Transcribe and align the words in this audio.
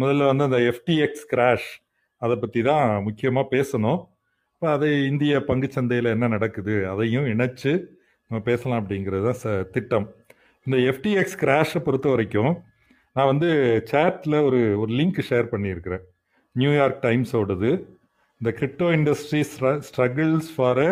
முதல்ல 0.00 0.28
வந்து 0.30 0.46
அந்த 0.48 0.58
எஃப்டிஎக்ஸ் 0.70 1.26
கிராஷ் 1.32 1.68
அதை 2.22 2.34
பற்றி 2.42 2.60
தான் 2.70 2.86
முக்கியமாக 3.06 3.52
பேசணும். 3.56 4.00
இப்போ 4.54 4.66
அதை 4.76 4.88
இந்திய 5.10 5.34
பங்குச்சந்தையில் 5.48 6.14
என்ன 6.14 6.28
நடக்குது 6.36 6.74
அதையும் 6.92 7.26
இணைச்சு 7.32 7.72
நம்ம 8.30 8.38
பேசலாம் 8.48 8.80
அப்படிங்கிறது 8.82 9.24
தான் 9.28 9.40
ச 9.42 9.48
திட்டம். 9.74 10.06
இந்த 10.66 10.76
எஃப்டிஎக்ஸ் 10.90 11.38
கிராஷை 11.42 11.80
பொறுத்த 11.86 12.08
வரைக்கும் 12.14 12.52
நான் 13.16 13.30
வந்து 13.32 13.50
சேட்டில் 13.90 14.36
ஒரு 14.48 14.60
ஒரு 14.82 14.90
லிங்க் 14.98 15.20
ஷேர் 15.28 15.46
பண்ணியிருக்கிறேன். 15.52 16.04
நியூயார்க் 16.56 17.00
டைம்ஸோடது 17.06 17.70
இந்த 18.40 18.50
crypto 18.58 18.88
industry 18.98 19.40
struggles 19.88 20.50
for 20.56 20.80
a 20.88 20.90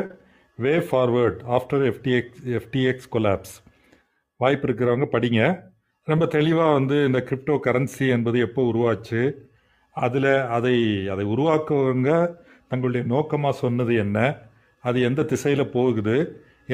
way 0.58 0.72
forward 0.88 1.40
after 1.56 1.82
FTX 1.90 2.40
FTX 2.58 3.08
collapse 3.14 3.54
வாய்ப்பு 4.40 4.66
இருக்கிறவங்க 4.68 5.08
படிங்க. 5.14 5.42
ரொம்ப 6.10 6.24
தெளிவாக 6.34 6.74
வந்து 6.78 6.96
இந்த 7.06 7.20
கிரிப்டோ 7.28 7.54
கரன்சி 7.64 8.04
என்பது 8.16 8.38
எப்போ 8.46 8.60
உருவாச்சு? 8.72 9.20
அதில் 9.96 10.32
அதை 10.56 10.74
அதை 11.12 11.24
உருவாக்குவங்க 11.34 12.10
தங்களுடைய 12.70 13.02
நோக்கமாக 13.14 13.60
சொன்னது 13.62 13.92
என்ன? 14.04 14.18
அது 14.84 14.98
எந்த 15.08 15.24
திசையில் 15.32 15.72
போகுது? 15.76 16.16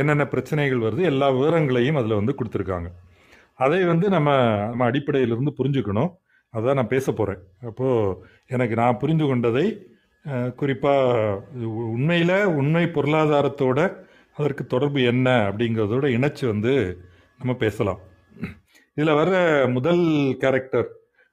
என்னென்ன 0.01 0.25
பிரச்சனைகள் 0.35 0.85
வருது? 0.87 1.03
எல்லா 1.13 1.29
விவரங்களையும் 1.39 1.99
அதில் 2.01 2.19
வந்து 2.21 2.37
கொடுத்துருக்காங்க. 2.39 2.91
அதை 3.65 3.81
வந்து 3.93 4.07
நம்ம 4.17 4.29
நம்ம 4.71 4.85
அடிப்படையிலிருந்து 4.91 5.59
புரிஞ்சுக்கணும். 5.61 6.13
அதுதான் 6.55 6.79
நான் 6.81 6.93
பேச 6.95 7.07
போகிறேன் 7.13 7.43
அப்போது 7.71 8.15
எனக்கு 8.55 8.75
நான் 8.83 9.01
புரிந்து 9.03 9.27
கொண்டதை 9.31 9.67
குறிப்பாக 10.61 11.41
உண்மையில் 11.97 12.37
உண்மை 12.61 12.87
பொருளாதாரத்தோட 12.97 13.81
அதற்கு 14.37 14.65
தொடர்பு 14.75 15.01
என்ன 15.13 15.29
அப்படிங்கிறதோட 15.49 16.07
இணைச்சு 16.17 16.45
வந்து 16.53 16.73
நம்ம 17.41 17.53
பேசலாம். 17.67 18.01
இதில் 18.97 19.19
வர்ற 19.19 19.37
முதல் 19.73 20.37
கேரக்டர் 20.39 20.89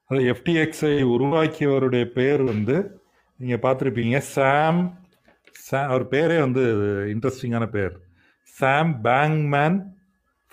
அது 0.06 0.20
எஃப்டிஎக்ஸை 0.20 1.02
உருவாக்கியவருடைய 1.14 2.04
பேர் 2.04 2.42
வந்து 2.42 3.00
நீங்கள் 3.36 3.62
பார்த்துருப்பீங்க 3.64 4.18
சாம் 4.18 4.98
சா 5.52 5.84
அவர் 5.84 6.04
பேரே 6.08 6.38
வந்து 6.40 6.62
இன்ட்ரெஸ்டிங்கான 7.14 7.66
பேர். 7.66 8.00
சாம் 8.44 9.00
பேங்மேன் 9.04 9.76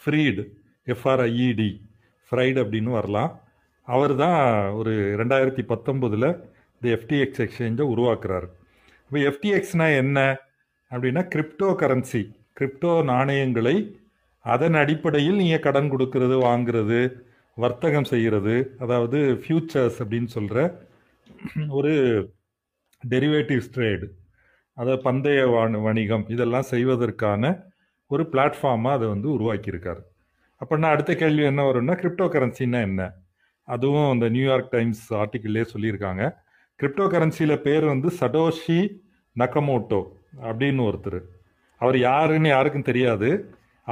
ஃப்ரீடு 0.01 0.43
எஃப்ஆர்ஐஇடி 0.87 1.81
ஃப்ரைடு 2.31 2.57
அப்படின்னு 2.63 2.91
வரலாம். 2.91 3.41
அவர் 3.83 4.15
தான் 4.15 4.71
ஒரு 4.71 4.91
ரெண்டாயிரத்தி 4.91 5.63
பத்தொம்போதில் 5.71 6.29
இந்த 6.81 6.87
எஃப்டிஎக்ஸ் 6.97 7.43
எக்ஸ்சேஞ்சை 7.45 7.85
உருவாக்குறாரு. 7.93 8.47
இப்போ 9.05 9.19
எஃப்டிஎக்ஸ்னால் 9.29 9.95
என்ன? 9.95 10.19
அப்படின்னா 10.91 11.23
கிரிப்டோ 11.35 11.69
கரன்சி 11.81 12.21
கிரிப்டோ 12.59 13.03
நாணயங்களை 13.03 13.96
அதன் 14.53 14.77
அடிப்படையில் 14.81 15.39
நீங்கள் 15.41 15.65
கடன் 15.65 15.91
கொடுக்கறது 15.93 16.35
வாங்குறது 16.47 16.99
வர்த்தகம் 17.57 18.09
செய்கிறது 18.11 18.55
அதாவது 18.83 19.19
ஃபியூச்சர்ஸ் 19.41 19.99
அப்படின்னு 20.03 20.29
சொல்கிற 20.35 20.59
ஒரு 21.79 21.93
டெரிவேட்டிவ்ஸ் 23.03 23.73
ட்ரேடு 23.75 24.07
அதை 24.77 24.93
பந்தய 25.05 25.39
வணிகம் 25.85 26.25
இதெல்லாம் 26.33 26.69
செய்வதற்கான 26.73 27.43
ஒரு 28.11 28.23
பிளாட்ஃபார்மாக 28.33 28.97
அதை 28.97 29.07
வந்து 29.13 29.27
உருவாக்கியிருக்காரு. 29.37 30.01
அப்படின்னா 30.61 30.89
அடுத்த 30.93 31.11
கேள்வி 31.15 31.43
என்ன 31.51 31.61
வரும்னா 31.69 31.95
கிரிப்டோ 32.01 32.25
கரன்சின்னா 32.33 32.79
என்ன? 32.89 33.01
அதுவும் 33.67 34.09
அந்த 34.13 34.25
நியூயார்க் 34.35 34.73
டைம்ஸ் 34.75 35.03
ஆர்டிக்கிள்லே 35.21 35.63
சொல்லியிருக்காங்க. 35.73 36.23
கிரிப்டோ 36.79 37.05
கரன்சியில் 37.13 37.63
பேர் 37.65 37.85
வந்து 37.93 38.09
சடோஷி 38.19 38.79
நக்கமோட்டோ 39.35 40.01
அப்படின்னு 40.47 40.81
ஒருத்தர். 40.89 41.19
அவர் 41.81 41.97
யாருன்னு 42.09 42.49
யாருக்கும் 42.49 42.89
தெரியாது. 42.89 43.29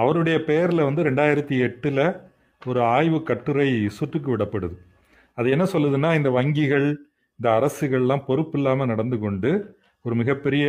அவருடைய 0.02 0.38
பேரில் 0.50 0.88
வந்து 0.88 1.02
ரெண்டாயிரத்தி 1.08 1.58
எட்டில் 1.68 2.06
ஒரு 2.62 2.82
ஆய்வு 2.96 3.20
கட்டுரை 3.30 3.70
சுற்றுக்கு 3.98 4.30
விடப்படுது. 4.34 4.76
அது 5.38 5.48
என்ன 5.56 5.66
சொல்லுதுன்னா 5.74 6.10
இந்த 6.20 6.30
வங்கிகள் 6.38 6.88
இந்த 7.40 7.48
அரசுகள்லாம் 7.58 8.26
பொறுப்பு 8.28 8.58
இல்லாமல் 8.60 8.90
நடந்து 8.92 9.18
கொண்டு 9.24 9.52
ஒரு 10.06 10.16
மிகப்பெரிய 10.22 10.66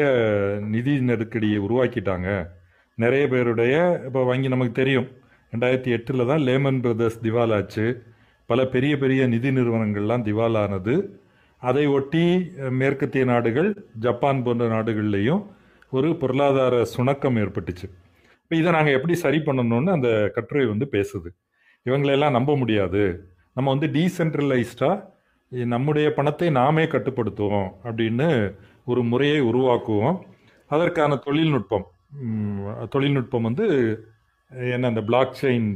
நிதி 0.74 0.94
நெருக்கடியை 1.08 1.58
உருவாக்கிட்டாங்க. 1.66 2.28
நிறைய 3.02 3.24
பேருடைய 3.32 3.74
இப்போ 4.06 4.20
வங்கி 4.30 4.48
நமக்கு 4.54 4.74
தெரியும். 4.80 5.08
ரெண்டாயிரத்தி 5.52 5.90
எட்டில் 5.96 6.28
தான் 6.30 6.44
லேமன் 6.48 6.80
பிரதர்ஸ் 6.84 7.18
திவாலாச்சு. 7.26 7.84
பல 8.50 8.60
பெரிய 8.74 8.94
பெரிய 9.02 9.22
நிதி 9.34 9.50
நிறுவனங்கள்லாம் 9.58 10.26
திவாலானது. 10.28 10.94
அதை 11.62 11.84
ஒட்டி 11.98 12.24
மேற்கத்திய 12.80 13.24
நாடுகள் 13.32 13.70
ஜப்பான் 14.06 14.42
போன்ற 14.46 14.64
நாடுகள்லேயும் 14.74 15.42
ஒரு 15.96 16.08
பொருளாதார 16.22 16.74
சுணக்கம் 16.94 17.38
ஏற்பட்டுச்சு. 17.42 17.86
இப்போ 18.46 18.56
இதை 18.58 18.70
நாங்கள் 18.74 18.96
எப்படி 18.96 19.14
சரி 19.22 19.38
பண்ணணும்னு 19.46 19.90
அந்த 19.94 20.08
கட்டுரை 20.34 20.64
வந்து 20.72 20.86
பேசுது. 20.92 21.28
இவங்களெல்லாம் 21.86 22.34
நம்ப 22.36 22.50
முடியாது. 22.60 23.00
நம்ம 23.56 23.72
வந்து 23.74 23.88
டீசென்ட்ரலைஸ்டாக 23.96 25.64
நம்முடைய 25.72 26.06
பணத்தை 26.18 26.48
நாமே 26.58 26.84
கட்டுப்படுத்துவோம் 26.92 27.66
அப்படின்னு 27.86 28.28
ஒரு 28.92 29.02
முறையை 29.10 29.40
உருவாக்குவோம். 29.50 30.18
அதற்கான 30.70 31.16
தொழில்நுட்பம் 31.26 31.86
தொழில்நுட்பம் 32.94 33.48
வந்து 33.48 33.66
என்ன 34.74 34.90
அந்த 34.92 35.02
பிளாக் 35.08 35.34
செயின் 35.42 35.68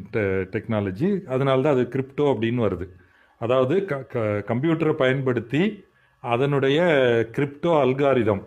டெக்னாலஜி 0.55 1.11
அதனால 1.35 1.63
தான் 1.67 1.77
அது 1.77 1.85
கிரிப்டோ 1.95 2.27
அப்படின்னு 2.35 2.63
வருது. 2.67 2.87
அதாவது 3.41 3.75
க 3.91 4.23
கம்ப்யூட்டரை 4.53 4.95
பயன்படுத்தி 5.03 5.63
அதனுடைய 6.23 6.79
கிரிப்டோ 7.37 7.75
அல்காரிதம் 7.85 8.45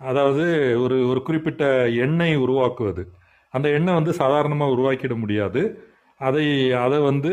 அதாவது 0.00 0.46
ஒரு 0.86 0.98
ஒரு 1.12 1.22
குறிப்பிட்ட 1.28 1.64
எண்ணை 2.06 2.32
உருவாக்குவது. 2.46 3.04
அந்த 3.54 3.66
எண்ணெய் 3.76 3.98
வந்து 3.98 4.12
சாதாரணமாக 4.22 4.74
உருவாக்கிட 4.74 5.14
முடியாது. 5.22 5.62
அதை 6.20 6.46
அதை 6.84 6.98
வந்து 7.10 7.32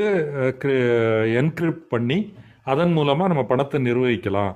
என்கிரிப்ட் 1.40 1.88
பண்ணி 1.94 2.20
அதன் 2.74 2.94
மூலமாக 2.98 3.30
நம்ம 3.32 3.44
பணத்தை 3.52 3.80
நிர்வகிக்கலாம். 3.88 4.54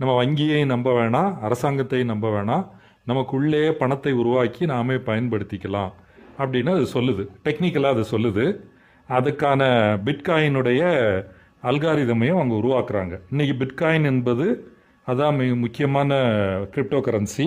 நம்ம 0.00 0.12
வங்கியை 0.20 0.60
நம்ப 0.72 0.88
வேணாம் 0.98 1.30
அரசாங்கத்தை 1.46 2.00
நம்ப 2.10 2.26
வேணாம். 2.36 2.64
நமக்குள்ளே 3.10 3.64
பணத்தை 3.80 4.12
உருவாக்கி 4.22 4.62
நாமே 4.72 4.96
பயன்படுத்திக்கலாம். 5.08 5.92
அப்படின்னு 6.42 6.70
அது 6.76 6.86
சொல்லுது. 6.96 7.24
டெக்னிக்கலாக 7.46 7.94
அது 7.96 8.04
சொல்லுது. 8.14 8.44
அதுக்கான 9.08 9.62
பிட்காயினுடைய 10.06 10.82
அல்காரிதமையும் 11.70 12.38
அவங்க 12.38 12.54
உருவாக்குறாங்க. 12.60 13.14
இன்றைக்கி 13.32 13.54
பிட்காயின் 13.62 14.08
என்பது 14.12 14.46
அதான் 15.06 15.36
மிக 15.40 15.54
முக்கியமான 15.64 16.10
கிரிப்டோ 16.74 16.98
கரன்சி 17.06 17.46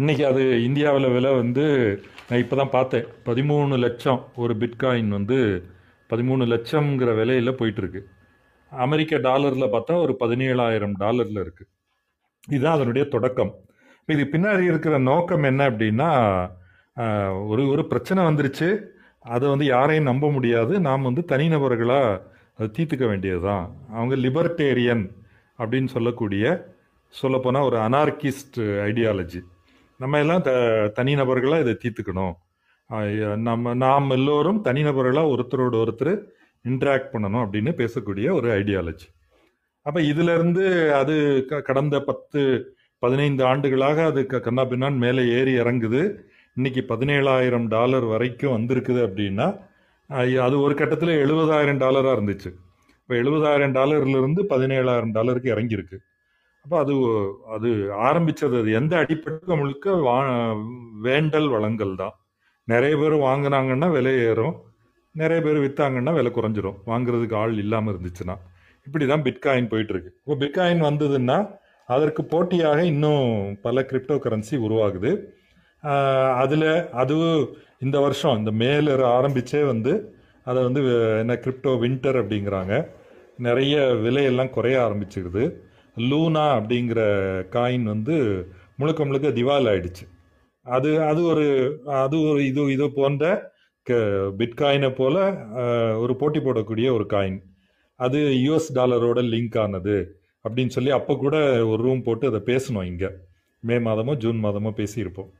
இன்றைக்கி 0.00 0.24
அது 0.30 0.42
இந்தியாவில் 0.66 1.12
விலை 1.14 1.30
வந்து 1.40 1.64
நான் 2.32 2.42
இப்போ 2.42 2.56
தான் 2.58 2.74
பார்த்தேன். 2.74 3.06
பதிமூணு 3.26 3.74
லட்சம் 3.84 4.20
ஒரு 4.42 4.52
பிட்காயின் 4.60 5.10
வந்து 5.16 5.36
பதிமூணு 6.10 6.44
லட்சங்கிற 6.52 7.10
விலையில் 7.18 7.58
போயிட்டுருக்கு. 7.58 8.00
அமெரிக்க 8.72 9.18
டாலரில் 9.26 9.66
பார்த்தா 9.74 9.94
ஒரு 10.04 10.14
பதினேழாயிரம் 10.22 10.94
டாலரில் 11.02 11.40
இருக்குது 11.42 11.68
இதுதான் 12.54 12.76
அதனுடைய 12.78 13.04
தொடக்கம். 13.14 13.52
இது 14.08 14.24
பின்னாடி 14.34 14.64
இருக்கிற 14.70 14.94
நோக்கம் 15.10 15.46
என்ன 15.50 15.68
அப்படின்னா 15.70 16.08
ஒரு 17.50 17.64
ஒரு 17.74 17.84
பிரச்சனை 17.92 18.20
வந்துருச்சு. 18.30 18.70
அதை 19.34 19.44
வந்து 19.54 19.66
யாரையும் 19.74 20.10
நம்ப 20.10 20.30
முடியாது. 20.36 20.74
நாம் 20.88 21.08
வந்து 21.08 21.24
தனிநபர்களாக 21.34 22.18
அதை 22.56 22.68
தீர்த்துக்க 22.78 23.06
வேண்டியது 23.12 23.42
தான் 23.50 23.66
அவங்க 23.96 24.16
லிபர்டேரியன் 24.26 25.04
அப்படின்னு 25.58 25.90
சொல்லக்கூடிய 25.96 26.44
சொல்லப்போனால் 27.14 27.68
ஒரு 27.70 27.78
அனார்கிஸ்ட் 27.88 28.60
ஐடியாலஜி. 28.90 29.42
நம்ம 30.02 30.20
எல்லாம் 30.24 30.44
த 30.46 30.52
தனிநபர்களாக 30.98 31.64
இதை 31.64 31.74
தீர்த்துக்கணும். 31.82 32.34
நம்ம 33.48 33.74
நாம் 33.82 34.14
எல்லோரும் 34.16 34.60
தனிநபர்களாக 34.68 35.32
ஒருத்தரோட 35.34 35.74
ஒருத்தர் 35.84 36.14
இன்ட்ராக்ட் 36.64 37.12
பண்ணணும் 37.12 37.44
அப்படின்னு 37.44 37.72
பேசக்கூடிய 37.80 38.26
ஒரு 38.38 38.48
ஐடியாலஜி 38.60 39.06
அப்போ 39.86 40.00
இதிலிருந்து 40.10 40.64
அது 41.00 41.14
க 41.48 41.60
கடந்த 41.68 41.96
பத்து 42.08 42.40
பதினைந்து 43.02 43.42
ஆண்டுகளாக 43.50 44.04
அது 44.10 44.20
கண்ணா 44.26 44.64
பின்னான் 44.72 44.98
மேலே 45.04 45.22
ஏறி 45.38 45.54
இறங்குது. 45.62 46.02
இன்னைக்கு 46.56 46.82
பதினேழாயிரம் 46.92 47.66
டாலர் 47.74 48.06
வரைக்கும் 48.12 48.54
வந்திருக்குது 48.56 49.00
அப்படின்னா 49.06 49.48
அது 50.46 50.56
ஒரு 50.66 50.74
கட்டத்தில் 50.80 51.20
எழுபதாயிரம் 51.24 51.80
டாலராக 51.82 52.14
இருந்துச்சு. 52.16 52.50
இப்போ 53.02 53.14
எழுபதாயிரம் 53.22 53.74
டாலர்லேருந்து 53.78 54.42
பதினேழாயிரம் 54.54 55.14
டாலருக்கு 55.18 55.50
இறங்கியிருக்கு. 55.54 55.98
அப்போ 56.64 56.76
அது 56.84 56.94
அது 57.54 57.68
ஆரம்பித்தது 58.08 58.54
அது 58.62 58.70
எந்த 58.80 58.94
அடிப்படை 59.02 59.54
முழுக்க 59.60 59.94
வா 60.06 60.16
வேண்டல் 61.06 61.48
வளங்கள் 61.54 61.94
தான். 62.02 62.14
நிறைய 62.68 62.94
பேர் 63.00 63.16
வாங்கினாங்கன்னா 63.28 63.88
விலை 63.96 64.12
ஏறும். 64.28 64.54
நிறைய 65.14 65.38
பேர் 65.46 65.58
விற்றாங்கன்னா 65.64 66.12
விலை 66.18 66.30
குறைஞ்சிரும். 66.36 66.78
வாங்குறதுக்கு 66.90 67.36
ஆள் 67.42 67.56
இல்லாமல் 67.64 67.92
இருந்துச்சுன்னா. 67.94 68.36
இப்படி 68.86 69.04
தான் 69.12 69.24
பிட்காயின் 69.26 69.70
போயிட்டுருக்கு. 69.72 70.10
இப்போ 70.22 70.36
பிட்காயின் 70.42 70.84
வந்ததுன்னா 70.88 71.38
அதற்கு 71.88 72.22
போட்டியாக 72.32 72.80
இன்னும் 72.92 73.26
பல 73.66 73.82
கிரிப்டோ 73.90 74.16
கரன்சி 74.24 74.56
உருவாகுது 74.66 75.10
அதில் 76.42 76.70
அதுவும் 77.02 77.40
இந்த 77.84 77.96
வருஷம் 78.04 78.38
இந்த 78.40 78.50
மேல 78.62 78.96
ஆரம்பித்தே 79.16 79.62
வந்து 79.72 79.92
அதை 80.46 80.60
வந்து 80.68 80.80
என்ன 81.22 81.34
கிரிப்டோ 81.44 81.72
வின்டர் 81.84 82.18
அப்படிங்கிறாங்க. 82.22 82.74
நிறைய 83.46 83.76
விலையெல்லாம் 84.04 84.54
குறைய 84.56 84.76
ஆரம்பிச்சிருக்குது 84.86 85.44
லூனா 85.96 86.44
அப்படிங்கிற 86.58 87.00
காயின் 87.54 87.86
வந்து 87.92 88.16
முழுக்க 88.80 89.04
முழுக்க 89.08 89.28
திவால் 89.38 89.68
ஆயிடுச்சு. 89.72 90.04
அது 90.66 90.90
அது 91.10 91.20
ஒரு 91.32 91.46
அது 92.02 92.16
ஒரு 92.30 92.40
இது 92.50 92.62
இது 92.74 92.86
போன்ற 92.98 93.24
க 93.86 93.92
பிட்காயினை 94.40 94.90
போல 95.00 95.16
ஒரு 96.02 96.14
போட்டி 96.20 96.40
போடக்கூடிய 96.40 96.88
ஒரு 96.96 97.06
காயின் 97.14 97.38
அது 98.00 98.18
யூஎஸ் 98.44 98.68
டாலரோட 98.78 99.20
லிங்க் 99.32 99.58
ஆனது 99.64 99.96
அப்படின்னு 100.44 100.74
சொல்லி 100.76 100.90
அப்போ 100.98 101.14
கூட 101.24 101.36
ஒரு 101.72 101.80
ரூம் 101.86 102.04
போட்டு 102.06 102.24
அதை 102.30 102.40
பேசணும் 102.50 102.88
இங்கே. 102.90 103.10
மே 103.62 103.76
மாதமோ 103.86 104.12
ஜூன் 104.22 104.38
மாதமோ 104.44 104.70
பேசியிருப்போம். 104.80 105.30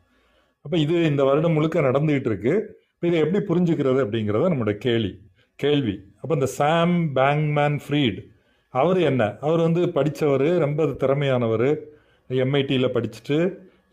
அப்போ 0.64 0.76
இது 0.84 0.96
இந்த 1.10 1.22
வருடம் 1.28 1.56
முழுக்க 1.56 1.80
நடந்துகிட்டு 1.88 2.30
இருக்கு. 2.32 2.52
இப்போ 2.94 3.06
இதை 3.10 3.18
எப்படி 3.24 3.40
புரிஞ்சுக்கிறது 3.48 4.00
அப்படிங்கிறத 4.04 4.50
நம்மளோட 4.52 4.74
கேள்வி 4.86 5.12
கேள்வி. 5.58 5.94
அப்போ 6.22 6.32
இந்த 6.38 6.48
சாம் 6.58 6.94
பேங்க்மேன் 7.16 7.78
ஃப்ரீட் 7.84 8.20
அவர் 8.80 8.98
என்ன? 9.10 9.22
அவர் 9.46 9.60
வந்து 9.66 9.82
படித்தவர் 9.96 10.48
ரொம்ப 10.64 10.86
திறமையானவர். 11.02 11.68
எம்ஐடியில் 12.44 12.94
படிச்சுட்டு 12.96 13.38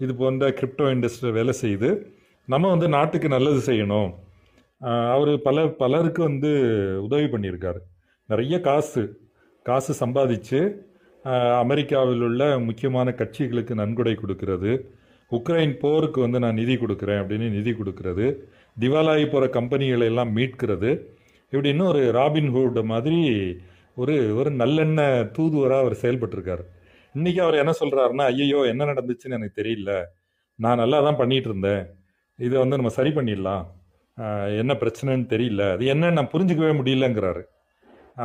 இது 0.04 0.12
போன்ற 0.16 0.50
கிரிப்டோ 0.60 0.86
இண்டஸ்ட்ரியில் 0.94 1.38
வேலை 1.38 1.54
செய்து 1.64 1.90
நம்ம 2.48 2.70
வந்து 2.74 2.88
நாட்டுக்கு 2.96 3.28
நல்லது 3.34 3.60
செய்யணும். 3.70 4.12
அவர் 5.14 5.32
பல 5.48 5.66
பலருக்கு 5.82 6.22
வந்து 6.30 6.52
உதவி 7.06 7.28
பண்ணியிருக்காரு. 7.34 7.80
நிறைய 8.30 8.56
காசு 8.68 9.02
காசு 9.66 9.94
சம்பாதிச்சு 10.06 10.60
அமெரிக்காவில் 11.64 12.24
உள்ள 12.28 12.44
முக்கியமான 12.68 13.14
கட்சிகளுக்கு 13.20 13.74
நன்கொடை 13.82 14.14
கொடுக்கறது. 14.22 14.72
உக்ரைன் 15.32 15.74
போருக்கு 15.82 16.20
வந்து 16.26 16.40
நான் 16.44 16.60
நிதி 16.62 16.76
கொடுக்குறேன் 16.76 17.20
அப்படின்னு 17.22 17.48
நிதி 17.58 17.72
கொடுக்கறது. 17.80 18.28
திவாலாகி 18.78 19.26
போகிற 19.32 19.50
கம்பெனிகளை 19.58 20.06
எல்லாம் 20.12 20.32
மீட்கிறது. 20.38 20.92
இப்படின்னு 21.54 21.84
ஒரு 21.92 22.02
ராபின்ஹுட் 22.20 22.80
மாதிரி 22.94 23.20
ஒரு 24.02 24.16
ஒரு 24.40 24.50
நல்லெண்ண 24.62 25.02
தூதுவராக 25.36 25.84
அவர் 25.84 25.96
செயல்பட்டிருக்காரு. 26.04 26.64
இன்றைக்கி 27.16 27.40
அவர் 27.46 27.62
என்ன 27.64 27.74
சொல்கிறாருன்னா 27.82 28.26
ஐயோ 28.32 28.60
என்ன 28.72 28.86
நடந்துச்சுன்னு 28.92 29.38
எனக்கு 29.40 29.60
தெரியல. 29.62 29.92
நான் 30.60 30.82
நல்லா 30.84 30.98
தான் 31.08 31.20
பண்ணிகிட்டு 31.22 31.50
இருந்தேன் 31.52 31.84
இதை 32.40 32.56
வந்து 32.64 32.78
நம்ம 32.80 32.92
சரி 32.98 33.12
பண்ணிடலாம். 33.18 33.64
என்ன 34.62 34.72
பிரச்சனைன்னு 34.82 35.28
தெரியல. 35.34 35.64
அது 35.76 35.84
என்ன 35.94 36.12
நான் 36.18 36.32
புரிஞ்சுக்கவே 36.34 36.72
முடியலங்கிறாரு. 36.80 37.42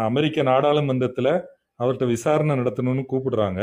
அமெரிக்க 0.09 0.43
நாடாளுமன்றத்தில் 0.51 1.33
அவர்கிட்ட 1.81 2.07
விசாரணை 2.15 2.55
நடத்தணும்னு 2.61 3.05
கூப்பிடுறாங்க. 3.13 3.61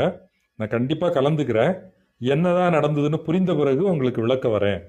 நான் 0.58 0.74
கண்டிப்பாக 0.76 1.14
கலந்துக்கிறேன். 1.18 1.72
என்னதான் 2.20 2.76
நடந்ததுன்னு 2.78 3.18
புரிந்த 3.28 3.52
பிறகு 3.60 3.82
உங்களுக்கு 3.92 4.24
விளக்க 4.24 4.48
வரேன். 4.56 4.80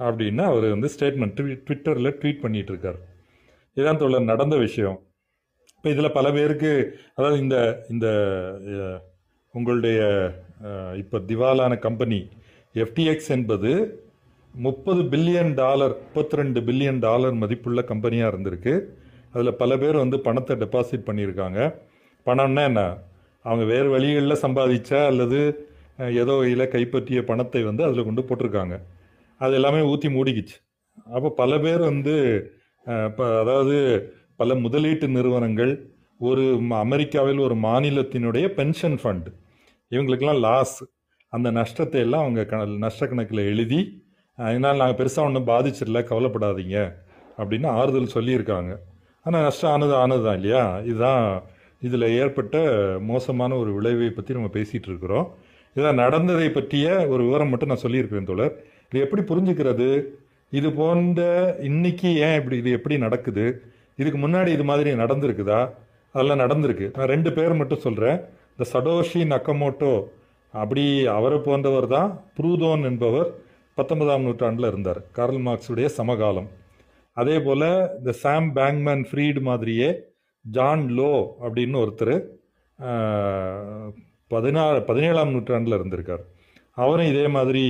அப்படின்னு 0.00 0.42
அவர் 0.50 0.66
வந்து 0.74 0.88
ஸ்டேட்மெண்ட் 0.94 1.40
ட்விட்டரில் 1.66 2.16
ட்வீட் 2.20 2.42
பண்ணிகிட்ருக்கார் 2.44 2.98
இதான் 3.76 4.00
தோழர் 4.02 4.30
நடந்த 4.32 4.56
விஷயம். 4.66 4.98
இப்போ 5.78 5.90
இதில் 5.94 6.16
பல 6.16 6.26
பேருக்கு 6.36 6.70
அதாவது 7.16 7.36
இந்த 7.42 7.56
இந்த 7.92 8.06
உங்களுடைய 9.54 9.98
இப்போ 11.02 11.16
திவாலான 11.28 11.72
கம்பெனி 11.84 12.18
எஃப்டிஎக்ஸ் 12.84 13.30
என்பது 13.36 13.70
முப்பது 14.54 15.02
பில்லியன் 15.12 15.52
டாலர் 15.60 15.94
முப்பத்தி 16.00 16.38
ரெண்டு 16.40 16.60
பில்லியன் 16.68 16.98
டாலர் 17.06 17.36
மதிப்புள்ள 17.42 17.80
கம்பெனியாக 17.90 18.32
இருந்திருக்கு. 18.32 18.74
அதில் 19.34 19.58
பல 19.62 19.70
பேர் 19.82 20.02
வந்து 20.02 20.18
பணத்தை 20.26 20.54
டெபாசிட் 20.64 21.06
பண்ணியிருக்காங்க. 21.08 21.60
பணம்னா 22.26 22.64
என்ன? 22.70 22.82
அவங்க 23.44 23.64
வேறு 23.72 23.88
வழிகளில் 23.94 24.42
சம்பாதிச்சா 24.44 25.00
அல்லது 25.12 25.40
ஏதோ 26.22 26.34
வகையில் 26.40 26.72
கைப்பற்றிய 26.74 27.22
பணத்தை 27.30 27.62
வந்து 27.70 27.84
அதில் 27.88 28.08
கொண்டு 28.08 28.24
போட்டிருக்காங்க. 28.28 28.76
அது 29.40 29.54
எல்லாமே 29.60 29.82
ஊற்றி 29.92 30.10
மூடிக்கிச்சு. 30.16 30.56
அப்போ 31.16 31.28
பல 31.42 31.52
பேர் 31.66 31.82
வந்து 31.90 32.16
இப்போ 33.10 33.24
அதாவது 33.42 33.76
பல 34.38 34.54
முதலீட்டு 34.54 35.08
நிறுவனங்கள் 35.08 35.72
ஒரு 36.20 36.42
ம- 36.42 36.78
அமெரிக்காவில் 36.78 37.38
ஒரு 37.38 37.54
மாநிலத்தினுடைய 37.54 38.46
பென்ஷன் 38.48 38.98
ஃபண்ட் 39.02 39.28
இவங்களுக்கெல்லாம் 39.90 40.40
லாஸ் 40.40 40.84
அந்த 41.32 41.50
நஷ்டத்தை 41.50 42.00
எல்லாம் 42.00 42.20
அவங்க 42.20 42.44
க 42.44 42.64
நஷ்ட 42.78 43.06
கணக்கில் 43.06 43.38
எழுதி 43.44 43.80
அதனால் 44.38 44.76
நாங்கள் 44.76 44.98
பெருசாக 44.98 45.20
ஒன்றும் 45.20 45.46
பாதிச்சிடல 45.46 46.02
கவலைப்படாதீங்க 46.02 46.76
அப்படின்னு 47.38 47.66
ஆறுதல் 47.66 48.14
சொல்லியிருக்காங்க. 48.14 48.72
ஆனால் 49.22 49.42
நஷ்டம் 49.42 49.70
ஆனது 49.70 49.94
ஆனது 49.94 50.24
தான் 50.24 50.34
இல்லையா? 50.34 50.78
இதுதான் 50.78 51.24
இதில் 51.82 52.02
ஏற்பட்ட 52.02 52.56
மோசமான 53.00 53.56
ஒரு 53.56 53.74
விளைவை 53.74 54.10
பற்றி 54.10 54.34
நம்ம 54.34 54.48
பேசிகிட்டு 54.52 54.88
இருக்கிறோம். 54.88 55.26
இதான் 55.76 55.94
நடந்ததை 55.94 56.50
பற்றிய 56.50 57.06
ஒரு 57.08 57.24
விவரம் 57.24 57.48
மட்டும் 57.48 57.68
நான் 57.68 57.76
சொல்லியிருக்கிறேன் 57.76 58.26
தோழர். 58.26 58.54
இது 58.92 59.00
எப்படி 59.00 59.22
புரிஞ்சுக்கிறது? 59.22 59.88
இது 60.52 60.72
போன்ற 60.72 61.20
இன்னைக்கு 61.60 62.16
ஏன் 62.16 62.38
இப்படி 62.38 62.56
இது 62.56 62.70
எப்படி 62.70 62.98
நடக்குது? 62.98 63.46
இதுக்கு 64.00 64.18
முன்னாடி 64.24 64.50
இது 64.56 64.64
மாதிரி 64.70 64.90
நடந்திருக்குதா? 65.02 65.60
அதெல்லாம் 66.14 66.42
நடந்திருக்கு. 66.44 66.86
நான் 66.96 67.10
ரெண்டு 67.14 67.30
பேர் 67.36 67.58
மட்டும் 67.60 67.84
சொல்கிறேன் 67.86 68.18
இந்த 68.52 68.64
சடோஷி 68.74 69.20
நக்கமோட்டோ 69.34 69.92
அப்படி 70.54 70.84
அவரை 71.16 71.38
போன்றவர் 71.46 71.86
தான் 71.96 72.10
ப்ரூதோன் 72.36 72.84
என்பவர் 72.90 73.28
பத்தொன்பதாம் 73.78 74.24
நூற்றாண்டில் 74.26 74.68
இருந்தார். 74.70 75.00
கார்ல் 75.16 75.42
மார்க்ஸுடைய 75.46 75.88
சமகாலம். 75.98 76.48
அதே 77.20 77.36
போல் 77.46 77.66
இந்த 77.98 78.12
சாம் 78.22 78.48
பேங்க்மேன் 78.56 79.04
ஃப்ரீடு 79.08 79.40
மாதிரியே 79.48 79.88
ஜான் 80.44 80.84
லோ 80.98 81.12
அப்படின்னு 81.44 81.76
ஒருத்தர் 81.84 82.14
பதினாறு 84.34 84.78
பதினேழாம் 84.88 85.32
நூற்றாண்டில் 85.34 85.76
இருந்திருக்கார். 85.78 86.22
அவரும் 86.82 87.10
இதே 87.12 87.26
மாதிரி 87.36 87.64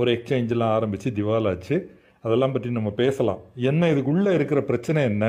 ஒரு 0.00 0.10
எக்ஸ்சேஞ்செலாம் 0.16 0.74
ஆரம்பித்து 0.76 1.08
திவாலாச்சு. 1.18 1.76
அதெல்லாம் 2.26 2.54
பற்றி 2.54 2.70
நம்ம 2.78 2.90
பேசலாம். 3.02 3.40
என்ன 3.70 3.82
இதுக்குள்ளே 3.92 4.32
இருக்கிற 4.38 4.60
பிரச்சனை 4.70 5.02
என்ன? 5.10 5.24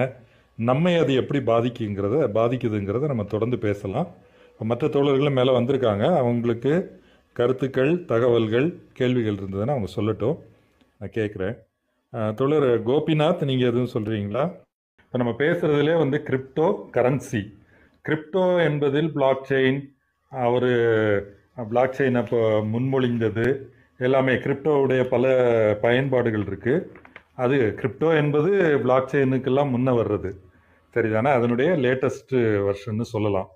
நம்மை 0.69 0.93
அது 1.01 1.11
எப்படி 1.21 1.39
பாதிக்குங்கிறத 1.49 2.15
பாதிக்குதுங்கிறத 2.37 3.07
நம்ம 3.11 3.23
தொடர்ந்து 3.33 3.57
பேசலாம். 3.65 4.07
மற்ற 4.59 4.87
தோழர்களும் 4.95 5.37
மேலே 5.39 5.51
வந்திருக்காங்க. 5.57 6.05
அவங்களுக்கு 6.21 6.73
கருத்துக்கள் 7.35 7.91
தகவல்கள் 8.11 8.67
கேள்விகள் 8.99 9.39
இருந்ததுன்னா 9.39 9.75
அவங்க 9.75 9.89
சொல்லட்டும். 9.97 10.37
நான் 10.99 11.15
கேட்குறேன் 11.17 11.55
தோழர் 12.39 12.67
கோபிநாத் 12.89 13.47
நீங்கள் 13.49 13.69
எதுவும் 13.71 13.93
சொல்கிறீங்களா 13.95 14.43
இப்போ 15.03 15.19
நம்ம 15.21 15.33
பேசுகிறதுலே 15.43 15.95
வந்து 16.03 16.17
கிரிப்டோ 16.27 16.67
கரன்சி 16.97 17.41
கிரிப்டோ 18.05 18.43
என்பதில் 18.67 19.09
பிளாக் 19.15 19.43
செயின் 19.51 19.79
அவர் 20.31 20.69
பிளாக் 21.71 21.97
செயின் 21.97 22.19
அப்போ 22.21 22.39
முன்மொழிந்தது. 22.73 23.47
எல்லாமே 24.07 24.33
கிரிப்டோவுடைய 24.45 25.01
பல 25.15 25.25
பயன்பாடுகள் 25.81 26.47
இருக்குது 26.49 26.85
அது 27.43 27.57
கிரிப்டோ 27.79 28.09
என்பது 28.21 28.51
பிளாக் 28.85 29.11
செயினுக்கெல்லாம் 29.13 29.73
முன்ன 29.75 29.89
வர்றது. 29.99 30.31
சரிதானே 30.93 31.27
அதனுடைய 31.27 31.71
லேட்டஸ்ட்டு 31.71 32.41
வெர்ஷன்னு 32.67 33.01
சொல்லலாம். 33.01 33.49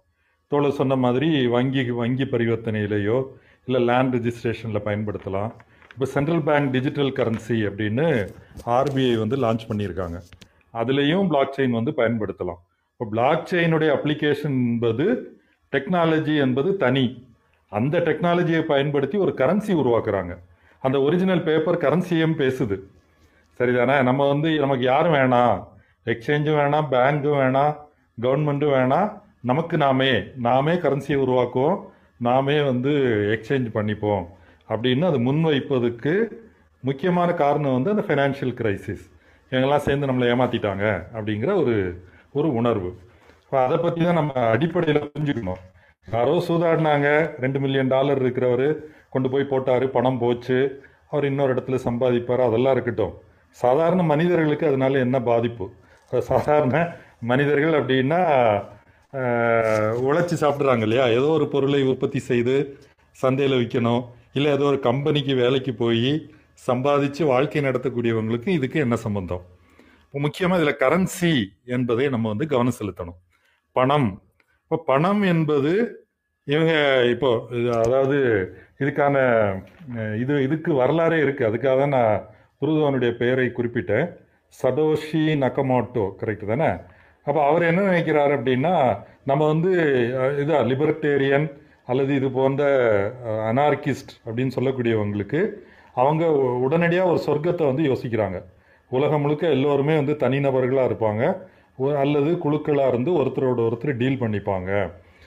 தோழர் 0.48 0.72
சொன்ன 0.72 0.96
மாதிரி 0.96 1.48
வங்கி 1.48 1.92
வங்கி 1.92 2.24
பரிவர்த்தனையிலேயோ 2.24 3.28
இல்லை 3.66 3.84
லேண்ட் 3.84 4.16
ரிஜிஸ்ட்ரேஷனில் 4.16 4.86
பயன்படுத்தலாம். 4.86 5.52
இப்போ 5.92 6.06
சென்ட்ரல் 6.06 6.42
பேங்க் 6.42 6.72
டிஜிட்டல் 6.72 7.12
கரன்சி 7.12 7.58
அப்படின்னு 7.68 8.30
ஆர்பிஐ 8.66 9.18
வந்து 9.18 9.38
லான்ச் 9.38 9.66
பண்ணியிருக்காங்க. 9.70 10.22
அதுலேயும் 10.74 11.28
பிளாக் 11.28 11.56
செயின் 11.58 11.70
வந்து 11.70 11.92
பயன்படுத்தலாம். 11.92 12.62
இப்போ 12.92 13.06
பிளாக் 13.10 13.48
செயினுடைய 13.52 13.96
அப்ளிகேஷன் 13.96 14.58
என்பது 14.72 15.38
டெக்னாலஜி 15.72 16.40
என்பது 16.40 16.78
தனி. 16.78 17.28
அந்த 17.70 18.00
டெக்னாலஜியை 18.00 18.62
பயன்படுத்தி 18.62 19.18
ஒரு 19.18 19.34
கரன்சி 19.38 19.74
உருவாக்குறாங்க. 19.82 20.38
அந்த 20.80 21.01
ஒரிஜினல் 21.01 21.44
பேப்பர் 21.44 21.77
கரன்சியும் 21.77 22.38
பேசுது. 22.38 22.80
சரிதானே? 23.60 24.04
நம்ம 24.04 24.27
வந்து 24.27 24.60
நமக்கு 24.60 24.84
யாரும் 24.84 25.13
வேணாம்? 25.13 25.68
எக்ஸ்சேஞ்சும் 26.05 26.59
வேணாம் 26.62 26.89
பேங்க்கும் 26.93 27.39
வேணாம் 27.41 27.75
கவர்மெண்ட்டும் 28.24 28.74
வேணாம் 28.77 29.09
நமக்கு 29.50 29.75
நாமே 29.77 30.12
நாமே 30.47 30.74
கரன்சியை 30.83 31.17
உருவாக்குவோம் 31.25 31.77
நாமே 32.27 32.57
வந்து 32.62 32.91
எக்ஸ்சேஞ்ச் 33.35 33.69
பண்ணிப்போம் 33.77 34.25
அப்படின்னு 34.69 35.05
அது 35.09 35.19
முன்வைப்பதுக்கு 35.27 36.13
முக்கியமான 36.83 37.29
காரணம் 37.43 37.75
வந்து 37.77 37.93
அந்த 37.93 38.03
ஃபைனான்ஷியல் 38.07 38.53
கிரைசிஸ் 38.59 39.05
இவங்கெல்லாம் 39.51 39.85
சேர்ந்து 39.88 40.09
நம்மளை 40.09 40.27
ஏமாற்றிட்டாங்க 40.33 40.85
அப்படிங்கிற 41.15 41.50
ஒரு 41.62 41.75
ஒரு 42.38 42.47
உணர்வு. 42.53 42.89
இப்போ 43.43 43.57
அதை 43.65 43.77
பற்றி 43.77 44.00
தான் 44.05 44.17
நம்ம 44.19 44.33
அடிப்படையில் 44.53 45.00
புரிஞ்சுக்கணும். 45.03 45.62
யாரோ 46.07 46.33
சூதாடினாங்க 46.47 47.07
ரெண்டு 47.43 47.59
மில்லியன் 47.63 47.91
டாலர் 47.93 48.21
இருக்கிறவர் 48.24 48.67
கொண்டு 49.13 49.27
போய் 49.33 49.51
போட்டார் 49.51 49.85
பணம் 49.95 50.19
போச்சு 50.24 50.57
அவர் 51.12 51.25
இன்னொரு 51.25 51.53
இடத்துல 51.53 51.77
சம்பாதிப்பார் 51.88 52.47
அதெல்லாம் 52.47 52.75
இருக்கட்டும். 52.77 53.13
சாதாரண 53.50 54.01
மனிதர்களுக்கு 54.13 54.65
அதனால 54.67 55.00
என்ன 55.05 55.17
பாதிப்பு? 55.31 55.65
சாதாரண 56.29 56.75
மனிதர்கள் 57.31 57.75
அப்படின்னா 57.79 58.21
உழைச்சி 60.07 60.35
சாப்பிட்றாங்க 60.43 60.85
இல்லையா 60.88 61.05
ஏதோ 61.17 61.27
ஒரு 61.38 61.45
பொருளை 61.53 61.81
உற்பத்தி 61.91 62.19
செய்து 62.29 62.55
சந்தையில் 63.15 63.59
விற்கணும் 63.62 64.03
இல்லை 64.38 64.50
ஏதோ 64.55 64.65
ஒரு 64.71 64.79
கம்பெனிக்கு 64.88 65.33
வேலைக்கு 65.43 65.71
போய் 65.83 66.09
சம்பாதிச்சு 66.67 67.21
வாழ்க்கை 67.33 67.62
நடத்தக்கூடியவங்களுக்கு 67.67 68.50
இதுக்கு 68.57 68.77
என்ன 68.85 68.95
சம்பந்தம்? 69.05 69.43
இப்போ 70.05 70.19
முக்கியமாக 70.25 70.59
இதில் 70.62 70.81
கரன்சி 70.83 71.31
என்பதை 71.75 72.05
நம்ம 72.13 72.25
வந்து 72.33 72.45
கவனம் 72.53 72.77
செலுத்தணும். 72.79 73.17
பணம். 73.75 74.09
இப்போ 74.63 74.77
பணம் 74.91 75.24
என்பது 75.33 75.71
இவங்க 76.47 76.74
இப்போ 77.13 77.29
இது 77.59 77.69
அதாவது 77.85 78.17
இதுக்கான 78.83 79.15
இது 80.24 80.33
இதுக்கு 80.47 80.71
வரலாறே 80.81 81.17
இருக்குது 81.25 81.50
அதுக்காக 81.50 81.75
தான் 81.81 81.95
நான் 81.97 82.24
புருதவனுடைய 82.59 83.12
பெயரை 83.21 83.47
குறிப்பிட்டேன். 83.57 84.07
சடோஷி 84.62 85.24
நக்கமோட்டோ 85.43 86.05
கரெக்ட் 86.21 86.45
தானே? 86.51 86.69
அப்போ 87.27 87.39
அவர் 87.50 87.67
என்ன 87.69 87.85
நினைக்கிறார் 87.89 88.33
அப்படின்னா 88.38 88.74
நம்ம 89.29 89.41
வந்து 89.51 89.71
இதா 90.43 90.57
லிபர்டேரியன் 90.71 91.47
அல்லது 91.91 92.12
இது 92.19 92.27
போன்ற 92.38 92.63
அனார்கிஸ்ட் 93.51 94.12
அப்படின்னு 94.25 94.55
சொல்லக்கூடியவங்களுக்கு 94.57 95.39
அவங்க 96.01 96.24
உடனடியாக 96.65 97.12
ஒரு 97.12 97.19
சொர்க்கத்தை 97.27 97.65
வந்து 97.71 97.83
யோசிக்கிறாங்க. 97.89 98.38
உலகம் 98.91 99.24
முழுக்க 99.24 99.43
எல்லோருமே 99.55 99.93
வந்து 100.00 100.13
தனிநபர்களாக 100.24 100.89
இருப்பாங்க. 100.89 101.24
அல்லது 102.01 102.31
குழுக்களாக 102.43 102.91
இருந்து 102.91 103.12
ஒருத்தரோட 103.21 103.59
ஒருத்தர் 103.67 104.00
டீல் 104.01 104.21
பண்ணிப்பாங்க. 104.24 104.69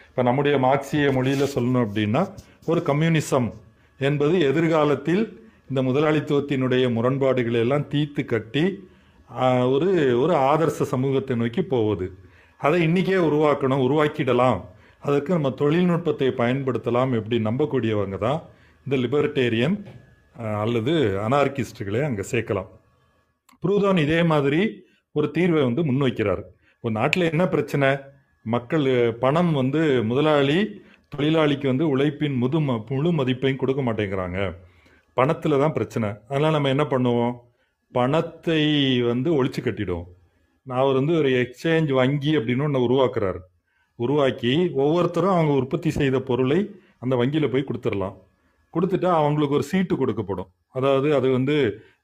இப்போ 0.09 0.23
நம்முடைய 0.29 0.55
மார்க்சிய 0.67 1.11
மொழியில் 1.17 1.53
சொல்லணும் 1.55 1.85
அப்படின்னா 1.87 2.23
ஒரு 2.71 2.81
கம்யூனிசம் 2.91 3.49
என்பது 4.09 4.35
எதிர்காலத்தில் 4.51 5.25
இந்த 5.71 5.81
முதலாளித்துவத்தினுடைய 5.89 6.85
முரண்பாடுகளை 6.97 7.61
எல்லாம் 7.65 7.89
தீர்த்து 7.95 8.23
கட்டி 8.33 8.65
ஒரு 9.71 10.21
ஒரு 10.21 10.35
ஆதர்ச 10.35 10.83
சமூகத்தை 10.83 11.37
நோக்கி 11.37 11.63
போவது. 11.63 12.13
அதை 12.59 12.87
இன்னைக்கே 12.87 13.17
உருவாக்கணும் 13.17 13.83
உருவாக்கிடலாம். 13.83 14.61
அதற்கு 15.01 15.33
நம்ம 15.33 15.51
தொழில்நுட்பத்தை 15.51 16.29
பயன்படுத்தலாம் 16.29 17.13
எப்படி 17.13 17.39
நம்பக்கூடியவங்க 17.39 18.19
தான். 18.19 18.43
இந்த 18.89 19.09
லிபர்டேரியன் 19.09 19.85
அல்லது 20.61 20.93
அனார்கிஸ்டுகளை 21.29 22.03
அங்கே 22.03 22.21
சேர்க்கலாம். 22.31 22.67
புரூதோன் 23.63 23.99
இதே 23.99 24.23
மாதிரி 24.23 24.85
ஒரு 25.13 25.31
தீர்வை 25.39 25.63
வந்து 25.63 25.85
முன்வைக்கிறார். 25.85 26.43
ஒரு 26.81 26.95
நாட்டில் 26.95 27.31
என்ன 27.31 27.47
பிரச்சனை? 27.47 27.97
மக்கள் 28.43 29.15
பணம் 29.15 29.53
வந்து 29.53 30.03
முதலாளி 30.05 30.83
தொழிலாளிக்கு 31.17 31.67
வந்து 31.67 31.89
உழைப்பின் 31.89 32.37
முது 32.37 32.61
ம- 32.61 32.87
முழு 32.89 33.13
மதிப்பையும் 33.13 33.57
கொடுக்க 33.57 33.83
மாட்டேங்கிறாங்க. 33.83 34.55
பணத்தில் 35.15 35.59
தான் 35.59 35.73
பிரச்சனை. 35.73 36.09
அதனால் 36.29 36.53
நம்ம 36.53 36.69
என்ன 36.69 36.83
பண்ணுவோம்? 36.83 37.47
பணத்தை 37.93 38.63
வந்து 39.01 39.29
ஒழிச்சு 39.39 39.61
கட்டிடும். 39.63 40.07
நான் 40.63 40.79
அவர் 40.79 40.95
வந்து 40.95 41.15
ஒரு 41.17 41.29
எக்ஸ்சேஞ்ச் 41.43 41.93
வங்கி 41.93 42.37
அப்படின்னு 42.37 42.63
ஒன்று 42.63 42.87
உருவாக்குறாரு. 42.87 43.41
உருவாக்கி 43.95 44.53
ஒவ்வொருத்தரும் 44.75 45.31
அவங்க 45.31 45.53
உற்பத்தி 45.53 45.91
செய்த 45.91 46.21
பொருளை 46.21 46.59
அந்த 46.99 47.17
வங்கியில் 47.17 47.53
போய் 47.53 47.69
கொடுத்துடலாம். 47.69 48.17
கொடுத்துட்டா 48.75 49.11
அவங்களுக்கு 49.21 49.55
ஒரு 49.55 49.63
சீட்டு 49.63 49.95
கொடுக்கப்படும். 49.95 50.49
அதாவது 50.69 51.15
அது 51.15 51.29
வந்து 51.31 51.57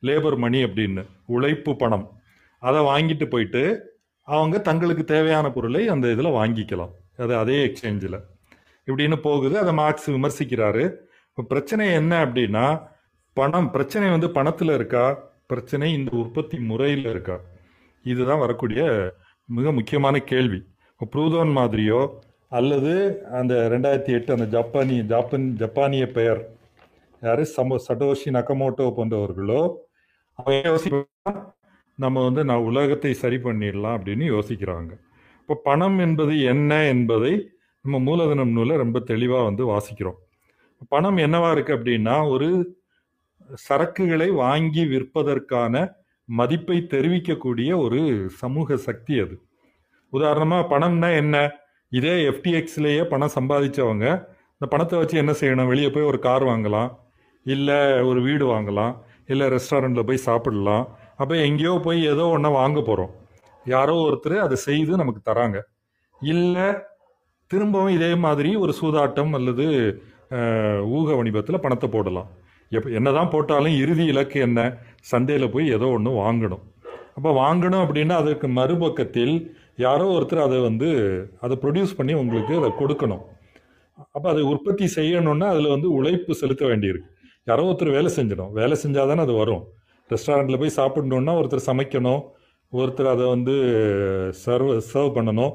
லேபர் 0.07 0.37
மணி 0.37 0.65
அப்படின்னு 0.65 1.03
உழைப்பு 1.27 1.77
பணம். 1.77 2.07
அதை 2.59 2.81
வாங்கிட்டு 2.83 3.27
போயிட்டு 3.29 3.63
அவங்க 4.29 4.59
தங்களுக்கு 4.59 5.05
தேவையான 5.05 5.47
பொருளை 5.51 5.89
அந்த 5.89 6.11
இதில் 6.11 6.37
வாங்கிக்கலாம். 6.41 6.93
அது 7.17 7.37
அதே 7.37 7.59
எக்ஸ்சேஞ்சில் 7.67 8.19
இப்படின்னு 8.89 9.17
போகுது. 9.17 9.59
அதை 9.59 9.73
மார்க்ஸ் 9.73 10.11
விமர்சிக்கிறாரு. 10.11 10.85
இப்போ 11.29 11.43
பிரச்சனை 11.43 11.93
என்ன 11.93 12.13
அப்படின்னா 12.27 12.67
பணம் 13.33 13.71
பிரச்சனை 13.71 14.11
வந்து 14.11 14.31
பணத்தில் 14.31 14.69
இருக்கா? 14.69 15.33
பிரச்சனை 15.51 15.87
இந்த 15.97 16.11
உற்பத்தி 16.21 16.57
முறையில் 16.69 17.07
இருக்கா? 17.13 17.37
இதுதான் 18.05 18.43
வரக்கூடிய 18.43 18.83
மிக 19.49 19.73
முக்கியமான 19.79 20.17
கேள்வி. 20.31 20.61
இப்போ 20.93 21.07
ப்ரூதோன் 21.15 21.51
மாதிரியோ 21.59 22.01
அல்லது 22.59 22.93
அந்த 23.39 23.55
ரெண்டாயிரத்தி 23.73 24.13
எட்டு 24.19 24.31
அந்த 24.37 24.47
ஜப்பானிய 24.55 25.03
ஜப்பான் 25.13 25.47
ஜப்பானிய 25.63 26.05
பெயர் 26.17 26.41
யார்? 27.23 27.43
சமோ 27.57 27.77
சடோஷி 27.89 28.31
நக்கமோட்டோ 28.39 28.87
போன்றவர்களோ 28.99 29.61
அவங்க 30.39 30.57
என்ன 30.63 31.35
நம்ம 31.99 32.23
வந்து 32.29 32.43
நான் 32.51 32.67
உலகத்தை 32.69 33.13
சரி 33.23 33.39
பண்ணிடலாம் 33.47 33.97
அப்படின்னு 33.99 34.25
யோசிக்கிறாங்க. 34.35 34.93
இப்போ 35.41 35.55
பணம் 35.69 35.99
என்பது 36.07 36.35
என்ன 36.53 36.73
என்பதை 36.95 37.33
நம்ம 37.85 37.99
மூலதனம் 38.09 38.55
நூலை 38.57 38.77
ரொம்ப 38.85 38.99
தெளிவாக 39.11 39.49
வந்து 39.49 39.65
வாசிக்கிறோம். 39.73 40.19
பணம் 40.95 41.19
என்னவா 41.27 41.51
இருக்குது 41.55 41.77
அப்படின்னா 41.79 42.17
ஒரு 42.35 42.49
சரக்குகளை 43.67 44.29
வாங்கி 44.43 44.83
விற்பதற்கான 44.93 45.85
மதிப்பை 46.29 46.79
தெரிவிக்கக்கூடிய 46.93 47.71
ஒரு 47.85 48.01
சமூக 48.43 48.77
சக்தி 48.87 49.15
அது. 49.25 49.35
உதாரணமாக 50.13 50.69
பணம்னா 50.73 51.09
என்ன? 51.23 51.37
இதே 51.93 52.15
எஃப்டிஎக்ஸ்லேயே 52.31 53.03
பணம் 53.13 53.35
சம்பாதிச்சவங்க 53.39 54.07
இந்த 54.55 54.67
பணத்தை 54.73 54.97
வச்சு 55.01 55.17
என்ன 55.23 55.33
செய்யணும்? 55.41 55.71
வெளியே 55.73 55.89
போய் 55.95 56.11
ஒரு 56.11 56.19
கார் 56.27 56.45
வாங்கலாம் 56.51 56.91
இல்லை 57.47 57.79
ஒரு 58.11 58.21
வீடு 58.27 58.45
வாங்கலாம் 58.53 58.95
இல்லை 59.33 59.47
ரெஸ்டாரண்ட்டில் 59.55 60.09
போய் 60.09 60.27
சாப்பிடலாம். 60.29 60.85
அப்போ 61.21 61.35
எங்கேயோ 61.47 61.75
போய் 61.87 62.01
ஏதோ 62.13 62.25
ஒன்றை 62.37 62.51
வாங்க 62.61 62.79
போகிறோம் 62.89 63.13
யாரோ 63.67 63.95
ஒருத்தர் 64.07 64.37
அதை 64.47 64.57
செய்து 64.69 64.93
நமக்கு 65.03 65.21
தராங்க. 65.29 65.59
இல்லை 66.21 66.67
திரும்பவும் 67.51 67.95
இதே 67.99 68.11
மாதிரி 68.25 68.51
ஒரு 68.65 68.73
சூதாட்டம் 68.81 69.33
அல்லது 69.39 69.67
ஊக 70.99 71.09
வணிபத்தில் 71.19 71.65
பணத்தை 71.65 71.89
போடலாம். 71.95 72.31
எப்ப 72.79 72.91
என்னதான் 72.99 73.31
போட்டாலும் 73.35 73.77
இறுதி 73.83 74.05
இலக்கு 74.13 74.39
என்ன? 74.47 74.61
சந்தையில் 75.11 75.53
போய் 75.55 75.67
ஏதோ 75.77 75.87
ஒன்று 75.97 76.11
வாங்கணும். 76.23 76.63
அப்போ 77.17 77.31
வாங்கணும் 77.43 77.83
அப்படின்னா 77.85 78.15
அதுக்கு 78.23 78.47
மறுபக்கத்தில் 78.59 79.35
யாரோ 79.85 80.07
ஒருத்தர் 80.17 80.47
அதை 80.47 80.59
வந்து 80.69 80.89
அதை 81.45 81.55
ப்ரொடியூஸ் 81.63 81.97
பண்ணி 81.99 82.15
உங்களுக்கு 82.23 82.55
அதை 82.61 82.71
கொடுக்கணும். 82.81 83.23
அப்போ 84.15 84.27
அதை 84.33 84.43
உற்பத்தி 84.53 84.87
செய்யணும்னா 84.97 85.49
அதில் 85.55 85.75
வந்து 85.75 85.89
உழைப்பு 85.99 86.33
செலுத்த 86.41 86.65
வேண்டியிருக்கு. 86.71 87.11
யாரோ 87.51 87.65
ஒருத்தர் 87.69 87.97
வேலை 87.97 88.11
செஞ்சிடும் 88.17 88.53
வேலை 88.59 88.77
செஞ்சால் 88.83 89.11
தானே 89.11 89.23
அது 89.27 89.35
வரும். 89.43 89.63
ரெஸ்டாரண்ட்டில் 90.11 90.61
போய் 90.63 90.79
சாப்பிடணுன்னா 90.79 91.35
ஒருத்தர் 91.41 91.69
சமைக்கணும். 91.71 92.23
ஒருத்தர் 92.73 93.13
அதை 93.15 93.25
வந்து 93.35 93.55
சர்வ் 94.45 94.73
சர்வ் 94.93 95.15
பண்ணணும். 95.19 95.53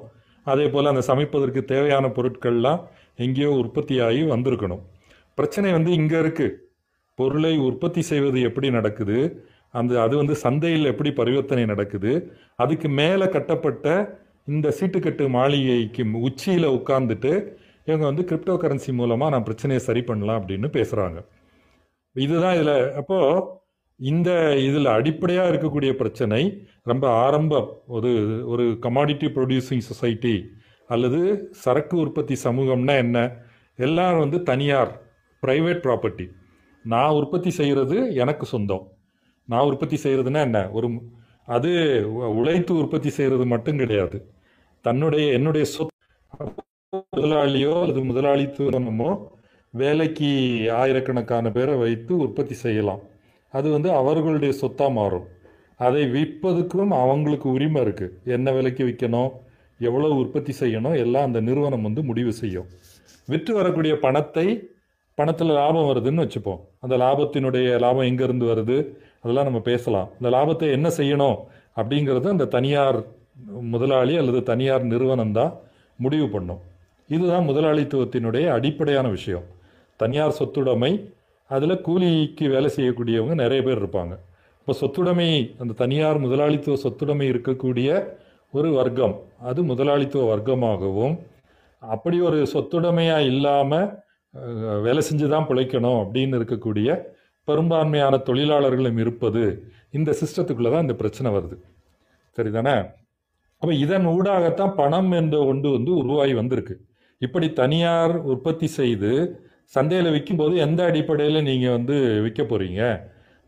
அதே 0.52 0.66
போல் 0.74 0.92
அந்த 0.92 1.04
சமைப்பதற்கு 1.10 1.62
தேவையான 1.74 2.06
பொருட்கள்லாம் 2.18 2.80
எங்கேயோ 3.26 3.52
உற்பத்தியாகி 3.62 4.22
வந்திருக்கணும். 4.34 4.84
பிரச்சனை 5.38 5.70
வந்து 5.78 5.92
இங்கே 6.00 6.18
இருக்குது 6.24 6.56
பொருளை 7.20 7.54
உற்பத்தி 7.68 8.02
செய்வது 8.12 8.40
எப்படி 8.50 8.68
நடக்குது? 8.78 9.18
அந்த 9.80 9.94
அது 10.06 10.14
வந்து 10.22 10.36
சந்தையில் 10.44 10.92
எப்படி 10.92 11.10
பரிவர்த்தனை 11.20 11.64
நடக்குது? 11.74 12.12
அதுக்கு 12.64 12.88
மேலே 13.00 13.26
கட்டப்பட்ட 13.36 13.86
இந்த 14.48 14.68
சீட்டுக்கட்டு 14.78 15.24
மாளிகைக்கு 15.38 16.04
உச்சியில் 16.28 16.74
உட்கார்ந்துட்டு 16.78 17.34
இவங்க 17.88 18.06
வந்து 18.12 18.24
கிரிப்டோ 18.30 18.56
கரன்சி 18.62 18.92
மூலமாக 19.00 19.34
நான் 19.34 19.46
பிரச்சனையை 19.48 19.82
சரி 19.88 20.02
பண்ணலாம் 20.10 20.40
அப்படின்னு 20.40 20.68
பேசுகிறாங்க 20.78 21.20
இதுதான் 22.16 22.56
இதில் 22.60 22.76
அப்போது 23.02 23.44
இந்த 24.00 24.30
இதில் 24.68 24.90
அடிப்படையாக 24.98 25.52
இருக்கக்கூடிய 25.52 25.92
பிரச்சனை 26.02 26.42
ரொம்ப 26.84 27.06
ஆரம்பம் 27.24 27.70
ஒரு 27.96 28.12
ஒரு 28.52 28.66
கமாடிட்டி 28.86 29.28
ப்ரொடியூசிங் 29.38 29.84
சொசைட்டி 29.90 30.36
அல்லது 30.90 31.20
சரக்கு 31.64 31.96
உற்பத்தி 32.04 32.36
சமூகம்னா 32.44 32.96
என்ன? 33.06 33.18
எல்லாரும் 33.80 34.24
வந்து 34.26 34.40
தனியார் 34.44 34.92
ப்ரைவேட் 35.44 35.84
ப்ராப்பர்ட்டி 35.86 36.26
நான் 36.84 37.12
உற்பத்தி 37.12 37.50
செய்கிறது 37.50 38.14
எனக்கு 38.14 38.46
சொந்தம். 38.46 38.88
நான் 39.46 39.66
உற்பத்தி 39.66 40.00
செய்கிறதுனா 40.04 40.42
என்ன? 40.42 40.70
ஒரு 40.70 40.90
அது 41.46 42.04
உ- 42.14 42.24
உழைத்து 42.24 42.76
உற்பத்தி 42.76 43.10
செய்கிறது 43.10 43.46
மட்டும் 43.46 43.78
கிடையாது. 43.78 44.30
தன்னுடைய 44.82 45.32
என்னுடைய 45.34 45.68
சொத் 45.78 45.88
முதலாளியோ 47.18 47.82
அல்லது 47.82 48.04
முதலாளித்துவமோ 48.04 49.28
வேலைக்கு 49.70 50.72
ஆயிரக்கணக்கான 50.72 51.52
பேரை 51.52 51.76
வைத்து 51.76 52.18
உற்பத்தி 52.18 52.54
செய்யலாம். 52.54 53.00
அது 53.52 53.72
வந்து 53.72 53.92
அவர்களுடைய 53.92 54.54
சொத்தாக 54.54 54.92
மாறும். 54.92 55.26
அதை 55.78 56.04
விற்பதுக்கும் 56.04 57.02
அவங்களுக்கு 57.02 57.50
உரிமை 57.50 57.82
இருக்குது 57.82 58.10
என்ன 58.24 58.52
விலைக்கு 58.52 58.84
விற்கணும் 58.84 59.32
எவ்வளோ 59.80 60.08
உற்பத்தி 60.08 60.54
செய்யணும்? 60.60 60.98
எல்லாம் 60.98 61.26
அந்த 61.26 61.40
நிறுவனம் 61.40 61.82
வந்து 61.82 62.04
முடிவு 62.04 62.34
செய்யும். 62.34 62.66
விற்று 63.26 63.54
வரக்கூடிய 63.54 63.98
பணத்தை 63.98 64.70
பணத்தில் 65.20 65.58
லாபம் 65.60 65.88
வருதுன்னு 65.90 66.24
வச்சுப்போம். 66.26 66.60
அந்த 66.84 66.96
லாபத்தினுடைய 67.04 67.68
லாபம் 67.84 68.10
எங்கேருந்து 68.10 68.46
வருது? 68.52 68.78
அதெல்லாம் 69.24 69.48
நம்ம 69.50 69.62
பேசலாம். 69.70 70.10
இந்த 70.20 70.30
லாபத்தை 70.36 70.68
என்ன 70.78 70.88
செய்யணும் 71.00 71.38
அப்படிங்கிறது 71.80 72.28
அந்த 72.36 72.50
தனியார் 72.58 73.00
முதலாளி 73.74 74.14
அல்லது 74.22 74.40
தனியார் 74.52 74.84
நிறுவனம் 74.94 75.36
தான் 75.40 75.52
முடிவு 76.00 76.28
பண்ணும். 76.36 76.62
இதுதான் 77.10 77.48
முதலாளித்துவத்தினுடைய 77.50 78.46
அடிப்படையான 78.58 79.08
விஷயம். 79.18 79.46
தனியார் 80.00 80.38
சொத்துடைமை 80.40 80.92
அதில் 81.50 81.84
கூலிக்கு 81.86 82.46
வேலை 82.56 82.70
செய்யக்கூடியவங்க 82.76 83.36
நிறைய 83.44 83.60
பேர் 83.68 83.80
இருப்பாங்க. 83.82 84.14
இப்போ 84.60 84.74
சொத்துடைமை 84.82 85.30
அந்த 85.62 85.74
தனியார் 85.84 86.18
முதலாளித்துவ 86.26 86.76
சொத்துடைமை 86.84 87.26
இருக்கக்கூடிய 87.34 87.90
ஒரு 88.54 88.70
வர்க்கம் 88.80 89.16
அது 89.50 89.60
முதலாளித்துவ 89.72 90.24
வர்க்கமாகவும் 90.34 91.16
அப்படி 91.82 92.18
ஒரு 92.28 92.40
சொத்துடைமையாக 92.54 93.28
இல்லாமல் 93.32 93.90
வேலை 94.86 95.02
செஞ்சு 95.08 95.28
தான் 95.34 95.48
பிழைக்கணும் 95.50 96.00
அப்படின்னு 96.04 96.38
இருக்கக்கூடிய 96.40 96.90
பெரும்பான்மையான 97.48 98.16
தொழிலாளர்களும் 98.28 99.00
இருப்பது 99.04 99.44
இந்த 99.98 100.10
சிஸ்டத்துக்குள்ளே 100.22 100.72
தான் 100.74 100.86
இந்த 100.86 100.96
பிரச்சனை 101.02 101.30
வருது. 101.36 101.56
சரிதானே? 102.38 102.76
அப்போ 103.62 103.74
இதன் 103.86 104.06
ஊடாகத்தான் 104.16 104.76
பணம் 104.82 105.12
என்ற 105.20 105.38
ஒன்று 105.52 105.70
வந்து 105.78 105.92
உருவாகி 106.02 106.34
வந்திருக்கு. 106.42 106.76
இப்படி 107.22 107.48
தனியார் 107.62 108.14
உற்பத்தி 108.32 108.68
செய்து 108.80 109.12
சந்தையில் 109.74 110.14
விற்கும்போது 110.16 110.54
எந்த 110.66 110.82
அடிப்படையில் 110.90 111.48
நீங்கள் 111.50 111.76
வந்து 111.78 111.96
விற்க 112.26 112.42
போகிறீங்க 112.44 112.84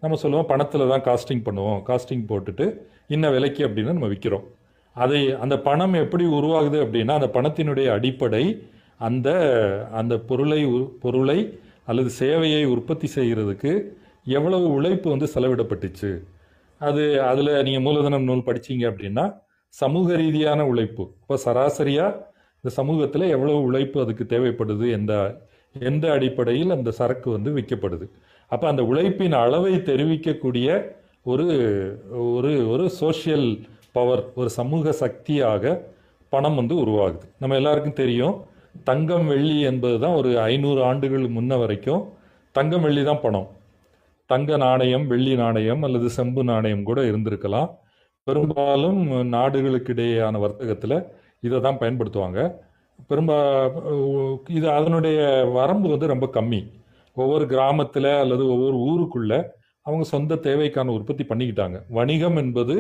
நம்ம 0.03 0.17
சொல்லுவோம் 0.23 0.50
பணத்தில் 0.51 0.91
தான் 0.93 1.05
காஸ்டிங் 1.07 1.45
பண்ணுவோம். 1.47 1.79
காஸ்டிங் 1.89 2.25
போட்டுட்டு 2.31 2.65
இன்ன 3.15 3.29
விலைக்கு 3.35 3.61
அப்படின்னு 3.67 3.95
நம்ம 3.97 4.09
விற்கிறோம் 4.13 4.45
அதை 4.95 5.19
அந்த 5.43 5.55
பணம் 5.67 5.95
எப்படி 6.03 6.25
உருவாகுது 6.38 6.77
அப்படின்னா 6.85 7.13
அந்த 7.19 7.29
பணத்தினுடைய 7.35 7.88
அடிப்படை 7.97 8.43
அந்த 9.01 9.29
அந்த 9.91 10.13
பொருளை 10.20 10.65
உ- 10.65 10.91
பொருளை 11.00 11.39
அல்லது 11.86 12.10
சேவையை 12.20 12.65
உற்பத்தி 12.65 13.08
செய்கிறதுக்கு 13.15 13.72
எவ்வளவு 14.25 14.67
உழைப்பு 14.74 15.10
வந்து 15.10 15.27
செலவிடப்பட்டுச்சு? 15.36 16.12
அது 16.79 17.22
அதில் 17.22 17.63
நீங்கள் 17.63 17.81
மூலதனம் 17.81 18.24
நூல் 18.24 18.48
படிச்சீங்க 18.48 18.86
அப்படின்னா 18.91 19.25
சமூக 19.74 20.15
ரீதியான 20.15 20.65
உழைப்பு. 20.67 21.03
இப்போ 21.22 21.38
சராசரியாக 21.38 22.15
இந்த 22.55 22.70
சமூகத்தில் 22.70 23.29
எவ்வளவு 23.29 23.62
உழைப்பு 23.62 24.01
அதுக்கு 24.01 24.25
தேவைப்படுது 24.29 24.91
எந்த 24.91 25.13
எந்த 25.79 26.12
அடிப்படையில் 26.12 26.70
அந்த 26.70 26.91
சரக்கு 26.91 27.31
வந்து 27.31 27.51
விற்கப்படுது. 27.58 28.05
அப்போ 28.48 28.67
அந்த 28.67 28.84
உழைப்பின் 28.84 29.34
அளவை 29.34 29.75
தெரிவிக்கக்கூடிய 29.75 30.70
ஒரு 31.24 31.46
ஒரு 32.12 32.70
ஒரு 32.70 32.89
சோஷியல் 32.89 33.48
பவர் 33.91 34.24
ஒரு 34.36 34.50
சமூக 34.50 34.91
சக்தியாக 34.91 35.88
பணம் 36.29 36.55
வந்து 36.55 36.75
உருவாகுது. 36.75 37.27
நம்ம 37.39 37.55
எல்லாருக்கும் 37.55 38.00
தெரியும் 38.01 38.36
தங்கம் 38.89 39.27
வெள்ளி 39.31 39.55
என்பது 39.69 39.97
தான் 40.03 40.17
ஒரு 40.19 40.29
ஐநூறு 40.49 40.81
ஆண்டுகள் 40.89 41.25
முன்ன 41.37 41.57
வரைக்கும் 41.61 42.03
தங்கம் 42.57 42.83
வெள்ளி 42.85 43.03
தான் 43.09 43.21
பணம். 43.25 43.49
தங்க 44.29 44.57
நாணயம் 44.63 45.05
வெள்ளி 45.11 45.33
நாணயம் 45.43 45.81
அல்லது 45.87 46.07
செம்பு 46.17 46.41
நாணயம் 46.51 46.83
கூட 46.89 46.99
இருந்திருக்கலாம். 47.09 47.69
பெரும்பாலும் 48.27 48.99
நாடுகளுக்கிடையேயான 49.35 50.39
வர்த்தகத்தில் 50.43 50.97
இதை 51.47 51.59
தான் 51.65 51.79
பயன்படுத்துவாங்க. 51.81 52.39
பெரும்பா 53.09 53.37
இது 54.57 54.67
அதனுடைய 54.77 55.19
வரம்பு 55.57 55.87
வந்து 55.93 56.11
ரொம்ப 56.13 56.25
கம்மி. 56.37 56.61
ஒவ்வொரு 57.17 57.45
கிராமத்தில் 57.53 58.11
அல்லது 58.23 58.43
ஒவ்வொரு 58.55 58.77
ஊருக்குள்ள 58.89 59.33
அவங்க 59.85 60.03
சொந்த 60.15 60.39
தேவைக்கான 60.47 60.93
உற்பத்தி 60.97 61.23
பண்ணிக்கிட்டாங்க. 61.29 61.77
வணிகம் 61.97 62.37
என்பது 62.43 62.75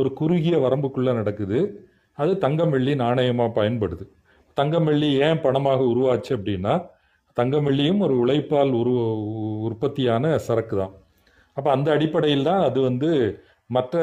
ஒரு 0.00 0.08
குறுகிய 0.20 0.56
வரம்புக்குள்ளே 0.66 1.12
நடக்குது. 1.20 1.58
அது 2.18 2.32
தங்கம் 2.44 2.72
வெள்ளி 2.74 2.92
நாணயமாக 3.04 3.50
பயன்படுது. 3.58 4.04
தங்கமல்லி 4.56 5.18
ஏன் 5.18 5.42
பணமாக 5.42 5.80
உருவாச்சு 5.86 6.36
அப்படின்னா 6.36 6.84
தங்கம் 7.34 8.00
ஒரு 8.00 8.14
உழைப்பால் 8.18 8.72
உரு 8.72 8.92
உற்பத்தியான 9.60 10.36
சரக்கு 10.36 10.76
தான் 10.76 10.94
அப்போ 11.54 11.70
அந்த 11.70 11.90
அடிப்படையில் 11.92 12.42
தான் 12.42 12.62
அது 12.62 12.80
வந்து 12.80 13.40
மற்ற 13.66 13.98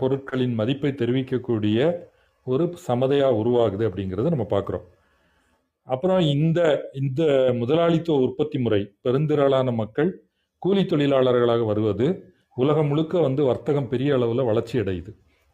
பொருட்களின் 0.00 0.54
மதிப்பை 0.54 0.92
தெரிவிக்கக்கூடிய 0.92 1.98
ஒரு 2.42 2.72
சமதையாக 2.76 3.36
உருவாகுது 3.36 3.88
அப்படிங்கிறத 3.88 4.28
நம்ம 4.28 4.46
பார்க்குறோம் 4.50 4.86
அப்புறம் 5.84 6.20
இந்த 6.20 6.88
இந்த 6.92 7.52
முதலாளித்துவ 7.52 8.20
உற்பத்தி 8.20 8.58
முறை 8.58 8.92
பெருந்திரளான 9.02 9.74
மக்கள் 9.74 10.20
கூலி 10.58 10.82
தொழிலாளர்களாக 10.82 11.64
வருவது 11.64 12.06
உலகம் 12.54 12.86
முழுக்க 12.86 13.20
வந்து 13.20 13.44
வர்த்தகம் 13.44 13.88
பெரிய 13.88 14.14
அளவில் 14.14 14.44
வளர்ச்சி 14.44 14.80
அடையுது. 14.80 15.12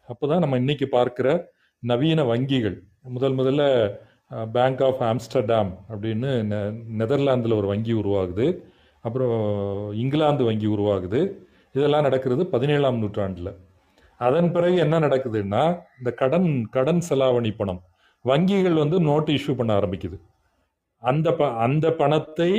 அப்போ 0.09 0.27
தான் 0.27 0.39
நம்ம 0.39 0.57
இன்னைக்கு 0.57 0.85
பார்க்குற 0.85 1.45
நவீன 1.79 2.23
வங்கிகள் 2.23 2.83
முதல் 3.03 3.33
முதல்ல 3.33 3.63
பேங்க் 4.31 4.81
ஆஃப் 4.81 5.01
ஆம்ஸ்டர்டாம் 5.01 5.71
அப்படின்னு 5.89 6.29
நெ 6.51 6.59
நெதர்லாந்தில் 6.99 7.57
ஒரு 7.57 7.67
வங்கி 7.67 7.93
உருவாகுது. 7.93 8.45
அப்புறம் 9.05 9.35
இங்கிலாந்து 9.93 10.43
வங்கி 10.43 10.67
உருவாகுது. 10.67 11.19
இதெல்லாம் 11.75 12.03
நடக்கிறது 12.03 12.43
பதினேழாம் 12.47 12.97
நூற்றாண்டில். 12.97 13.51
அதன் 14.19 14.49
பிறகு 14.51 14.75
என்ன 14.77 14.95
நடக்குதுன்னா 14.99 15.63
இந்த 15.99 16.11
கடன் 16.13 16.49
கடன் 16.69 17.01
செலாவணி 17.09 17.51
பணம் 17.57 17.81
வங்கிகள் 18.25 18.77
வந்து 18.83 18.97
நோட்டு 19.01 19.31
இஷ்யூ 19.33 19.55
பண்ண 19.55 19.71
ஆரம்பிக்குது. 19.79 20.17
அந்த 21.03 21.29
ப 21.33 21.43
அந்த 21.65 21.87
பணத்தை 21.93 22.51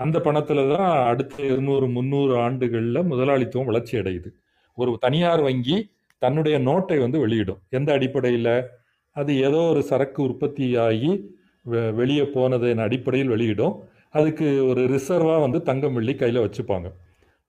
அந்த 0.00 0.18
பணத்தில் 0.20 0.62
தான் 0.76 0.90
அடுத்த 1.12 1.36
இருநூறு 1.44 1.86
முந்நூறு 1.88 2.34
ஆண்டுகளில் 2.38 3.00
முதலாளித்துவம் 3.04 3.68
வளர்ச்சி 3.70 3.94
அடையுது. 3.98 4.30
ஒரு 4.78 4.92
தனியார் 5.00 5.42
வங்கி 5.42 5.78
தன்னுடைய 6.22 6.56
நோட்டை 6.60 6.98
வந்து 7.00 7.18
வெளியிடும். 7.18 7.60
எந்த 7.70 7.90
அடிப்படையில்? 7.92 8.52
அது 9.10 9.36
ஏதோ 9.36 9.56
ஒரு 9.56 9.82
சரக்கு 9.82 10.22
உற்பத்தி 10.22 10.76
ஆகி 10.76 11.34
வெ- 11.62 11.94
வெளியே 11.94 12.24
போனதன் 12.24 12.78
அடிப்படையில் 12.78 13.28
வெளியிடும். 13.28 13.74
அதுக்கு 14.10 14.66
ஒரு 14.66 14.80
ரிசர்வாக 14.84 15.40
வந்து 15.40 15.62
தங்கம் 15.62 15.94
வெள்ளி 15.94 16.14
கையில் 16.14 16.42
வச்சுப்பாங்க. 16.42 16.92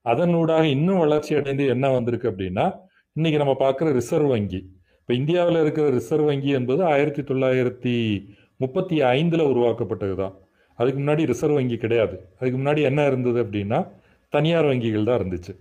அதனூடாக 0.06 0.64
இன்னும் 0.64 0.98
வளர்ச்சி 0.98 1.36
அடைந்து 1.36 1.68
என்ன 1.68 1.90
வந்திருக்கு 1.90 2.32
அப்படின்னா 2.32 2.74
இன்னைக்கு 3.14 3.46
நம்ம 3.46 3.56
பார்க்குற 3.60 3.92
ரிசர்வ் 3.92 4.28
வங்கி. 4.28 4.70
இப்போ 5.00 5.14
இந்தியாவில் 5.14 5.62
இருக்கிற 5.62 5.90
ரிசர்வ் 5.90 6.26
வங்கி 6.26 6.50
என்பது 6.50 6.84
ஆயிரத்தி 6.84 7.22
தொள்ளாயிரத்தி 7.22 8.26
முப்பத்தி 8.58 9.02
ஐந்தில் 9.02 9.42
உருவாக்கப்பட்டது 9.42 10.16
தான் 10.16 10.38
அதுக்கு 10.76 11.02
முன்னாடி 11.02 11.26
ரிசர்வ் 11.26 11.54
வங்கி 11.54 11.78
கிடையாது. 11.78 12.30
அதுக்கு 12.40 12.60
முன்னாடி 12.60 12.82
என்ன 12.82 13.08
இருந்தது 13.08 13.44
அப்படின்னா 13.44 13.88
தனியார் 14.30 14.66
வங்கிகள் 14.66 15.04
தான் 15.04 15.20
இருந்துச்சு. 15.20 15.56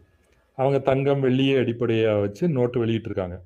அவங்க 0.55 0.79
தங்கம் 0.79 1.25
வெள்ளியை 1.25 1.59
அடிப்படையாக 1.59 2.21
வச்சு 2.21 2.49
நோட்டு 2.49 2.87
வெளியிட்டிருக்காங்க. 2.87 3.39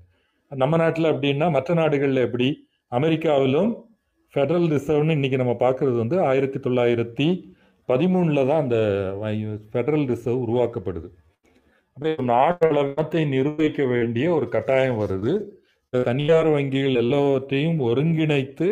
நம்ம 0.63 0.77
நாட்டில் 0.77 1.11
அப்படின்னா 1.13 1.47
மற்ற 1.57 1.75
நாடுகளில் 1.81 2.27
எப்படி 2.27 2.49
அமெரிக்காவிலும் 2.93 3.71
ஃபெடரல் 4.35 4.69
ரிசர்வ்னு 4.75 5.17
இன்னைக்கு 5.17 5.39
நம்ம 5.43 5.55
பார்க்குறது 5.65 5.97
வந்து 6.03 6.17
ஆயிரத்தி 6.29 6.59
தொள்ளாயிரத்தி 6.65 7.29
பதிமூணில் 7.89 8.49
தான் 8.51 8.63
அந்த 8.65 8.79
ஃபெடரல் 9.71 10.07
ரிசர்வ் 10.13 10.45
உருவாக்கப்படுது. 10.45 11.09
அப்போ 11.97 12.11
நாடு 12.33 12.67
அளவத்தை 12.69 13.23
நிர்வகிக்க 13.35 13.83
வேண்டிய 13.93 14.27
ஒரு 14.37 14.47
கட்டாயம் 14.55 15.01
வருது. 15.03 15.33
தனியார் 15.93 16.49
வங்கிகள் 16.55 17.01
எல்லாவற்றையும் 17.03 17.79
ஒருங்கிணைத்து 17.88 18.69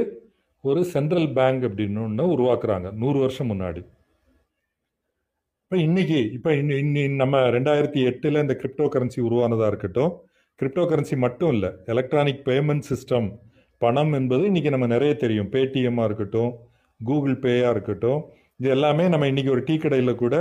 ஒரு 0.64 0.80
சென்ட்ரல் 0.94 1.28
பேங்க் 1.38 1.64
அப்படின்னு 1.68 2.00
ஒன்று 2.06 2.24
உருவாக்குறாங்க 2.34 2.88
நூறு 3.02 3.18
வருஷம் 3.24 3.50
முன்னாடி. 3.52 3.82
இப்போ 5.64 5.76
இன்னைக்கு 5.86 6.18
இப்போ 6.36 6.50
இன்னி 6.82 7.02
நம்ம 7.22 7.36
ரெண்டாயிரத்தி 7.56 8.00
எட்டில் 8.08 8.42
இந்த 8.42 8.54
கிரிப்டோ 8.60 8.86
கரன்சி 8.94 9.20
உருவானதாக 9.28 9.70
இருக்கட்டும் 9.72 10.12
கிரிப்டோ 10.62 10.82
கரன்சி 10.90 11.16
மட்டும் 11.22 11.52
இல்லை 11.54 11.68
எலக்ட்ரானிக் 11.92 12.42
பேமெண்ட் 12.48 12.84
சிஸ்டம் 12.88 13.24
பணம் 13.82 14.12
என்பது 14.18 14.42
இன்றைக்கி 14.50 14.70
நம்ம 14.74 14.86
நிறைய 14.92 15.12
தெரியும். 15.22 15.48
பேடிஎம்மாக 15.54 16.06
இருக்கட்டும் 16.08 16.52
கூகுள் 17.00 17.34
பேயாக 17.44 17.72
இருக்கட்டும் 17.74 18.20
இது 18.60 18.68
எல்லாமே 18.74 19.04
நம்ம 19.12 19.28
இன்றைக்கி 19.30 19.50
ஒரு 19.54 19.62
டீ 19.68 19.76
கடையில் 19.84 20.12
கூட 20.20 20.34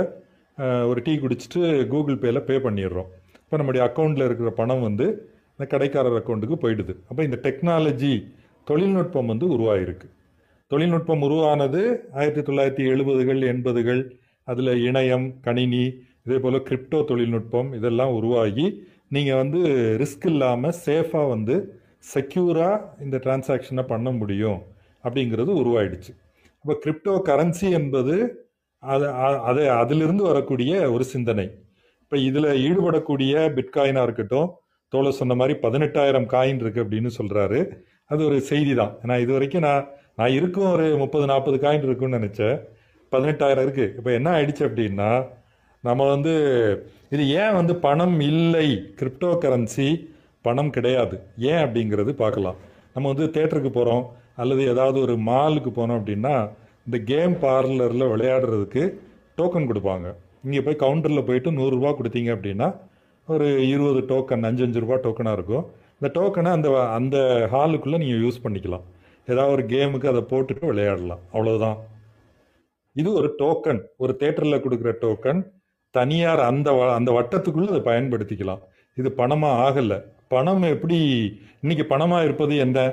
ஒரு 0.90 1.02
டீ 1.06 1.14
குடிச்சிட்டு 1.24 1.62
கூகுள் 1.94 2.20
பேயில் 2.24 2.40
பே 2.50 2.58
பண்ணிடுறோம். 2.66 3.08
இப்போ 3.42 3.58
நம்முடைய 3.62 3.82
அக்கௌண்ட்டில் 3.88 4.26
இருக்கிற 4.28 4.52
பணம் 4.60 4.84
வந்து 4.88 5.08
இந்த 5.54 5.66
கடைக்காரர் 5.74 6.18
அக்கௌண்ட்டுக்கு 6.20 6.58
போயிடுது. 6.66 6.94
அப்போ 7.08 7.20
இந்த 7.28 7.40
டெக்னாலஜி 7.48 8.12
தொழில்நுட்பம் 8.70 9.32
வந்து 9.32 9.48
உருவாயிருக்கு. 9.56 10.08
தொழில்நுட்பம் 10.70 11.26
உருவானது 11.28 11.82
ஆயிரத்தி 12.18 12.44
தொள்ளாயிரத்தி 12.50 12.86
எழுபதுகள் 12.92 13.42
எண்பதுகள் 13.52 14.02
அதில் 14.48 14.74
இணையம் 14.88 15.28
கணினி 15.48 15.84
இதே 16.26 16.40
போல் 16.42 16.64
கிரிப்டோ 16.70 16.98
தொழில்நுட்பம் 17.10 17.68
இதெல்லாம் 17.80 18.12
உருவாகி 18.20 18.66
நீங்கள் 19.12 19.36
வந்து 19.36 19.60
ரிஸ்க் 20.02 20.26
இல்லாமல் 20.26 20.74
சேஃபாக 20.84 21.28
வந்து 21.28 21.54
செக்யூராக 22.14 22.84
இந்த 23.00 23.16
டிரான்சாக்ஷனை 23.16 23.86
பண்ண 23.86 24.10
முடியும் 24.10 24.60
அப்படிங்கிறது 25.04 25.50
உருவாயிடுச்சு. 25.60 26.12
அப்போ 26.64 26.74
கிரிப்டோ 26.84 27.14
கரன்சி 27.28 27.70
என்பது 27.70 28.14
அது 28.82 29.06
அ- 29.24 29.40
அது 29.42 29.70
அதிலிருந்து 29.72 30.22
வரக்கூடிய 30.22 30.92
ஒரு 30.92 31.04
சிந்தனை. 31.04 31.46
இப்போ 32.02 32.16
இதில் 32.20 32.48
ஈடுபடக்கூடிய 32.66 33.34
பிட்காயினாக 33.56 34.02
இருக்கட்டும் 34.02 34.48
தோலை 34.92 35.10
சொன்ன 35.10 35.34
மாதிரி 35.34 35.58
பதினெட்டாயிரம் 35.62 36.26
காயின் 36.34 36.60
இருக்குது 36.62 36.84
அப்படின்னு 36.84 37.10
சொல்கிறாரு 37.18 37.60
அது 38.10 38.26
ஒரு 38.26 38.40
செய்தி 38.40 38.74
தான் 38.74 38.98
ஏன்னா 39.02 39.20
இது 39.20 39.32
வரைக்கும் 39.32 39.62
நான் 39.62 39.84
நான் 40.16 40.30
இருக்கும் 40.30 40.72
ஒரு 40.72 40.96
முப்பது 40.96 41.26
நாற்பது 41.26 41.56
காயின் 41.56 41.84
இருக்குன்னு 41.84 42.18
நினச்சேன். 42.18 42.56
பதினெட்டாயிரம் 43.12 43.64
இருக்குது 43.66 43.94
இப்போ 43.96 44.10
என்ன 44.12 44.28
ஆயிடுச்சு 44.32 44.64
அப்படின்னா 44.68 45.10
நம்ம 45.84 46.08
வந்து 46.08 46.34
இது 47.14 47.22
ஏன் 47.40 47.56
வந்து 47.58 47.74
பணம் 47.86 48.18
இல்லை? 48.30 48.66
கிரிப்டோ 48.98 49.30
கரன்சி 49.44 49.88
பணம் 50.46 50.72
கிடையாது. 50.76 51.16
ஏன் 51.50 51.62
அப்படிங்கிறது 51.64 52.12
பார்க்கலாம். 52.22 52.58
நம்ம 52.94 53.10
வந்து 53.12 53.26
தேட்டருக்கு 53.36 53.72
போகிறோம் 53.76 54.04
அல்லது 54.42 54.62
ஏதாவது 54.72 54.98
ஒரு 55.06 55.14
மாலுக்கு 55.28 55.70
போனோம் 55.78 55.98
அப்படின்னா 56.00 56.34
இந்த 56.86 56.98
கேம் 57.10 57.34
பார்லரில் 57.44 58.10
விளையாடுறதுக்கு 58.12 58.82
டோக்கன் 59.38 59.68
கொடுப்பாங்க. 59.70 60.08
இங்கே 60.46 60.62
போய் 60.66 60.82
கவுண்டரில் 60.84 61.26
போயிட்டு 61.28 61.50
நூறுரூவா 61.58 61.90
கொடுத்தீங்க 61.98 62.30
அப்படின்னா 62.36 62.68
ஒரு 63.28 63.46
இருபது 63.72 64.00
டோக்கன் 64.10 64.46
அஞ்சு 64.48 64.64
அஞ்சு 64.66 64.82
ரூபா 64.84 64.96
டோக்கனாக 65.04 65.36
இருக்கும். 65.38 65.64
இந்த 65.98 66.08
டோக்கனை 66.18 66.50
அந்த 66.56 66.68
அந்த 66.98 67.16
ஹாலுக்குள்ளே 67.52 68.00
நீங்கள் 68.02 68.22
யூஸ் 68.24 68.42
பண்ணிக்கலாம். 68.44 68.84
ஏதாவது 69.28 69.54
ஒரு 69.56 69.64
கேமுக்கு 69.72 70.12
அதை 70.12 70.22
போட்டுட்டு 70.32 70.64
விளையாடலாம். 70.70 71.22
அவ்வளோதான் 71.34 71.76
இது 73.00 73.08
ஒரு 73.18 73.28
டோக்கன் 73.42 73.82
ஒரு 74.04 74.14
தேட்டரில் 74.22 74.62
கொடுக்குற 74.64 74.92
டோக்கன் 75.04 75.42
தனியார் 75.92 76.40
அந்த 76.40 76.70
வ- 76.70 76.94
அந்த 76.94 77.10
வட்டத்துக்குள்ளே 77.12 77.68
அதை 77.68 77.80
பயன்படுத்திக்கலாம். 77.80 78.60
இது 78.94 79.12
பணமாக 79.16 79.56
ஆகலை. 79.66 80.02
பணம் 80.28 80.62
எப்படி 80.62 80.98
இன்னைக்கு 81.60 81.96
பணமாக 81.96 82.24
இருப்பது 82.24 82.56
என்ன? 82.56 82.92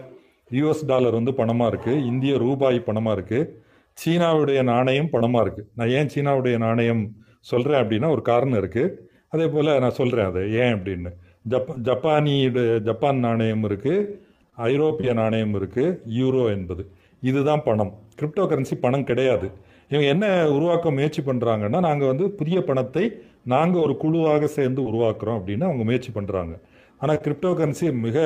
யூஎஸ் 0.51 0.85
டாலர் 0.85 1.13
வந்து 1.13 1.31
பணமாக 1.31 1.73
இருக்குது 1.73 2.05
இந்திய 2.05 2.37
ரூபாய் 2.37 2.83
பணமாக 2.85 3.19
இருக்குது 3.19 3.49
சீனாவுடைய 3.93 4.63
நாணயம் 4.63 5.09
பணமாக 5.11 5.49
இருக்குது 5.49 5.67
நான் 5.75 5.89
ஏன் 5.89 6.09
சீனாவுடைய 6.15 6.57
நாணயம் 6.57 7.09
சொல்கிறேன் 7.39 7.87
அப்படின்னா 7.87 8.09
ஒரு 8.09 8.21
காரணம் 8.21 8.59
இருக்குது 8.59 8.93
அதே 9.29 9.47
போல் 9.47 9.79
நான் 9.79 9.97
சொல்கிறேன் 9.99 10.25
அது. 10.25 10.53
ஏன் 10.53 10.73
அப்படின்னு. 10.73 11.09
ஜப்ப 11.49 11.75
ஜப்பானியுடைய 11.83 12.79
ஜப்பான் 12.79 13.19
நாணயம் 13.19 13.63
இருக்குது 13.63 14.07
ஐரோப்பிய 14.55 15.13
நாணயம் 15.13 15.53
இருக்குது 15.53 15.97
யூரோ 16.19 16.47
என்பது. 16.47 16.91
இதுதான் 17.21 17.63
பணம். 17.63 17.99
கிரிப்டோ 18.19 18.39
கரன்சி 18.39 18.79
பணம் 18.81 19.03
கிடையாது. 19.03 19.51
இவங்க 19.91 20.07
என்ன 20.09 20.25
உருவாக்க 20.47 20.91
முயற்சி 20.91 21.21
பண்ணுறாங்கன்னா 21.21 21.79
நாங்கள் 21.79 22.07
வந்து 22.07 22.25
புதிய 22.31 22.57
பணத்தை 22.63 23.05
நாங்கள் 23.45 23.81
ஒரு 23.81 23.93
குழுவாக 23.97 24.47
சேர்ந்து 24.47 24.81
உருவாக்குறோம் 24.81 25.37
அப்படின்னு 25.39 25.67
அவங்க 25.69 25.83
முயற்சி 25.83 26.11
பண்ணுறாங்க 26.11 26.55
ஆனால் 27.01 27.21
கிரிப்டோ 27.25 27.51
கரன்சி 27.59 27.87
மிக 28.05 28.17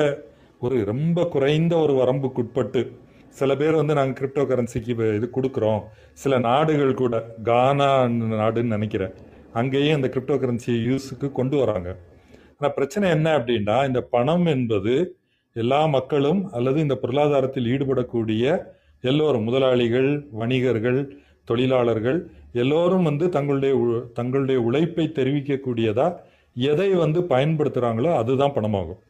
ஒரு 0.62 0.76
ரொம்ப 0.84 1.24
குறைந்த 1.24 1.74
ஒரு 1.76 1.94
வரம்புக்குட்பட்டு 1.94 2.82
சில 3.30 3.50
பேர் 3.56 3.80
வந்து 3.80 3.94
நாங்கள் 3.94 4.18
கிரிப்டோ 4.18 4.42
கரன்சிக்கு 4.50 4.92
இது 5.18 5.26
கொடுக்குறோம். 5.36 5.80
சில 6.14 6.38
நாடுகள் 6.38 6.92
கூட 6.94 7.14
கானா 7.42 7.88
நாடுன்னு 8.40 8.74
நினைக்கிறேன் 8.76 9.14
அங்கேயும் 9.52 9.96
இந்த 9.96 10.08
கிரிப்டோ 10.14 10.36
கரன்சியை 10.42 10.78
யூஸுக்கு 10.88 11.28
கொண்டு 11.32 11.56
வராங்க. 11.62 11.88
ஆனால் 12.56 12.74
பிரச்சனை 12.74 13.06
என்ன 13.16 13.28
அப்படின்னா 13.38 13.76
இந்த 13.86 14.00
பணம் 14.14 14.46
என்பது 14.54 14.94
எல்லா 15.56 15.80
மக்களும் 15.96 16.40
அல்லது 16.52 16.78
இந்த 16.80 16.94
பொருளாதாரத்தில் 17.02 17.68
ஈடுபடக்கூடிய 17.74 18.44
எல்லோரும் 19.04 19.46
முதலாளிகள் 19.48 20.10
வணிகர்கள் 20.32 21.00
தொழிலாளர்கள் 21.44 22.18
எல்லோரும் 22.52 23.02
வந்து 23.02 23.28
தங்களுடைய 23.28 23.74
உ- 23.76 24.12
தங்களுடைய 24.12 24.60
உழைப்பை 24.60 25.12
தெரிவிக்கக்கூடியதா 25.14 26.06
எதை 26.56 26.90
வந்து 26.94 27.20
பயன்படுத்துகிறாங்களோ 27.20 28.14
அதுதான் 28.14 28.52
பணமாகும். 28.52 29.00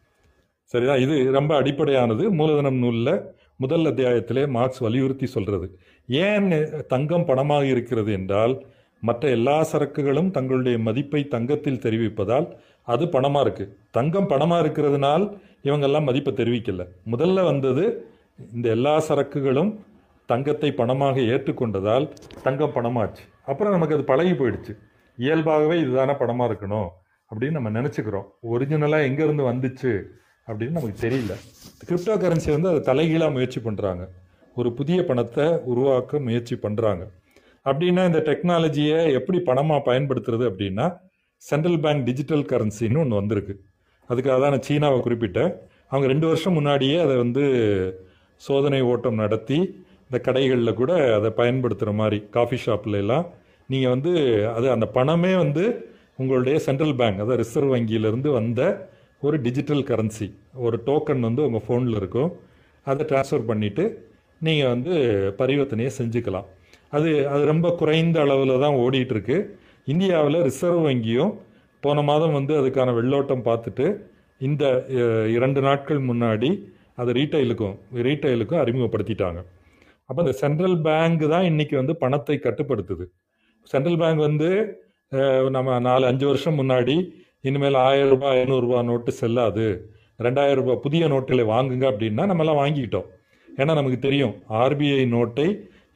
சரிதான்? 0.70 0.98
இது 0.98 1.32
ரொம்ப 1.32 1.54
அடிப்படையானது. 1.56 2.30
மூலதனம் 2.30 2.78
நூலில் 2.78 3.14
முதல் 3.56 3.84
அத்தியாயத்திலே 3.84 4.48
மார்க்ஸ் 4.48 4.78
வலியுறுத்தி 4.78 5.26
சொல்கிறது 5.26 5.66
ஏன் 6.08 6.48
தங்கம் 6.86 7.26
பணமாக 7.26 7.62
இருக்கிறது 7.64 8.12
என்றால் 8.12 8.54
மற்ற 9.02 9.30
எல்லா 9.30 9.66
சரக்குகளும் 9.72 10.30
தங்களுடைய 10.30 10.78
மதிப்பை 10.78 11.28
தங்கத்தில் 11.28 11.78
தெரிவிப்பதால் 11.78 12.46
அது 12.88 13.04
பணமாக 13.06 13.44
இருக்குது 13.46 13.72
தங்கம் 13.90 14.30
பணமாக 14.30 14.64
இருக்கிறதுனால் 14.64 15.24
இவங்கெல்லாம் 15.64 16.04
மதிப்பை 16.04 16.32
தெரிவிக்கல. 16.36 16.82
முதல்ல 17.10 17.44
வந்தது 17.44 17.84
இந்த 18.54 18.68
எல்லா 18.68 19.02
சரக்குகளும் 19.08 19.70
தங்கத்தை 20.30 20.70
பணமாக 20.80 21.16
ஏற்றுக்கொண்டதால் 21.32 22.06
தங்கம் 22.44 22.74
பணமாச்சு. 22.76 23.24
அப்புறம் 23.50 23.74
நமக்கு 23.76 23.96
அது 23.96 24.04
பழகி 24.10 24.34
போயிடுச்சு. 24.40 24.74
இயல்பாகவே 25.18 25.76
இதுதானே 25.84 26.14
பணமாக 26.20 26.48
இருக்கணும் 26.50 26.88
அப்படின்னு 27.30 27.56
நம்ம 27.58 27.70
நினச்சிக்கிறோம். 27.78 28.26
ஒரிஜினலாக 28.52 29.08
எங்கேருந்து 29.08 29.44
வந்துச்சு 29.50 29.92
அப்படின்னு 30.48 30.76
நமக்கு 30.78 30.96
தெரியல. 31.06 31.34
கிரிப்டோ 31.88 32.16
கரன்சி 32.22 32.50
வந்து 32.56 32.70
அதை 32.72 32.80
தலைகீழாக 32.88 33.34
முயற்சி 33.36 33.60
பண்ணுறாங்க 33.60 34.04
ஒரு 34.56 34.70
புதிய 34.78 34.98
பணத்தை 35.04 35.46
உருவாக்க 35.72 36.18
முயற்சி 36.26 36.54
பண்ணுறாங்க 36.64 37.04
அப்படின்னா 37.66 38.02
இந்த 38.10 38.20
டெக்னாலஜியை 38.26 38.98
எப்படி 39.18 39.38
பணமாக 39.46 39.80
பயன்படுத்துறது 39.88 40.44
அப்படின்னா 40.50 40.86
சென்ட்ரல் 41.42 41.80
பேங்க் 41.84 42.04
டிஜிட்டல் 42.08 42.44
கரன்சின்னு 42.50 43.00
ஒன்று 43.04 43.20
வந்திருக்கு. 43.20 43.54
அதுக்காக 44.10 44.36
தான் 44.42 44.52
நான் 44.54 44.66
சீனாவை 44.68 44.98
குறிப்பிட்டேன். 45.06 45.50
அவங்க 45.90 46.06
ரெண்டு 46.12 46.26
வருஷம் 46.26 46.56
முன்னாடியே 46.58 46.96
அதை 47.04 47.14
வந்து 47.16 47.44
சோதனை 48.42 48.80
ஓட்டம் 48.92 49.20
நடத்தி 49.22 49.58
இந்த 50.08 50.18
கடைகளில் 50.26 50.78
கூட 50.80 50.92
அதை 51.18 51.30
பயன்படுத்துகிற 51.40 51.92
மாதிரி 52.00 52.18
காஃபி 52.36 52.58
ஷாப்ல 52.64 53.00
எல்லாம் 53.04 53.26
நீங்கள் 53.68 53.92
வந்து 53.94 54.12
அது 54.56 54.66
அந்த 54.76 54.86
பணமே 54.96 55.32
வந்து 55.44 55.64
உங்களுடைய 56.22 56.56
சென்ட்ரல் 56.66 56.96
பேங்க் 57.00 57.22
அதாவது 57.22 57.40
ரிசர்வ் 57.42 57.72
வங்கியிலேருந்து 57.74 58.30
வந்த 58.38 58.62
ஒரு 59.26 59.36
டிஜிட்டல் 59.46 59.84
கரன்சி 59.90 60.26
ஒரு 60.64 60.76
டோக்கன் 60.88 61.26
வந்து 61.28 61.42
உங்கள் 61.46 61.64
ஃபோனில் 61.66 61.96
இருக்கும். 62.00 62.30
அதை 62.86 63.02
ட்ரான்ஸ்ஃபர் 63.10 63.48
பண்ணிவிட்டு 63.50 63.84
நீங்கள் 64.46 64.72
வந்து 64.74 64.92
பரிவர்த்தனையை 65.40 65.90
செஞ்சுக்கலாம். 65.98 66.46
அது 66.96 67.10
அது 67.34 67.42
ரொம்ப 67.52 67.68
குறைந்த 67.80 68.18
அளவில் 68.24 68.62
தான் 68.64 68.78
ஓடிட்டுருக்கு. 68.84 69.36
இந்தியாவில் 69.92 70.38
ரிசர்வ் 70.48 70.82
வங்கியும் 70.88 71.32
போன 71.82 72.02
மாதம் 72.10 72.36
வந்து 72.38 72.52
அதுக்கான 72.60 72.92
வெள்ளோட்டம் 72.98 73.46
பார்த்துட்டு 73.48 73.86
இந்த 74.40 74.64
இரண்டு 75.36 75.60
நாட்கள் 75.68 76.00
முன்னாடி 76.10 76.50
அது 77.02 77.10
ரீட்டைலுக்கும் 77.18 77.76
ரீட்டைலுக்கும் 78.06 78.62
அறிமுகப்படுத்திட்டாங்க. 78.62 79.40
அப்போ 80.08 80.20
இந்த 80.24 80.34
சென்ட்ரல் 80.42 80.76
பேங்க் 80.86 81.22
தான் 81.34 81.46
இன்னைக்கு 81.50 81.74
வந்து 81.80 81.94
பணத்தை 82.02 82.36
கட்டுப்படுத்துது. 82.46 83.04
சென்ட்ரல் 83.72 84.00
பேங்க் 84.02 84.22
வந்து 84.28 84.48
நம்ம 85.56 85.78
நாலு 85.88 86.04
அஞ்சு 86.10 86.26
வருஷம் 86.30 86.58
முன்னாடி 86.60 86.96
இனிமேல் 87.48 87.78
ஆயிரம் 87.86 88.12
ரூபாய் 88.14 88.38
ஐநூறுரூபா 88.40 88.78
நோட்டு 88.90 89.10
செல்லாது. 89.20 89.66
ரெண்டாயிரம் 90.26 90.60
ரூபாய் 90.60 90.82
புதிய 90.84 91.04
நோட்டுகளை 91.12 91.44
வாங்குங்க 91.54 91.86
அப்படின்னா 91.92 92.24
நம்மலாம் 92.30 92.60
வாங்கிக்கிட்டோம். 92.62 93.08
ஏன்னா 93.48 93.72
நமக்கு 93.78 93.98
தெரியும் 94.06 94.34
ஆர்பிஐ 94.62 95.02
நோட்டை 95.14 95.48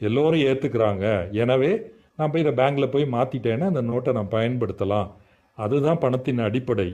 எல்லோரும் 0.08 0.44
ஏற்றுக்கிறாங்க 0.48 1.04
எனவே 1.42 1.70
நான் 2.16 2.30
போய் 2.32 2.42
இதை 2.44 2.52
பேங்க்கில் 2.60 2.92
போய் 2.94 3.06
மாற்றிட்டேன்னா 3.14 3.66
அந்த 3.72 3.82
நோட்டை 3.90 4.12
நான் 4.18 4.32
பயன்படுத்தலாம். 4.36 5.08
அதுதான் 5.58 6.00
பணத்தின் 6.04 6.42
அடிப்படை. 6.48 6.88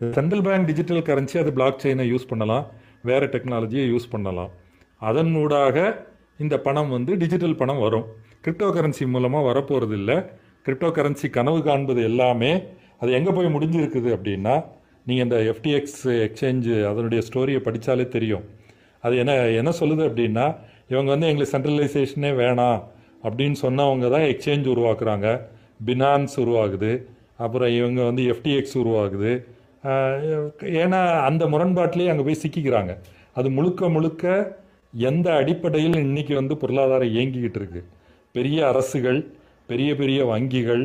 சென்ட்ரல் 0.00 0.44
பேங்க் 0.46 0.68
டிஜிட்டல் 0.70 1.06
கரன்சி 1.08 1.36
அது 1.42 1.50
பிளாக் 1.56 1.82
செயினை 1.84 2.06
யூஸ் 2.12 2.30
பண்ணலாம். 2.30 2.64
வேறு 3.08 3.26
டெக்னாலஜியை 3.34 3.84
யூஸ் 3.92 4.12
பண்ணலாம். 4.14 4.50
அதன் 5.10 5.32
ஊடாக 5.42 5.76
இந்த 6.42 6.56
பணம் 6.66 6.92
வந்து 6.96 7.12
டிஜிட்டல் 7.22 7.56
பணம் 7.60 7.80
வரும். 7.84 8.04
கிரிப்டோ 8.44 8.68
கரன்சி 8.76 9.04
மூலமாக 9.14 9.46
வரப்போகிறது 9.48 9.94
இல்லை 10.00 10.16
கிரிப்டோ 10.66 10.88
கரன்சி 10.96 11.26
கனவு 11.36 11.58
காண்பது 11.66 12.00
எல்லாமே 12.10 12.52
அது 13.02 13.10
எங்கே 13.18 13.32
போய் 13.36 13.54
முடிஞ்சிருக்குது 13.54 14.10
அப்படின்னா 14.16 14.54
நீங்கள் 15.08 15.26
இந்த 15.26 15.38
எஃப்டிஎக்ஸ் 15.52 16.00
எக்ஸ்சேஞ்சு 16.26 16.74
அதனுடைய 16.90 17.20
ஸ்டோரியை 17.28 17.60
படித்தாலே 17.66 18.06
தெரியும். 18.16 18.44
அது 19.04 19.14
என்ன 19.22 19.34
என்ன 19.60 19.70
சொல்லுது 19.80 20.02
அப்படின்னா 20.08 20.46
இவங்க 20.92 21.08
வந்து 21.14 21.28
எங்களுக்கு 21.30 21.54
சென்ட்ரலைசேஷனே 21.54 22.30
வேணாம் 22.42 22.80
அப்படின்னு 23.26 23.56
சொன்னவங்க 23.64 24.08
தான் 24.14 24.26
எக்ஸ்சேஞ்ச் 24.32 24.66
உருவாக்குறாங்க. 24.74 25.26
பினான்ஸ் 25.88 26.36
உருவாகுது. 26.44 26.92
அப்புறம் 27.44 27.72
இவங்க 27.78 28.00
வந்து 28.10 28.22
எஃப்டிஎக்ஸ் 28.32 28.76
உருவாகுது. 28.82 29.32
ஏன்னா 30.82 31.00
அந்த 31.28 31.42
முரண்பாட்டிலேயே 31.52 32.10
அங்கே 32.14 32.24
போய் 32.28 32.42
சிக்கிக்கிறாங்க. 32.44 32.94
அது 33.38 33.48
முழுக்க 33.58 33.88
முழுக்க 33.96 34.24
எந்த 34.92 35.34
அடிப்படையில் 35.34 35.92
இன்றைக்கி 35.92 36.34
வந்து 36.34 36.54
பொருளாதாரம் 36.56 37.12
இயங்கிக்கிட்டு 37.14 37.58
இருக்கு? 37.60 37.80
பெரிய 38.32 38.58
அரசுகள் 38.68 39.20
பெரிய 39.66 39.90
பெரிய 39.96 40.20
வங்கிகள் 40.24 40.82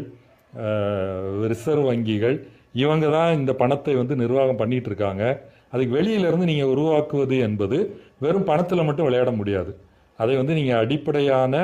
ரிசர்வ் 1.51 1.85
வங்கிகள் 1.91 2.35
இவங்க 2.73 3.05
தான் 3.09 3.35
இந்த 3.35 3.51
பணத்தை 3.53 3.93
வந்து 3.95 4.15
நிர்வாகம் 4.15 4.59
பண்ணிட்டு 4.61 4.89
இருக்காங்க. 4.89 5.23
அதுக்கு 5.71 5.93
வெளியில 5.97 6.27
இருந்து 6.29 6.45
நீங்கள் 6.45 6.71
உருவாக்குவது 6.73 7.37
என்பது 7.37 7.77
வெறும் 8.19 8.47
பணத்தில் 8.49 8.87
மட்டும் 8.87 9.05
விளையாட 9.05 9.31
முடியாது. 9.31 9.71
அதை 10.19 10.35
வந்து 10.35 10.53
நீங்கள் 10.53 10.81
அடிப்படையான 10.83 11.55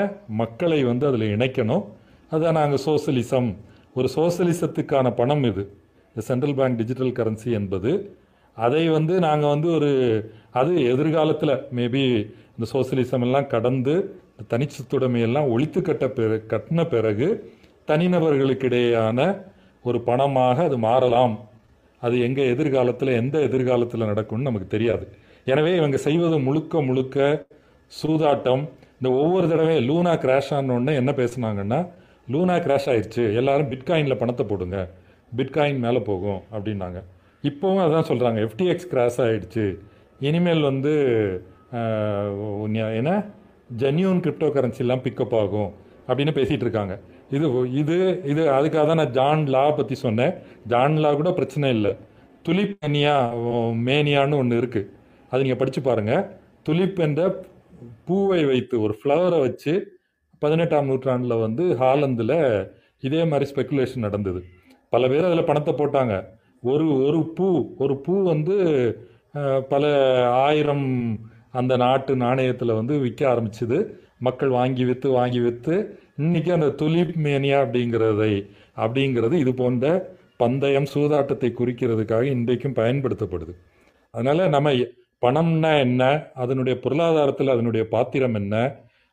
மக்களை 0.42 0.80
வந்து 0.84 1.06
அதில் 1.08 1.28
இணைக்கணும். 1.36 1.84
அதான் 2.32 2.58
நாங்கள் 2.60 2.84
சோசலிசம். 2.86 3.50
ஒரு 3.94 4.10
சோசலிசத்துக்கான 4.16 5.08
பணம் 5.16 5.44
இது. 5.44 5.64
இந்த 6.08 6.22
சென்ட்ரல் 6.30 6.56
பேங்க் 6.56 6.80
டிஜிட்டல் 6.82 7.16
கரன்சி 7.20 7.50
என்பது 7.60 7.92
அதை 8.66 8.84
வந்து 8.98 9.14
நாங்கள் 9.28 9.54
வந்து 9.54 9.68
ஒரு 9.78 9.92
அது 10.60 10.72
எதிர்காலத்தில் 10.94 11.54
மேபி 11.78 12.04
இந்த 12.56 12.66
சோசியலிசம் 12.74 13.26
எல்லாம் 13.28 13.52
கடந்து 13.54 13.94
இந்த 14.32 14.44
தனிச்சுத்துடைமையெல்லாம் 14.52 15.50
ஒழித்து 15.54 15.80
கட்ட 15.88 16.06
பிற 16.18 16.38
கட்டின 16.54 16.86
பிறகு 16.94 17.28
தனிநபர்களுக்கிடையேயான 17.90 19.20
ஒரு 19.88 20.00
பணமாக 20.10 20.58
அது 20.70 20.78
மாறலாம். 20.88 21.36
அது 22.02 22.16
எங்கே 22.28 22.44
எதிர்காலத்தில் 22.54 23.12
எந்த 23.22 23.38
எதிர்காலத்தில் 23.48 24.10
நடக்கும்னு 24.12 24.48
நமக்கு 24.50 24.68
தெரியாது. 24.76 25.06
எனவே 25.52 25.72
இவங்க 25.80 25.98
செய்வது 26.08 26.38
முழுக்க 26.48 26.82
முழுக்க 26.90 27.18
சூதாட்டம். 27.92 28.64
இந்த 28.98 29.10
ஒவ்வொரு 29.22 29.46
தடவை 29.52 29.78
லூனா 29.90 30.14
கிராஷ் 30.24 30.52
ஆனோடனே 30.58 30.94
என்ன 31.02 31.12
பேசுனாங்கன்னா 31.22 31.80
லூனா 32.34 32.56
கிராஷ் 32.66 32.90
ஆயிடுச்சு 32.92 33.24
எல்லாரும் 33.40 33.72
பிட்காயினில் 33.72 34.20
பணத்தை 34.22 34.44
போடுங்க. 34.52 34.78
பிட்காயின் 35.40 35.84
மேலே 35.86 36.02
போகும் 36.10 36.42
அப்படின்னாங்க. 36.56 37.00
இப்போவும் 37.50 37.84
அதான் 37.86 38.10
சொல்கிறாங்க 38.10 38.40
எஃப்டிஎக்ஸ் 38.48 38.90
கிராஸ் 38.92 39.20
ஆகிடுச்சு 39.26 39.66
இனிமேல் 40.30 40.68
வந்து 40.70 40.94
என்ன? 43.00 43.12
ஜென்யூன் 43.82 44.22
கிரிப்டோ 44.24 44.48
கரன்சிலாம் 44.56 45.04
பிக்கப் 45.06 45.36
ஆகும் 45.42 45.72
அப்படின்னு 46.08 46.34
பேசிகிட்டு 46.38 46.66
இருக்காங்க. 46.68 46.94
இது 47.36 47.46
இது 47.82 47.96
இது 48.32 48.42
அதுக்காக 48.58 48.84
தான் 48.90 49.00
நான் 49.02 49.14
ஜான் 49.18 49.44
லா 49.54 49.62
பற்றி 49.78 49.96
சொன்னேன். 50.06 50.34
ஜான் 50.72 50.98
லா 51.04 51.12
கூட 51.20 51.30
பிரச்சனை 51.38 51.68
இல்லை. 51.78 51.92
துலிப் 52.48 52.76
மேனியா 52.84 53.16
மேனியான்னு 53.88 54.40
ஒன்று 54.42 54.60
இருக்குது 54.62 54.90
அது 55.32 55.44
நீங்கள் 55.46 55.62
படித்து 55.62 55.82
பாருங்கள் 55.88 56.24
துலிப் 56.68 57.00
என்ற 57.06 57.22
பூவை 58.08 58.42
வைத்து 58.52 58.76
ஒரு 58.86 58.94
ஃப்ளவரை 59.00 59.40
வச்சு 59.46 59.74
பதினெட்டாம் 60.44 60.90
நூற்றாண்டில் 60.90 61.44
வந்து 61.46 61.64
ஹாலந்தில் 61.82 62.38
இதே 63.08 63.22
மாதிரி 63.32 63.46
ஸ்பெக்குலேஷன் 63.52 64.06
நடந்தது. 64.08 64.42
பல 64.94 65.08
பேர் 65.12 65.28
அதில் 65.30 65.50
பணத்தை 65.50 65.74
போட்டாங்க. 65.82 66.16
ஒரு 66.64 66.88
ஒரு 67.08 67.20
பூ 67.36 67.48
ஒரு 67.84 67.94
பூ 68.06 68.14
வந்து 68.24 68.56
பல 69.70 69.84
ஆயிரம் 70.46 70.88
அந்த 71.60 71.74
நாட்டு 71.84 72.12
நாணயத்தில் 72.16 72.78
வந்து 72.80 72.94
விற்க 73.00 73.22
ஆரம்பிச்சுது. 73.32 73.78
மக்கள் 74.28 74.52
வாங்கி 74.58 74.84
விற்று 74.90 75.10
வாங்கி 75.12 75.40
விற்று 75.40 75.76
இன்னைக்கு 76.18 76.52
அந்த 76.58 76.70
துலிப் 76.82 77.16
மேனியா 77.26 77.58
அப்படிங்கிறதை 77.66 78.34
அப்படிங்கிறது 78.84 79.36
இது 79.44 79.54
போன்ற 79.54 79.86
பந்தயம் 80.38 80.88
சூதாட்டத்தை 80.94 81.50
குறிக்கிறதுக்காக 81.60 82.24
இன்றைக்கும் 82.36 82.78
பயன்படுத்தப்படுது. 82.82 83.54
அதனால் 84.14 84.54
நம்ம 84.56 84.70
பணம்னா 85.22 85.72
என்ன 85.86 86.04
அதனுடைய 86.44 86.76
பொருளாதாரத்தில் 86.86 87.54
அதனுடைய 87.56 87.84
பாத்திரம் 87.88 88.38
என்ன 88.42 88.56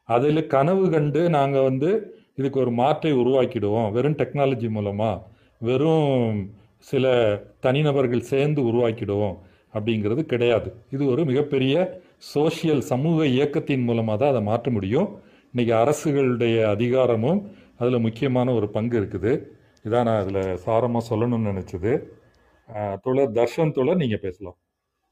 அதில் 0.08 0.42
கனவு 0.54 0.84
கண்டு 0.90 1.22
நாங்கள் 1.30 1.66
வந்து 1.70 1.90
இதுக்கு 2.38 2.61
ஒரு 2.61 2.72
மாற்றை 2.82 3.11
உருவாக்கிடுவோம். 3.22 3.90
வெறும் 3.96 4.18
டெக்னாலஜி 4.20 4.68
மூலமாக 4.76 5.22
வெறும் 5.61 6.38
சில 6.78 7.36
தனிநபர்கள் 7.60 8.20
சேர்ந்து 8.20 8.62
உருவாக்கிடுவோம் 8.62 9.38
அப்படிங்கிறது 9.74 10.22
கிடையாது. 10.22 10.74
இது 10.90 11.06
ஒரு 11.06 11.24
மிகப்பெரிய 11.24 12.00
சோஷியல் 12.18 12.80
சமூக 12.80 13.26
இயக்கத்தின் 13.26 13.82
மூலமாக 13.82 14.18
தான் 14.18 14.28
அதை 14.28 14.42
மாற்ற 14.42 14.70
முடியும். 14.70 15.20
இன்றைக்கி 15.54 15.72
அரசுகளுடைய 15.74 16.64
அதிகாரமும் 16.64 17.50
அதில் 17.78 17.98
முக்கியமான 17.98 18.52
ஒரு 18.52 18.68
பங்கு 18.68 19.00
இருக்குது. 19.00 19.56
இதான் 19.84 20.04
நான் 20.04 20.22
அதில் 20.22 20.58
சாரமாக 20.66 21.04
சொல்லணும்னு 21.10 21.50
நினச்சது. 21.50 22.96
தோழர் 23.02 23.32
தர்ஷன் 23.32 23.72
தோழர் 23.72 23.96
நீங்கள் 23.96 24.20
பேசலாம். 24.20 24.56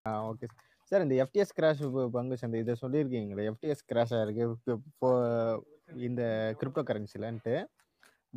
ஆ 0.06 0.30
ஓகே 0.30 0.44
சார். 0.82 1.02
இந்த 1.02 1.28
எஃப்டிஎஸ் 1.28 1.60
கிராஷ் 1.60 2.08
பங்கு 2.08 2.36
சந்தை 2.36 2.60
இதை 2.60 2.74
சொல்லியிருக்கீங்களே 2.86 3.50
எஃப்டிஎஸ் 3.52 3.94
கிராஷாக 3.94 4.24
இருக்குது 4.26 4.52
இப்போ- 4.52 4.78
இப்போ 4.86 5.62
இந்த 5.96 6.54
கிரிப்டோ 6.60 6.82
கரன்சிலன்ட்டு 6.82 7.64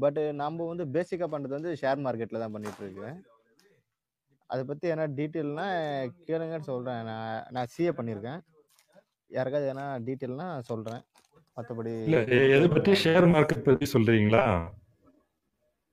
பட் 0.03 0.19
நம்ம 0.41 0.65
வந்து 0.71 0.85
பேசிக்காக 0.95 1.29
பண்ணுறது 1.33 1.57
வந்து 1.57 1.73
ஷேர் 1.81 2.03
மார்க்கெட்டில் 2.05 2.43
தான் 2.43 2.55
பண்ணிட்டு 2.55 2.83
இருக்கேன். 2.85 3.17
அதை 4.49 4.61
பற்றி 4.69 4.87
என்ன 4.93 5.07
டீட்டெயில்னா 5.19 5.67
கேளுங்கன்னு 6.27 6.69
சொல்கிறேன் 6.71 7.01
நான் 7.09 7.41
நான் 7.55 7.71
சிஏ 7.73 7.91
பண்ணியிருக்கேன் 7.99 8.39
யாருக்காவது 9.37 9.67
எதனா 9.69 9.87
டீட்டெயில்னா 10.07 10.47
சொல்கிறேன் 10.69 11.03
மற்றபடி 11.57 11.93
எதை 12.57 12.67
பற்றி 12.75 12.93
ஷேர் 13.05 13.27
மார்க்கெட் 13.33 13.67
பற்றி 13.67 13.87
சொல்கிறீங்களா 13.95 14.43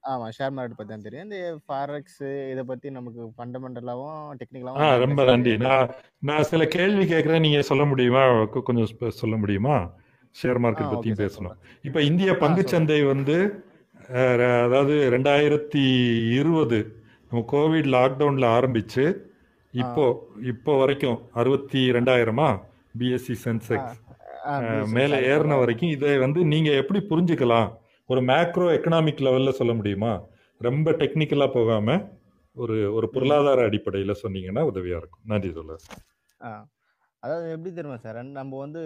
ஆமா 0.03 0.27
ஷேர் 0.37 0.53
மார்க்கெட் 0.57 0.79
பத்தி 0.79 0.93
தான் 0.93 1.05
தெரியும். 1.07 1.27
இந்த 1.27 1.39
ஃபாரெக்ஸ் 1.67 2.21
இதை 2.51 2.63
பத்தி 2.71 2.89
நமக்கு 2.97 3.23
ஃபண்டமெண்டலாவும் 3.37 4.13
ஆ 4.17 4.35
டெக்னிக்கலாவும் 4.41 5.01
ரொம்ப 5.05 5.21
நன்றி. 5.31 5.55
நான் 5.67 5.89
நான் 6.29 6.49
சில 6.51 6.65
கேள்வி 6.75 7.05
கேட்குறேன். 7.13 7.43
நீங்கள் 7.47 7.67
சொல்ல 7.71 7.85
முடியுமா? 7.93 8.23
கொஞ்சம் 8.69 9.15
சொல்ல 9.23 9.37
முடியுமா? 9.43 9.77
ஷேர் 10.41 10.61
மார்க்கெட் 10.65 10.93
பற்றியும் 10.93 11.23
பேசணும். 11.23 11.57
இப்போ 11.89 12.01
இந்திய 12.11 12.33
பங்குச்சந்தை 12.43 13.01
வந்து 13.13 13.37
அதாவது 14.09 14.95
ரெண்டாயிரத்தி 15.15 15.85
இருபது 16.39 16.79
நம்ம 17.31 17.43
கோவிட் 17.53 17.89
லாக்டவுனில் 17.97 18.47
ஆரம்பிச்சு 18.57 19.05
இப்போ 19.75 20.05
இப்போ 20.53 20.73
வரைக்கும் 20.81 21.19
அறுபத்தி 21.41 21.81
ரெண்டாயிரமா? 21.97 22.49
பிஎஸ்சி 22.99 23.35
சென்செக்ஸ் 23.45 23.97
மேலே 24.97 25.17
ஏறின 25.31 25.59
வரைக்கும் 25.63 25.93
இதை 25.97 26.13
வந்து 26.25 26.41
நீங்கள் 26.53 26.79
எப்படி 26.83 27.01
புரிஞ்சுக்கலாம்? 27.11 27.69
ஒரு 28.11 28.21
மேக்ரோ 28.31 28.69
எக்கனாமிக் 28.77 29.25
லெவலில் 29.27 29.59
சொல்ல 29.61 29.73
முடியுமா? 29.75 30.13
ரொம்ப 30.61 30.93
டெக்னிக்கலாக 31.03 31.57
போகாமல் 31.59 32.05
ஒரு 32.57 32.77
ஒரு 32.99 33.07
பொருளாதார 33.15 33.65
அடிப்படையில் 33.71 34.21
சொன்னீங்கன்னா 34.23 34.65
உதவியாக 34.71 35.01
இருக்கும். 35.03 35.27
நன்றி 35.33 35.53
சொல்ல 35.59 35.73
அதாவது 37.27 37.51
எப்படி 37.51 37.71
தெரியுமா 37.75 38.01
சார் 38.01 38.19
நம்ம 38.39 38.59
வந்து 38.59 38.83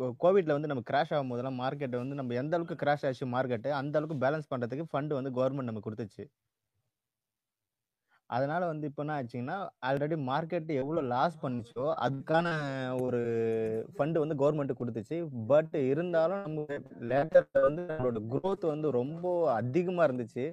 கோ- 0.00 0.14
கோவிட்ல 0.22 0.54
வந்து 0.56 0.70
நம்ம 0.70 0.82
கிராஷ் 0.90 1.12
ஆகும் 1.14 1.28
போதெல்லாம் 1.28 1.60
மார்க்கெட் 1.60 1.96
வந்து 1.96 2.14
நம்ம 2.14 2.34
எந்த 2.34 2.56
அளவுக்கு 2.56 2.84
கிராஷ் 2.84 3.04
ஆச்சு 3.08 3.26
மார்க்கெட் 3.26 3.68
அந்த 3.80 3.98
அளவுக்கு 3.98 4.26
பேலன்ஸ் 4.26 4.50
பண்றதுக்கு 4.52 4.86
ஃபண்ட் 4.92 5.18
வந்து 5.18 5.30
கவர்மெண்ட் 5.30 5.70
நமக்கு 5.70 5.88
கொடுத்துச்சு. 5.90 6.24
அதனால 8.30 8.66
வந்து 8.66 8.86
இப்போ 8.86 9.02
என்ன 9.02 9.14
ஆச்சுங்கன்னா 9.18 9.56
ஆல்ரெடி 9.86 10.16
மார்க்கெட் 10.28 10.68
எவ்வளோ 10.74 11.00
லாஸ் 11.14 11.36
பண்ணுச்சோ 11.42 11.84
அதுக்கான 12.04 12.46
ஒரு 13.02 13.20
ஃபண்டு 13.94 14.18
வந்து 14.24 14.36
கவர்மெண்ட் 14.42 14.80
கொடுத்துச்சு. 14.80 15.16
பட் 15.46 15.74
இருந்தாலும் 15.90 16.40
நம்ம 16.40 16.64
லேட்டர் 17.10 17.48
வந்து 17.66 17.82
நம்மளோட 17.90 18.20
குரோத் 18.34 18.66
வந்து 18.66 18.90
ரொம்ப 18.90 19.26
அதிகமாக 19.54 20.08
இருந்துச்சு. 20.08 20.46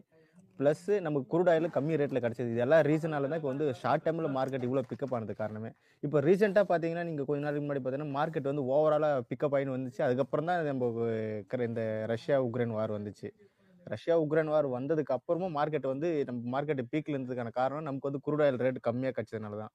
ப்ளஸ் 0.59 0.87
நமக்கு 1.05 1.27
குரூட் 1.33 1.49
ஆயில் 1.51 1.67
கம்மி 1.75 1.99
ரேட்டில் 1.99 2.21
கிடச்சிது. 2.23 2.49
இது 2.53 2.61
எல்லாம் 2.65 2.81
ரீசனால 2.89 3.27
தான் 3.31 3.39
இப்போ 3.39 3.49
வந்து 3.51 3.65
ஷார்ட் 3.81 4.03
டைமில் 4.05 4.29
மார்க்கெட் 4.37 4.65
இவ்வளோ 4.67 4.83
பிக்கப் 4.89 5.13
ஆனது 5.17 5.33
காரணமே. 5.41 5.69
இப்போ 6.05 6.17
ரீசெண்டாக 6.27 6.65
பார்த்தீங்கன்னா 6.71 7.05
நீங்கள் 7.09 7.27
கொஞ்ச 7.29 7.41
நாளைக்கு 7.45 7.63
முன்னாடி 7.65 7.81
பார்த்தீங்கன்னா 7.83 8.15
மார்க்கெட் 8.17 8.49
வந்து 8.51 8.65
ஓவராலாக 8.75 9.21
பிக்கப் 9.29 9.55
ஆகின்னு 9.57 9.75
வந்துச்சு. 9.77 10.01
அதுக்கப்புறம் 10.07 10.49
தான் 10.49 10.67
நம்ம 10.71 10.89
இந்த 11.69 11.83
ரஷ்யா 12.13 12.37
உக்ரைன் 12.47 12.75
வார் 12.79 12.93
வந்துச்சு. 12.97 13.29
ரஷ்யா 13.93 14.15
உக்ரைன் 14.23 14.51
வார் 14.53 14.67
வந்ததுக்கு 14.77 15.13
அப்புறமும் 15.17 15.55
மார்க்கெட் 15.59 15.87
வந்து 15.93 16.09
நம்ம 16.29 16.41
மார்க்கெட் 16.55 16.81
பீக்ல 16.91 17.15
இருந்ததுக்கான 17.15 17.53
காரணம் 17.59 17.87
நமக்கு 17.89 18.09
வந்து 18.09 18.21
குரூட் 18.25 18.43
ஆயில் 18.45 18.59
ரேட் 18.65 18.79
கம்மியாக 18.87 19.15
கிடச்சதுனால 19.17 19.57
தான். 19.63 19.71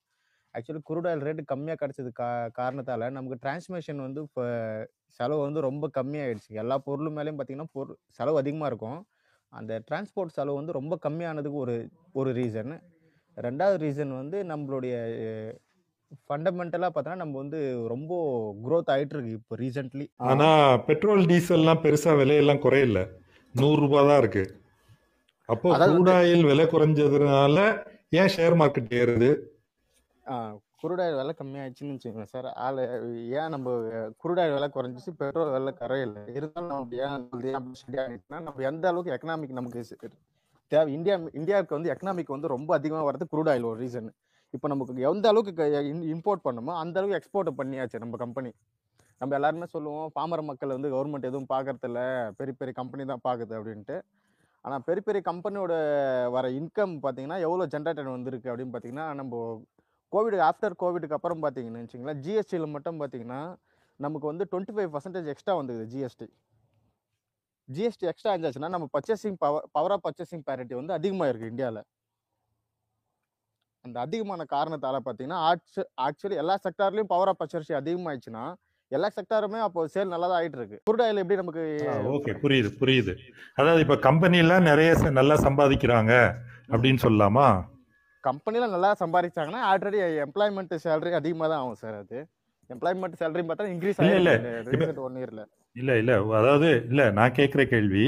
ஆக்சுவலி 0.54 0.80
குரூட் 0.88 1.08
ஆயில் 1.10 1.24
ரேட் 1.28 1.40
கம்மியாக 1.52 1.78
கிடச்சது 1.82 2.10
கா 2.20 2.28
காரணத்தால் 2.58 3.04
நமக்கு 3.16 3.36
டிரான்ஸ்மிஷன் 3.44 4.04
வந்து 4.06 4.20
இப்போ 4.26 4.44
செலவு 5.20 5.40
வந்து 5.46 5.60
ரொம்ப 5.68 5.84
கம்மியாயிடுச்சு. 5.98 6.52
எல்லா 6.62 6.76
பொருளும் 6.86 7.16
மேலேயும் 7.18 7.38
பார்த்தீங்கன்னா 7.38 7.72
பொருள் 7.78 7.98
செலவு 8.18 8.38
அதிகமாக 8.42 8.70
இருக்கும். 8.72 9.00
அந்த 9.54 9.72
டிரான்ஸ்போர்ட் 9.88 10.36
செலவு 10.36 10.58
வந்து 10.58 10.72
ரொம்ப 10.72 10.94
கம்மியானதுக்கு 11.02 11.58
ஒரு 11.64 11.76
ஒரு 12.12 12.30
ரீசன் 12.32 12.74
ரெண்டாவது 13.36 13.76
ரீசன் 13.84 14.12
வந்து 14.20 14.38
நம்மளுடைய 14.50 14.94
ஃபண்டமெண்டலாக 16.28 16.90
பார்த்தோன்னா 16.94 17.22
நம்ம 17.22 17.38
வந்து 17.38 17.60
ரொம்ப 17.92 18.12
growth 18.64 18.90
ஆயிட்டு 18.94 19.14
இருக்கு 19.14 19.38
இப்போ 19.38 19.56
ரீசெண்ட்லி 19.56 20.04
ஆனால் 20.32 20.80
பெட்ரோல் 20.88 21.24
டீசல்லாம் 21.30 21.82
பெருசாக 21.84 22.18
விலையெல்லாம் 22.20 22.62
குறையல. 22.64 23.00
நூறுரூபா 23.54 24.00
தான் 24.08 24.20
இருக்கு. 24.22 24.44
அப்போ 25.48 25.68
ஆயில் 26.18 26.46
விலை 26.50 26.66
குறைஞ்சதுனால 26.66 27.56
ஏன் 28.20 28.32
ஷேர் 28.36 28.56
மார்க்கெட் 28.60 28.94
ஏறுது? 29.00 29.30
குருடாயில் 30.84 31.18
விலை 31.20 31.32
கம்மியாயிடுச்சுன்னு 31.38 31.94
வச்சுக்கோங்க 31.94 32.28
சார். 32.32 32.48
ஆள் 32.64 32.80
ஏன் 33.40 33.52
நம்ம 33.54 33.68
குருடாயில் 34.22 34.56
விலை 34.56 34.68
குறைஞ்சிச்சு 34.76 35.12
பெட்ரோல் 35.20 35.52
விலை 35.54 35.72
குறையல? 35.82 36.22
இருந்தாலும் 36.38 36.72
நம்ம 36.72 36.98
ஏன் 37.04 37.14
வந்து 37.14 37.52
நம்ம 38.48 38.62
எந்த 38.70 38.84
அளவுக்கு 38.92 39.14
எக்கனாமிக் 39.16 39.58
நமக்கு 39.60 39.82
தேவை 40.72 40.90
இந்தியா 40.96 41.16
இந்தியாவுக்கு 41.40 41.76
வந்து 41.76 41.92
எக்கனாமிக் 41.94 42.34
வந்து 42.34 42.54
ரொம்ப 42.54 42.70
அதிகமாக 42.78 43.06
வரது 43.08 43.24
குருடாயில் 43.32 43.52
ஆயில் 43.54 43.70
ஒரு 43.70 43.78
ரீசன் 43.84 44.10
இப்போ 44.54 44.66
நமக்கு 44.72 45.04
எந்த 45.10 45.26
அளவுக்கு 45.32 45.52
இம்போர்ட் 46.14 46.44
பண்ணுமோ 46.46 46.72
அந்த 46.82 46.96
அளவுக்கு 47.00 47.18
எக்ஸ்போர்ட் 47.20 47.50
பண்ணியாச்சு 47.60 48.02
நம்ம 48.04 48.18
கம்பெனி 48.24 48.50
நம்ம 49.20 49.34
எல்லாருமே 49.38 49.66
சொல்லுவோம் 49.74 50.08
பாமர 50.16 50.40
மக்கள் 50.50 50.74
வந்து 50.76 50.90
கவர்மெண்ட் 50.94 51.28
எதுவும் 51.30 51.50
பார்க்கறதில்ல 51.52 52.00
பெரிய 52.38 52.54
பெரிய 52.60 52.74
கம்பெனி 52.80 53.04
தான் 53.12 53.24
பார்க்குது 53.28 53.54
அப்படின்ட்டு. 53.58 53.96
ஆனால் 54.64 54.84
பெரிய 54.88 55.02
பெரிய 55.08 55.22
கம்பெனியோட 55.30 55.74
வர 56.36 56.44
இன்கம் 56.58 56.94
பார்த்தீங்கன்னா 57.04 57.38
எவ்வளோ 57.46 57.64
ஜென்ரேட்டட் 57.74 58.14
வந்திருக்கு 58.14 58.50
அப்படின்னு 58.52 58.74
பார்த்தீங்கன்னா 58.74 59.06
நம்ம 59.20 59.32
கோவிட் 60.12 60.44
ஆஃப்டர் 60.48 60.74
கோவிடுக்கு 60.82 61.16
அப்புறம் 61.18 61.42
பார்த்தீங்கன்னு 61.44 61.84
வச்சிங்களேன் 61.84 62.20
ஜிஎஸ்டியில் 62.24 62.74
மட்டும் 62.74 62.98
பார்த்தீங்கன்னா 63.00 63.40
நமக்கு 64.00 64.26
வந்து 64.30 64.44
டுவெண்ட்டி 64.52 64.74
ஃபைவ் 64.76 64.90
பர்சன்டேஜ் 64.94 65.30
எக்ஸ்ட்ரா 65.32 65.54
வந்தது 65.60 65.82
ஜிஎஸ்டி 65.92 66.26
ஜிஎஸ்டி 67.68 68.06
எக்ஸ்ட்ரா 68.10 68.32
இருந்துச்சுன்னா 68.34 68.70
நம்ம 68.74 68.86
purchasing 68.94 69.36
power 69.42 69.66
power 69.72 69.92
of 69.92 70.04
purchasing 70.06 70.44
parity 70.48 70.74
வந்து 70.74 70.92
அதிகமாக 70.92 71.30
இருக்குது 71.30 71.52
இந்தியாவில் 71.52 71.82
அந்த 73.84 73.96
அதிகமான 74.00 74.42
காரணத்தால் 74.52 74.98
பார்த்தீங்கன்னா 74.98 75.40
ஆக்சுவலி 76.06 76.36
எல்லா 76.42 76.54
செக்டார்லேயும் 76.66 77.10
பவர் 77.14 77.30
ஆஃப் 77.32 77.40
பர்ச்சேசி 77.40 77.74
அதிகமாகிடுச்சுன்னா 77.80 78.44
எல்லா 78.92 79.08
செக்டாருமே 79.08 79.58
அப்போ 79.58 79.80
சேல் 79.86 80.12
நல்லா 80.14 80.26
தான் 80.28 80.38
ஆகிட்டு 80.38 80.58
இருக்கு 80.58 80.76
குருடாயில் 80.88 81.20
எப்படி 81.22 81.38
நமக்கு 81.40 81.62
ஓகே 82.16 82.32
புரியுது 82.42 82.70
புரியுது. 82.80 83.12
அதாவது 83.58 83.82
இப்போ 83.84 83.96
கம்பெனிலாம் 84.06 84.68
நிறைய 84.70 84.90
நல்லா 85.10 85.36
சம்பாதிக்கிறாங்க 85.46 86.12
அப்படின்னு 86.72 87.00
சொல்லலாமா? 87.04 87.46
கம்பெனியில் 88.26 88.72
நல்லா 88.74 88.90
சம்பாதிச்சாங்கன்னா 89.02 89.62
ஆல்ரெடி 89.70 89.98
எம்ப்ளாய்மெண்ட் 90.26 90.74
சேலரி 90.84 91.12
அதிகமாக 91.20 91.48
தான் 91.52 91.62
ஆகும் 91.62 91.80
சார் 91.82 91.96
அது. 92.02 92.18
எம்ப்ளாய்மெண்ட் 92.74 93.18
சேலரி 93.20 93.42
பார்த்தா 93.48 93.70
இன்க்ரீஸ் 93.74 93.98
ரீசெண்ட் 94.70 95.00
ஒன் 95.06 95.18
இயரில் 95.20 95.42
இல்லை 95.80 95.94
இல்லை. 96.02 96.16
அதாவது 96.40 96.68
இல்லை 96.90 97.06
நான் 97.18 97.36
கேட்குற 97.38 97.62
கேள்வி 97.72 98.04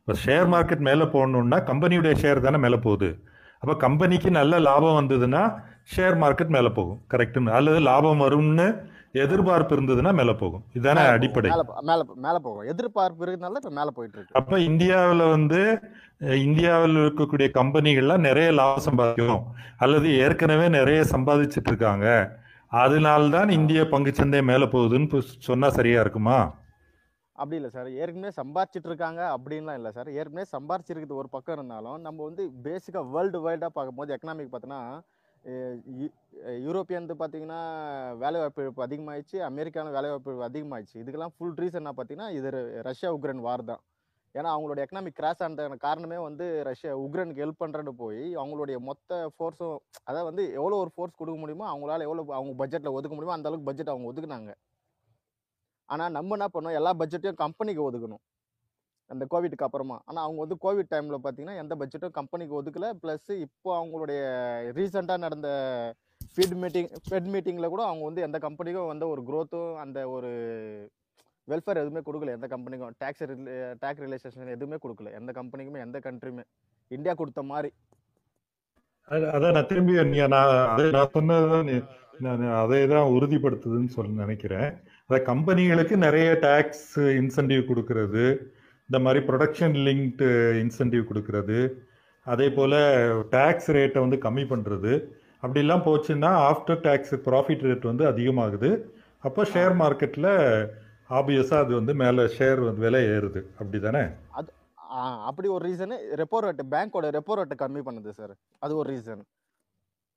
இப்போ 0.00 0.14
ஷேர் 0.24 0.48
மார்க்கெட் 0.54 0.84
மேலே 0.88 1.04
போகணுன்னா 1.14 1.58
கம்பெனியுடைய 1.70 2.14
ஷேர் 2.22 2.44
தானே 2.46 2.58
மேலே 2.64 2.78
போகுது. 2.86 3.08
அப்போ 3.62 3.74
கம்பெனிக்கு 3.84 4.30
நல்ல 4.40 4.58
லாபம் 4.68 4.98
வந்ததுன்னா 4.98 5.42
ஷேர் 5.94 6.16
மார்க்கெட் 6.22 6.54
மேலே 6.56 6.70
போகும். 6.78 7.00
கரெக்டுன்னு 7.12 7.56
அல்லது 7.58 7.80
லாபம் 7.90 8.22
வரும்னு 8.24 8.68
எதிர்பார்ப்பு 9.24 9.76
இருந்ததுன்னா 9.76 10.12
மேலே 10.14 10.32
போகும். 10.32 10.64
இதுதானே 10.74 11.04
அடிப்படை. 11.06 11.50
மேல 11.80 12.04
மேல 12.14 12.38
போகும். 12.38 12.66
எதிர்பார்ப்பு 12.66 13.24
இருக்கிறதுனால 13.24 13.60
இப்ப 13.62 13.70
மேல 13.70 13.90
போயிட்டு 13.90 14.18
இருக்கு. 14.18 14.38
அப்ப 14.40 14.60
இந்தியாவில் 14.60 15.30
வந்து 15.30 15.60
இந்தியாவில் 16.44 16.96
இருக்கக்கூடிய 16.96 17.48
கம்பெனிகள்லாம் 17.58 18.26
நிறைய 18.28 18.52
லாபம் 18.52 18.86
சம்பாதிக்கும். 18.88 19.44
அல்லது 19.78 20.18
ஏற்கனவே 20.18 20.68
நிறைய 20.68 21.00
சம்பாதிச்சிட்டு 21.10 21.70
இருக்காங்க. 21.72 22.08
அதனால்தான் 22.72 23.48
இந்திய 23.48 23.82
பங்குச்சந்தை 23.82 24.40
மேலே 24.42 24.64
போகுதுன்னு 24.64 25.18
சொன்னா 25.38 25.68
சரியா 25.70 26.00
இருக்குமா? 26.00 26.38
அப்படி 27.32 27.56
இல்லை 27.56 27.70
சார். 27.70 27.88
ஏற்கனவே 27.92 28.32
சம்பாரிச்சிட்டு 28.42 28.88
இருக்காங்க 28.90 29.36
அப்படின்லாம் 29.36 29.78
இல்லை 29.80 29.90
சார். 29.90 30.08
ஏற்கனவே 30.10 30.46
சம்பாரிச்சிருக்கிறது 30.56 31.20
ஒரு 31.20 31.28
பக்கம் 31.28 31.56
இருந்தாலும் 31.56 32.00
நம்ம 32.00 32.24
வந்து 32.24 32.44
பேசிக்காக 32.64 33.10
வேர்ல்டு 33.10 33.40
வைடாக 33.50 33.74
பார்க்கும்போது 33.78 34.10
எக்கனாமிக் 34.14 34.52
பார்த்தோன்னா 34.52 34.80
யூரோப்பியன் 36.64 37.08
பார்த்தீங்கன்னா 37.10 37.58
வேலைவாய்ப்பு 38.22 38.62
இழப்பு 38.64 38.82
அதிகமாகிடுச்சு 38.86 39.36
அமெரிக்காவில் 39.48 39.96
வேலைவாய்ப்பு 39.96 40.30
இழப்பு 40.32 40.48
அதிகமாகிடுச்சு 40.48 40.96
இதுக்கெல்லாம் 41.02 41.34
ஃபுல் 41.36 41.58
ரீசன் 41.62 41.88
பார்த்தீங்கன்னா 41.98 42.30
இது 42.38 42.48
ரஷ்யா 42.88 43.10
உக்ரைன் 43.16 43.46
வார் 43.48 43.64
தான். 43.70 43.82
ஏன்னா 44.34 44.48
அவங்களோட 44.54 44.78
எக்கனாமிக் 44.84 45.18
கிராஷ் 45.18 45.42
ஆனதுக்கான 45.44 45.78
காரணமே 45.86 46.18
வந்து 46.26 46.46
ரஷ்யா 46.68 46.90
உக்ரைனுக்கு 47.04 47.42
ஹெல்ப் 47.44 47.62
பண்ணுறன்னு 47.62 47.92
போய் 48.02 48.24
அவங்களுடைய 48.40 48.78
மொத்த 48.88 49.18
ஃபோர்ஸும் 49.34 49.78
அதாவது 50.08 50.28
வந்து 50.30 50.44
எவ்வளோ 50.58 50.78
ஒரு 50.84 50.90
ஃபோர்ஸ் 50.94 51.18
கொடுக்க 51.20 51.36
முடியுமோ 51.42 51.66
அவங்களால 51.72 52.06
எவ்வளோ 52.08 52.24
அவங்க 52.38 52.54
பட்ஜெட்டில் 52.62 52.96
ஒதுக்க 52.98 53.14
முடியுமோ 53.16 53.36
அந்த 53.36 53.48
அளவுக்கு 53.50 53.68
பட்ஜெட் 53.70 53.92
அவங்க 53.94 54.10
ஒதுக்குனாங்க. 54.12 54.52
ஆனால் 55.94 56.14
நம்ம 56.16 56.36
என்ன 56.36 56.48
பண்ணோம்? 56.54 56.76
எல்லா 56.80 56.92
பட்ஜெட்டையும் 57.00 57.40
கம்பெனிக்கு 57.44 57.82
ஒதுக்கணும். 57.88 58.22
அந்த 59.06 59.26
கோவிட்க்கு 59.30 59.56
அப்புறமா. 59.56 60.00
ஆனால் 60.04 60.24
அவங்க 60.24 60.46
வந்து 60.46 60.58
கோவிட் 60.62 60.94
டைமில் 60.94 61.20
பார்த்தீங்கன்னா 61.24 61.56
எந்த 61.56 61.76
பட்ஜெட்டும் 61.76 62.10
கம்பெனிக்கு 62.10 62.62
ஒதுக்கல. 62.62 62.92
ப்ளஸ் 63.02 63.32
இப்போ 63.32 63.84
அவங்களுடைய 63.84 64.20
ரீசெண்டாக 64.76 65.18
நடந்த 65.18 65.48
ஃபீட் 66.36 66.54
மீட்டிங் 66.54 66.88
ஃபெட் 66.88 67.28
மீட்டிங்கில் 67.28 67.68
கூட 67.68 67.82
அவங்க 67.82 68.04
வந்து 68.04 68.22
எந்த 68.22 68.38
கம்பெனிக்கும் 68.38 68.86
வந்து 68.86 69.08
ஒரு 69.08 69.22
க்ரோத்தும் 69.22 69.76
அந்த 69.76 70.08
ஒரு 70.08 70.28
வெல்ஃபேர் 71.48 71.84
எதுவுமே 71.84 71.98
கொடுக்கல. 71.98 72.28
எந்த 72.28 72.46
கம்பெனிக்கும் 72.46 72.92
டேக்ஸ் 73.04 73.48
டேக்ஸ் 73.82 74.16
ரிலேஷன் 74.16 74.46
எதுவுமே 74.46 74.76
கொடுக்கல. 74.82 75.20
எந்த 75.20 75.42
கம்பெனிக்குமே 75.42 75.80
எந்த 75.80 75.98
கண்ட்ரியுமே 75.98 76.42
இந்தியா 76.88 77.14
கொடுத்த 77.14 77.42
மாதிரி. 77.42 77.72
அது- 79.10 79.30
அதான் 79.36 79.52
நான் 79.52 79.66
திரும்பி 79.66 80.04
நீங்க 80.04 80.26
நான் 80.26 80.68
அதை 80.68 80.90
நான் 80.90 81.08
சொன்னதுதான் 81.10 81.66
நீ- 81.66 81.86
நான் 82.18 82.64
அதை 82.64 82.86
தான் 82.86 83.08
உறுதிப்படுத்துதுன்னு 83.08 83.86
சொல்லி 83.86 84.12
நினைக்கிறேன். 84.12 84.72
அதான் 85.08 85.22
கம்பெனிகளுக்கு 85.24 85.96
நிறைய 85.96 86.30
டேக்ஸ் 86.32 86.96
இன்சென்டிவ் 86.96 87.64
கொடுக்கறது. 87.64 88.38
இந்த 88.90 88.98
மாதிரி 89.00 89.20
ப்ரொடக்ஷன் 89.28 89.76
லிங்க்டு 89.86 90.28
இன்சென்டிவ் 90.62 91.08
கொடுக்கறது. 91.08 91.58
அதே 92.26 92.46
போல் 92.50 92.76
டேக்ஸ் 93.32 93.70
ரேட்டை 93.76 94.00
வந்து 94.04 94.18
கம்மி 94.22 94.44
பண்ணுறது 94.50 94.92
அப்படிலாம் 95.42 95.86
போச்சுன்னா 95.86 96.30
ஆஃப்டர் 96.50 96.80
டேக்ஸ் 96.86 97.14
ப்ராஃபிட் 97.26 97.64
ரேட் 97.66 97.90
வந்து 97.90 98.04
அதிகமாகுது. 98.10 98.70
அப்போ 99.24 99.42
ஷேர் 99.52 99.74
மார்க்கெட்டில் 99.80 100.30
ஆப்வியஸாக 101.10 101.62
அது 101.64 101.72
வந்து 101.78 101.92
மேலே 102.00 102.22
ஷேர் 102.36 102.60
வந்து 102.64 102.84
விலை 102.84 103.02
ஏறுது. 103.10 103.40
அப்படி 103.58 103.80
தானே 103.80 104.02
ஆ, 104.96 105.00
அப்படி 105.28 105.48
ஒரு 105.54 105.62
ரீசனு 105.66 105.96
ரெப்போ 106.20 106.38
ரேட் 106.42 106.60
பேங்க்கோட 106.72 107.06
ரெப்போ 107.16 107.34
ரேட்டை 107.38 107.56
கம்மி 107.62 107.80
பண்ணுது 107.86 108.10
சார் 108.18 108.34
அது 108.62 108.72
ஒரு 108.76 108.88
ரீசன் 108.92 109.22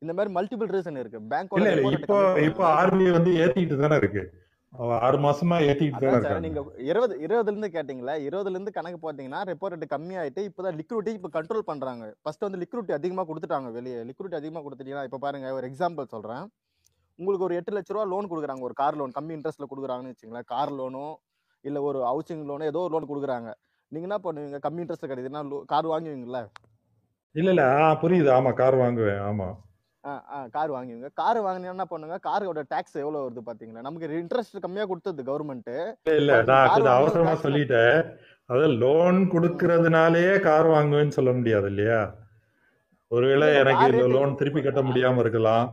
இந்த 0.01 0.12
மாதிரி 0.17 0.32
மல்டிபிள் 0.36 0.69
ரீசன் 0.75 0.99
இருக்கு. 1.01 1.19
ரேட்டை 1.69 1.93
இப்போ 1.97 2.17
இப்போ 2.47 2.63
ஆர்பிஐ 2.75 3.10
வந்து 3.15 3.32
ஏற்றிட்டு 3.41 3.77
தானே 3.82 3.97
இருக்கு. 4.01 4.23
ஆறு 5.05 5.17
மாசமா 5.25 5.55
ஏத்திட்டு 5.67 6.39
நீங்க 6.45 6.60
இருபது 6.89 7.13
இருபதுல 7.25 7.51
இருந்து 7.53 7.69
கேட்டீங்களா 7.75 8.13
இருபதுல 8.25 8.55
இருந்து 8.58 8.73
கணக்கு 8.75 8.99
போட்டீங்கன்னா 9.03 9.39
ரெப்போ 9.49 9.69
ரேட் 9.71 9.86
கம்மியாயிட்டு 9.93 10.41
இப்பதான் 10.49 10.77
லிக்விடிட்டி 10.79 11.13
இப்போ 11.17 11.29
கண்ட்ரோல் 11.38 11.65
பண்றாங்க. 11.69 12.03
ஃபர்ஸ்ட் 12.23 12.45
வந்து 12.47 12.60
லிக்விடிட்டி 12.63 12.93
அதிகமா 12.97 13.23
கொடுத்துட்டாங்க 13.29 13.69
வெளியே. 13.77 13.99
லிக்விடிட்டி 14.10 14.38
அதிகமா 14.41 14.62
கொடுத்துட்டீங்கன்னா 14.65 15.05
இப்போ 15.10 15.19
பாருங்க 15.25 15.53
ஒரு 15.60 15.67
எக்ஸாம்பிள் 15.69 16.12
சொல்றேன். 16.13 16.43
உங்களுக்கு 17.19 17.47
ஒரு 17.47 17.55
எட்டு 17.60 17.73
லட்ச 17.75 17.95
ரூபா 17.95 18.05
லோன் 18.12 18.29
கொடுக்குறாங்க 18.32 18.63
ஒரு 18.67 18.75
கார் 18.82 18.97
லோன் 18.99 19.15
கம்மி 19.17 19.34
இன்ட்ரெஸ்ட்ல 19.38 19.67
கொடுக்குறாங்கன்னு 19.71 20.13
வச்சுங்களேன் 20.13 20.47
கார் 20.53 20.73
லோனோ 20.79 21.08
இல்ல 21.63 21.77
ஒரு 21.88 22.01
ஹவுசிங் 22.10 22.43
லோனோ 22.49 22.67
ஏதோ 22.71 22.82
ஒரு 22.86 22.93
லோன் 22.95 23.10
கொடுக்குறாங்க. 23.12 23.49
நீங்க 23.91 24.05
என்ன 24.10 24.19
பண்ணுவீங்க? 24.25 24.60
கம்மி 24.65 24.82
இன்ட்ரெஸ்ட் 24.84 25.10
கிடைக்குதுன்னா 25.12 25.41
கார் 25.73 25.89
வாங்குவீங்கல்ல? 25.93 26.41
இல்ல 27.36 27.49
இல்ல 27.55 27.65
புரியுது. 28.03 28.29
ஆமா 28.38 28.51
கார் 28.62 28.77
வாங்குவேன். 28.84 29.19
ஆமா. 29.29 29.47
கார் 30.55 30.71
வாங்குவீங்க 30.73 31.09
கார் 31.21 31.39
வாங்கினீங்கன்னா 31.45 31.75
என்ன 31.77 31.85
பண்ணுங்க? 31.91 32.17
காரோட 32.27 32.62
டாக்ஸ் 32.73 32.95
எவ்வளவு 33.03 33.23
வருது 33.25 33.41
பாத்தீங்களா? 33.49 33.83
நமக்கு 33.88 34.21
இன்ட்ரெஸ்ட் 34.21 34.63
கம்மியா 34.65 34.85
கொடுத்தது 34.91 35.25
கவர்மெண்ட் 35.29 35.71
இல்ல 36.19 36.38
நான் 36.49 36.95
அவசரமா 36.99 37.33
சொல்லிட்டேன். 37.45 37.97
அதாவது 38.49 38.69
லோன் 38.83 39.19
கொடுக்கறதுனாலயே 39.33 40.33
கார் 40.47 40.69
வாங்குவேன்னு 40.75 41.17
சொல்ல 41.17 41.31
முடியாது 41.39 41.67
இல்லையா? 41.73 41.99
ஒருவேளை 43.15 43.47
எனக்கு 43.62 44.09
லோன் 44.15 44.39
திருப்பி 44.39 44.62
கட்ட 44.63 44.81
முடியாம 44.89 45.21
இருக்கலாம். 45.23 45.67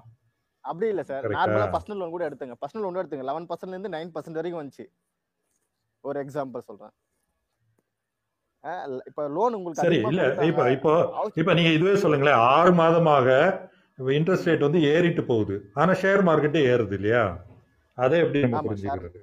அப்படி 0.64 0.86
இல்ல 0.92 1.02
சார் 1.10 1.26
நார்மலா 1.36 1.66
பர்சனல் 1.74 2.00
லோன் 2.02 2.14
கூட 2.14 2.24
எடுத்துங்க. 2.28 2.56
பர்சனல் 2.62 2.84
லோன் 2.84 3.00
எடுத்துங்க. 3.02 3.26
லெவன் 3.30 3.48
பர்சன்ட்ல 3.50 3.76
இருந்து 3.76 3.94
நைன் 3.96 4.12
பர்சன்ட் 4.14 4.38
வரைக்கும் 4.40 4.62
வந்துச்சு. 4.62 4.86
ஒரு 6.04 6.18
எக்ஸாம்பிள் 6.24 6.66
சொல்றேன். 6.68 6.94
இப்ப 9.10 9.28
லோன் 9.36 9.56
உங்களுக்கு 9.56 9.84
சரி 9.86 9.98
இல்ல 10.10 10.22
இப்ப 10.50 10.62
இப்போ 10.76 10.92
இப்ப 11.40 11.54
நீங்க 11.58 11.72
இதுவே 11.78 11.94
சொல்லுங்களேன். 12.04 12.40
ஆறு 12.54 12.72
மாதமாக 12.82 13.28
இன்ட்ரெஸ்ட் 13.98 14.48
ரேட் 14.48 14.66
வந்து 14.66 14.80
ஏறிட்டு 14.92 15.22
போகுது. 15.30 15.54
ஆனா 15.80 15.92
ஷேர் 16.02 16.22
மார்க்கெட்டே 16.28 16.60
ஏறுது 16.72 16.94
இல்லையா? 16.98 17.22
அதை 17.98 18.16
எப்படி 18.24 18.40
நம்ம 18.44 18.60
புரிஞ்சுக்கிறது? 18.66 19.20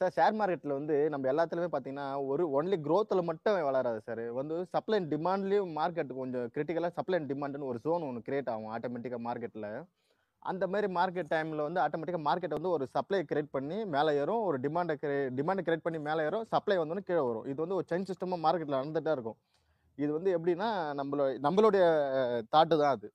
சார் 0.00 0.12
ஷேர் 0.16 0.36
மார்க்கெட்ல 0.40 0.74
வந்து 0.78 0.96
நம்ம 1.12 1.28
எல்லாத்துலயுமே 1.32 1.70
பாத்தீங்கன்னா 1.72 2.06
ஒரு 2.32 2.44
ஒன்லி 2.58 2.76
growthல 2.84 3.22
மட்டும் 3.30 3.56
வளராது 3.68 3.98
சார் 4.06 4.22
வந்து 4.38 4.54
சப்ளை 4.74 4.96
அண்ட் 4.98 5.10
டிமாண்ட்லயும் 5.14 5.72
மார்க்கெட் 5.78 6.12
கொஞ்சம் 6.20 6.46
கிரிட்டிக்கலா 6.54 6.90
சப்ளை 6.98 7.16
அண்ட் 7.18 7.30
டிமாண்ட்னு 7.32 7.70
ஒரு 7.72 7.80
ஜோன் 7.86 8.06
ஒன்று 8.08 8.26
கிரியேட் 8.28 8.50
ஆகும் 8.52 8.70
ஆட்டோமேட்டிக்கா 8.76 9.18
மார்க்கெட்ல 9.28 9.68
அந்த 10.42 10.64
மாதிரி 10.72 10.88
மார்க்கெட் 10.98 11.30
டைம்ல 11.34 11.64
வந்து 11.68 11.80
ஆட்டோமேட்டிக்கா 11.84 12.20
மார்க்கெட் 12.28 12.56
வந்து 12.58 12.70
ஒரு 12.76 12.84
சப்ளை 12.96 13.20
கிரியேட் 13.30 13.54
பண்ணி 13.56 13.78
மேலே 13.94 14.12
ஏறும் 14.22 14.44
ஒரு 14.50 14.58
டிமாண்டை 14.64 14.94
டிமாண்டை 15.38 15.64
கிரியேட் 15.66 15.86
பண்ணி 15.86 15.98
மேலே 16.08 16.24
ஏறும் 16.28 16.46
சப்ளை 16.54 16.76
வந்தோன்னு 16.82 17.06
கீழே 17.08 17.22
வரும். 17.28 17.46
இது 17.52 17.58
வந்து 17.64 17.78
ஒரு 17.78 17.86
செயின் 17.90 18.08
சிஸ்டமா 18.10 18.38
மார்க்கெட்ல 18.44 18.78
நடந்துட்டே 18.80 19.14
இருக்கும். 19.16 19.38
இது 19.98 20.10
வந்து 20.18 20.30
எப்படின்னா 20.36 20.68
நம்மளோட 21.00 21.30
நம்மளுடைய 21.46 21.84
தாட்டு 22.54 22.74
தான் 22.82 22.94
அது. 22.96 23.08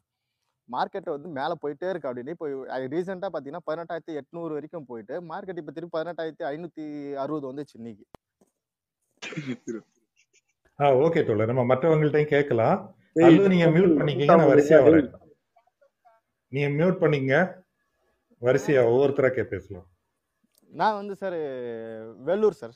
மார்க்கெட் 0.74 1.10
வந்து 1.14 1.30
மேலே 1.38 1.56
போயிட்டே 1.64 1.88
இருக்கு 1.92 2.10
அப்படின்னு. 2.10 2.34
இப்போ 2.36 2.48
ரீசெண்டாக 2.94 3.30
பார்த்தீங்கன்னா 3.34 3.66
பதினெட்டாயிரத்தி 3.70 4.14
எட்நூறு 4.22 4.52
வரைக்கும் 4.58 4.88
போயிட்டு 4.92 5.16
மார்க்கெட் 5.32 5.60
இப்போ 5.62 5.74
திருப்பி 5.76 5.96
பதினெட்டாயிரத்தி 5.98 6.46
ஐநூற்றி 6.52 6.86
அறுபது 7.24 7.50
வந்துச்சு 7.50 7.76
இன்னைக்கு. 7.80 8.06
ஆ 10.80 10.88
ஓகே 11.06 11.22
தோழர். 11.28 11.52
நம்ம 11.52 11.66
மற்றவங்கள்ட்டையும் 11.72 12.34
கேட்கலாம். 12.36 12.78
ஏய், 13.20 13.26
அல்லது 13.28 13.52
நீங்க 13.54 13.68
மியூட் 13.76 13.94
பண்ணிக்கங்க. 14.00 14.32
நான் 14.32 14.52
வரிசையா 14.54 14.80
வரேன். 14.88 15.12
நீங்க 16.54 16.70
மியூட் 16.80 16.98
பண்ணிக்கங்க 17.04 17.38
வரிசையா 18.48 18.82
ஒவ்வொருத்தரா 18.92 19.30
கே 19.36 19.46
பேசலாம். 19.54 19.88
நான் 20.80 20.98
வந்து 21.00 21.14
சார் 21.22 21.38
வெள்ளூர் 22.28 22.60
சார் 22.62 22.76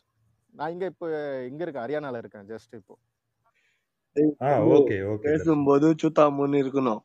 நான் 0.53 0.71
இங்கே 0.73 0.87
இப்போ 0.91 1.07
இங்கே 1.49 1.63
இருக்கேன் 1.63 1.85
ஹரியானால 1.85 2.21
இருக்கேன் 2.21 2.47
ஜஸ்ட் 2.51 2.73
இப்போ. 2.79 2.95
ஆ 4.45 4.49
ஓகே 4.75 4.95
ஓகே 5.11 5.25
பேசும்போது 5.27 5.87
சுத்தாமுன்னு 6.03 6.61
இருக்கணும். 6.63 7.01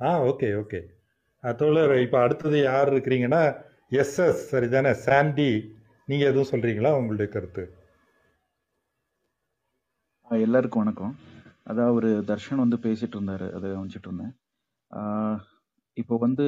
ஆ 0.00 0.10
ஓகே 0.22 0.48
ஓகே. 0.54 0.80
தோழர் 1.44 1.92
இப்போ 1.98 2.18
அடுத்தது 2.20 2.62
யார் 2.62 2.88
இருக்கிறீங்கன்னா 2.92 3.42
எஸ்எஸ் 3.92 4.42
சரிதானே? 4.50 4.92
சாண்டி. 5.04 5.50
நீங்க 6.08 6.24
எதுவும் 6.24 6.50
சொல்றீங்களா 6.52 6.90
உங்களுடைய 6.94 7.28
கருத்து? 7.32 7.62
ஆ, 10.26 10.36
எல்லாருக்கும் 10.38 10.82
வணக்கம். 10.82 11.14
அதான் 11.66 11.90
ஒரு 11.90 12.10
தர்ஷன் 12.26 12.56
வந்து 12.56 12.76
பேசிட்டு 12.76 13.16
இருந்தாரு 13.16 13.46
அதை 13.52 13.70
அமைச்சிட்டு 13.70 14.08
இருந்தேன். 14.08 14.32
ஆ, 14.90 15.00
இப்போ 15.96 16.16
வந்து 16.18 16.46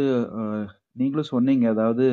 நீங்களும் 0.93 1.33
சொன்னீங்க 1.33 1.69
அதாவது 1.69 2.07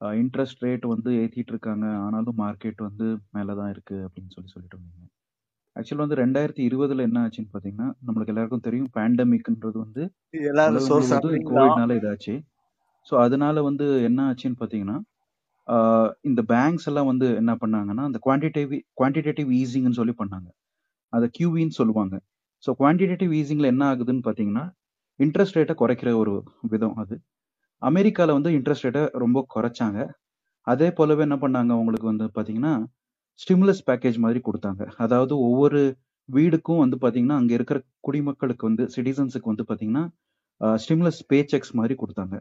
இன்ட்ரெஸ்ட் 0.00 0.60
ரேட் 0.60 0.84
வந்து 0.86 1.10
ஏற்றிட்டு 1.20 1.52
இருக்காங்க 1.54 1.86
ஆனாலும் 1.98 2.38
மார்க்கெட் 2.38 2.80
வந்து 2.82 3.06
மேலே 3.30 3.54
தான் 3.54 3.70
இருக்கு 3.70 3.96
அப்படின்னு 4.06 4.30
சொல்லி 4.30 4.50
சொல்லிட்டு 4.50 4.76
இருந்தீங்க. 4.76 5.06
ஆக்சுவலாக 5.78 6.04
வந்து 6.06 6.18
ரெண்டாயிரத்தி 6.22 6.62
இருபதுல 6.68 7.04
என்ன 7.08 7.18
ஆச்சுன்னு 7.24 7.50
பார்த்தீங்கன்னா 7.52 7.88
நம்மளுக்கு 8.06 8.32
எல்லாருக்கும் 8.34 8.64
தெரியும் 8.66 8.90
பேண்டமிக்ன்றது 8.96 9.76
வந்து 9.84 10.02
கோவிட்னால 11.50 11.96
இதாச்சு. 12.00 12.34
ஸோ 13.08 13.14
அதனால 13.24 13.62
வந்து 13.68 13.86
என்ன 14.08 14.20
ஆச்சுன்னு 14.30 14.58
பார்த்தீங்கன்னா 14.62 14.98
இந்த 16.28 16.40
பேங்க்ஸ் 16.52 16.88
எல்லாம் 16.90 17.08
வந்து 17.12 17.26
என்ன 17.40 17.52
பண்ணாங்கன்னா 17.62 18.04
அந்த 18.08 18.18
குவான்டிடேட்டிவ் 18.26 18.70
குவான்டிடேட்டிவ் 19.00 19.48
ஈஸிங்னு 19.60 19.98
சொல்லி 20.00 20.14
பண்ணாங்க. 20.20 20.48
அதை 21.12 21.26
கியூவின்னு 21.36 21.76
சொல்லுவாங்க. 21.80 22.14
ஸோ 22.64 22.70
குவான்டிடேட்டிவ் 22.80 23.32
ஈஸிங்கில் 23.40 23.72
என்ன 23.72 23.84
ஆகுதுன்னு 23.92 24.24
பார்த்தீங்கன்னா 24.28 24.64
இன்ட்ரெஸ்ட் 25.20 25.58
ரேட்டை 25.58 25.74
குறைக்கிற 25.82 26.10
ஒரு 26.22 26.32
விதம் 26.72 26.96
அது. 27.02 27.14
அமெரிக்காவில் 27.82 28.36
வந்து 28.38 28.50
இன்ட்ரெஸ்ட் 28.58 28.86
ரேட்டை 28.86 29.02
ரொம்ப 29.24 29.38
குறைச்சாங்க. 29.54 29.98
அதே 30.66 30.88
போலவே 30.98 31.22
என்ன 31.26 31.36
பண்ணாங்க 31.44 31.70
அவங்களுக்கு 31.76 32.08
வந்து 32.12 32.26
பார்த்தீங்கன்னா 32.36 32.72
ஸ்டிமுலஸ் 33.42 33.82
பேக்கேஜ் 33.88 34.18
மாதிரி 34.24 34.40
கொடுத்தாங்க. 34.48 34.82
அதாவது 35.04 35.34
ஒவ்வொரு 35.48 35.80
வீடுக்கும் 36.28 36.82
வந்து 36.84 36.96
பார்த்தீங்கன்னா 37.02 37.36
அங்கே 37.40 37.54
இருக்கிற 37.58 37.78
குடிமக்களுக்கு 38.06 38.64
வந்து 38.68 38.84
சிட்டிசன்ஸுக்கு 38.94 39.50
வந்து 39.52 39.66
பார்த்தீங்கன்னா 39.68 40.04
ஸ்டிமுலஸ் 40.84 41.20
பே 41.30 41.38
செக்ஸ் 41.52 41.72
மாதிரி 41.80 41.94
கொடுத்தாங்க. 42.02 42.36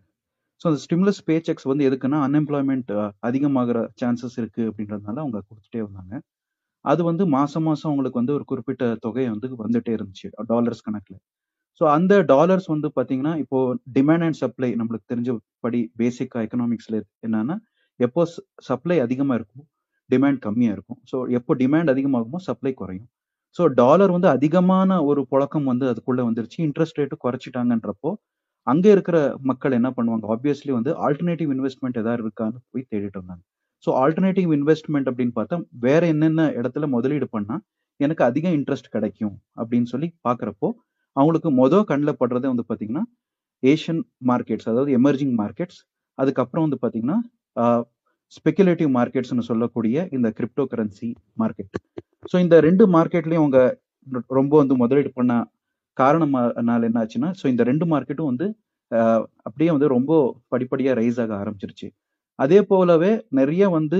ஸோ 0.62 0.66
அந்த 0.70 0.80
ஸ்டிமுலஸ் 0.86 1.22
பே 1.28 1.36
செக்ஸ் 1.48 1.68
வந்து 1.72 1.84
எதுக்குன்னா 1.90 2.20
அன்எம்ப்ளாய்மெண்ட் 2.28 2.92
அதிகமாகிற 3.30 3.80
சான்சஸ் 4.02 4.38
இருக்குது 4.42 4.68
அப்படின்றதுனால 4.70 5.18
அவங்க 5.24 5.40
கொடுத்துட்டே 5.50 5.82
வந்தாங்க. 5.88 6.14
அது 6.86 7.02
வந்து 7.10 7.24
மாதம் 7.36 7.66
மாதம் 7.68 7.90
அவங்களுக்கு 7.90 8.20
வந்து 8.22 8.36
ஒரு 8.38 8.46
குறிப்பிட்ட 8.52 8.84
தொகையை 9.06 9.30
வந்து 9.36 9.48
வந்துட்டே 9.64 9.94
இருந்துச்சு 9.98 10.28
டாலர்ஸ் 10.52 10.84
கணக்கில். 10.88 11.20
ஸோ 11.82 11.84
அந்த 11.96 12.14
டாலர்ஸ் 12.34 12.68
வந்து 12.74 12.90
பார்த்தீங்கன்னா 12.98 13.34
இப்போ 13.44 13.58
டிமாண்ட் 13.98 14.26
அண்ட் 14.28 14.40
சப்ளை 14.44 14.70
நம்மளுக்கு 14.80 15.10
தெரிஞ்சபடி 15.14 15.82
பேசிக்காக 16.02 16.46
எக்கனாமிக்ஸில் 16.48 17.00
என்னன்னா 17.28 17.56
எப்போ 18.00 18.22
சப்ளை 18.70 18.98
அதிகமாக 19.06 19.38
இருக்கும் 19.40 19.66
டிமாண்ட் 20.10 20.40
கம்மியாக 20.46 20.76
இருக்கும். 20.78 21.00
ஸோ 21.12 21.18
எப்போ 21.38 21.54
டிமாண்ட் 21.62 21.92
அதிகமாகுமோ 21.94 22.40
சப்ளை 22.48 22.74
குறையும். 22.74 23.08
ஸோ 23.56 23.64
டாலர் 23.82 24.12
வந்து 24.16 24.30
அதிகமான 24.36 25.00
ஒரு 25.10 25.22
புழக்கம் 25.32 25.68
வந்து 25.72 25.86
அதுக்குள்ள 25.92 26.22
வந்துருச்சு. 26.28 26.60
இன்ட்ரெஸ்ட் 26.68 27.00
ரேட்டு 27.02 27.18
குறைச்சிட்டாங்கன்றப்போ 27.26 28.12
அங்கே 28.68 28.90
இருக்கிற 28.96 29.18
மக்கள் 29.50 29.78
என்ன 29.80 29.90
பண்ணுவாங்க? 29.98 30.26
ஆப்வியஸ்லி 30.36 30.72
வந்து 30.78 30.92
ஆல்டர்னேட்டிவ் 31.06 31.52
இன்வெஸ்ட்மெண்ட் 31.56 32.00
ஏதாவது 32.02 32.24
இருக்கான்னு 32.26 32.60
போய் 32.72 32.88
தேடிட்டு 32.92 33.18
இருந்தாங்க 33.20 33.44
ஸோ 33.88 33.90
ஆல்டர்னேட்டிவ் 34.04 34.52
இன்வெஸ்ட்மெண்ட் 34.58 35.10
அப்படின்னு 35.12 35.34
பார்த்தா 35.38 35.58
வேற 35.86 36.02
என்னென்ன 36.14 36.46
இடத்துல 36.60 36.86
முதலீடு 36.96 37.28
பண்ணா 37.36 37.56
எனக்கு 38.00 38.24
அதிக 38.24 38.48
இன்ட்ரெஸ்ட் 38.58 38.90
கிடைக்கும் 38.96 39.36
அப்படின்னு 39.58 39.88
சொல்லி 39.94 40.08
பார்க்குறப்போ 40.28 40.68
அவங்களுக்கு 41.16 41.50
மொதல் 41.62 41.88
கண்ணில் 41.92 42.20
படுறதே 42.22 42.48
வந்து 42.54 42.66
பார்த்தீங்கன்னா 42.70 43.04
ஏஷியன் 43.64 44.02
மார்க்கெட்ஸ் 44.30 44.68
அதாவது 44.72 44.92
எமர்ஜிங் 45.00 45.36
மார்க்கெட்ஸ் 45.42 45.80
அதுக்கப்புறம் 46.18 46.66
வந்து 46.66 46.80
பார்த்தீங்கன்னா 46.84 47.18
ஸ்பெகுலேட்டிவ் 48.34 48.90
மார்க்கெட்ஸ்னு 48.98 49.48
சொல்லக்கூடிய 49.50 50.08
இந்த 50.16 50.28
கிரிப்டோ 50.38 50.64
கரன்சி 50.72 51.10
மார்க்கெட் 51.42 51.78
ஸோ 52.32 52.38
இந்த 52.46 52.56
ரெண்டு 52.68 52.84
மார்க்கெட்லையும் 52.96 53.44
அவங்க 53.44 53.60
ரொம்ப 54.40 54.54
வந்து 54.62 54.76
முதலீடு 54.82 55.12
பண்ண 55.20 55.34
காரணமானால 55.98 56.88
என்ன 56.90 57.02
ஆச்சுன்னா 57.04 57.30
ஸோ 57.40 57.46
இந்த 57.54 57.64
ரெண்டு 57.70 57.86
மார்க்கெட்டும் 57.94 58.32
வந்து 58.32 58.48
அப்படியே 59.48 59.70
வந்து 59.76 59.88
ரொம்ப 59.96 60.12
படிப்படியாக 60.54 60.98
ரைஸ் 61.00 61.20
ஆக 61.24 61.34
ஆரம்பிச்சிருச்சு. 61.42 61.88
அதே 62.40 62.60
போலவே 62.72 63.12
நிறைய 63.40 63.64
வந்து 63.78 64.00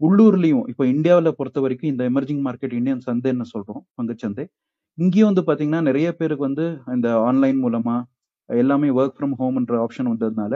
உள்ளூர்லேயும் 0.00 0.66
இப்போ 0.72 0.84
இந்தியாவில் 0.94 1.36
பொறுத்த 1.38 1.58
வரைக்கும் 1.64 1.90
இந்த 1.92 2.02
எமர்ஜிங் 2.10 2.42
மார்க்கெட் 2.46 2.74
இந்தியன் 2.78 3.02
சந்தைன்னு 3.06 3.46
சொல்கிறோம் 3.52 3.80
பங்குச்சந்தை. 3.96 4.44
இங்கேயும் 4.98 5.30
வந்து 5.30 5.44
பார்த்தீங்கன்னா 5.48 5.80
நிறைய 5.88 6.08
பேருக்கு 6.18 6.44
வந்து 6.48 6.66
இந்த 6.96 7.08
ஆன்லைன் 7.28 7.58
மூலமாக 7.64 8.06
எல்லாமே 8.50 8.88
ஒர்க் 8.98 9.16
ஃப்ரம் 9.16 9.34
ஹோம்ன்ற 9.40 9.76
ஆப்ஷன் 9.84 10.10
வந்ததுனால 10.12 10.54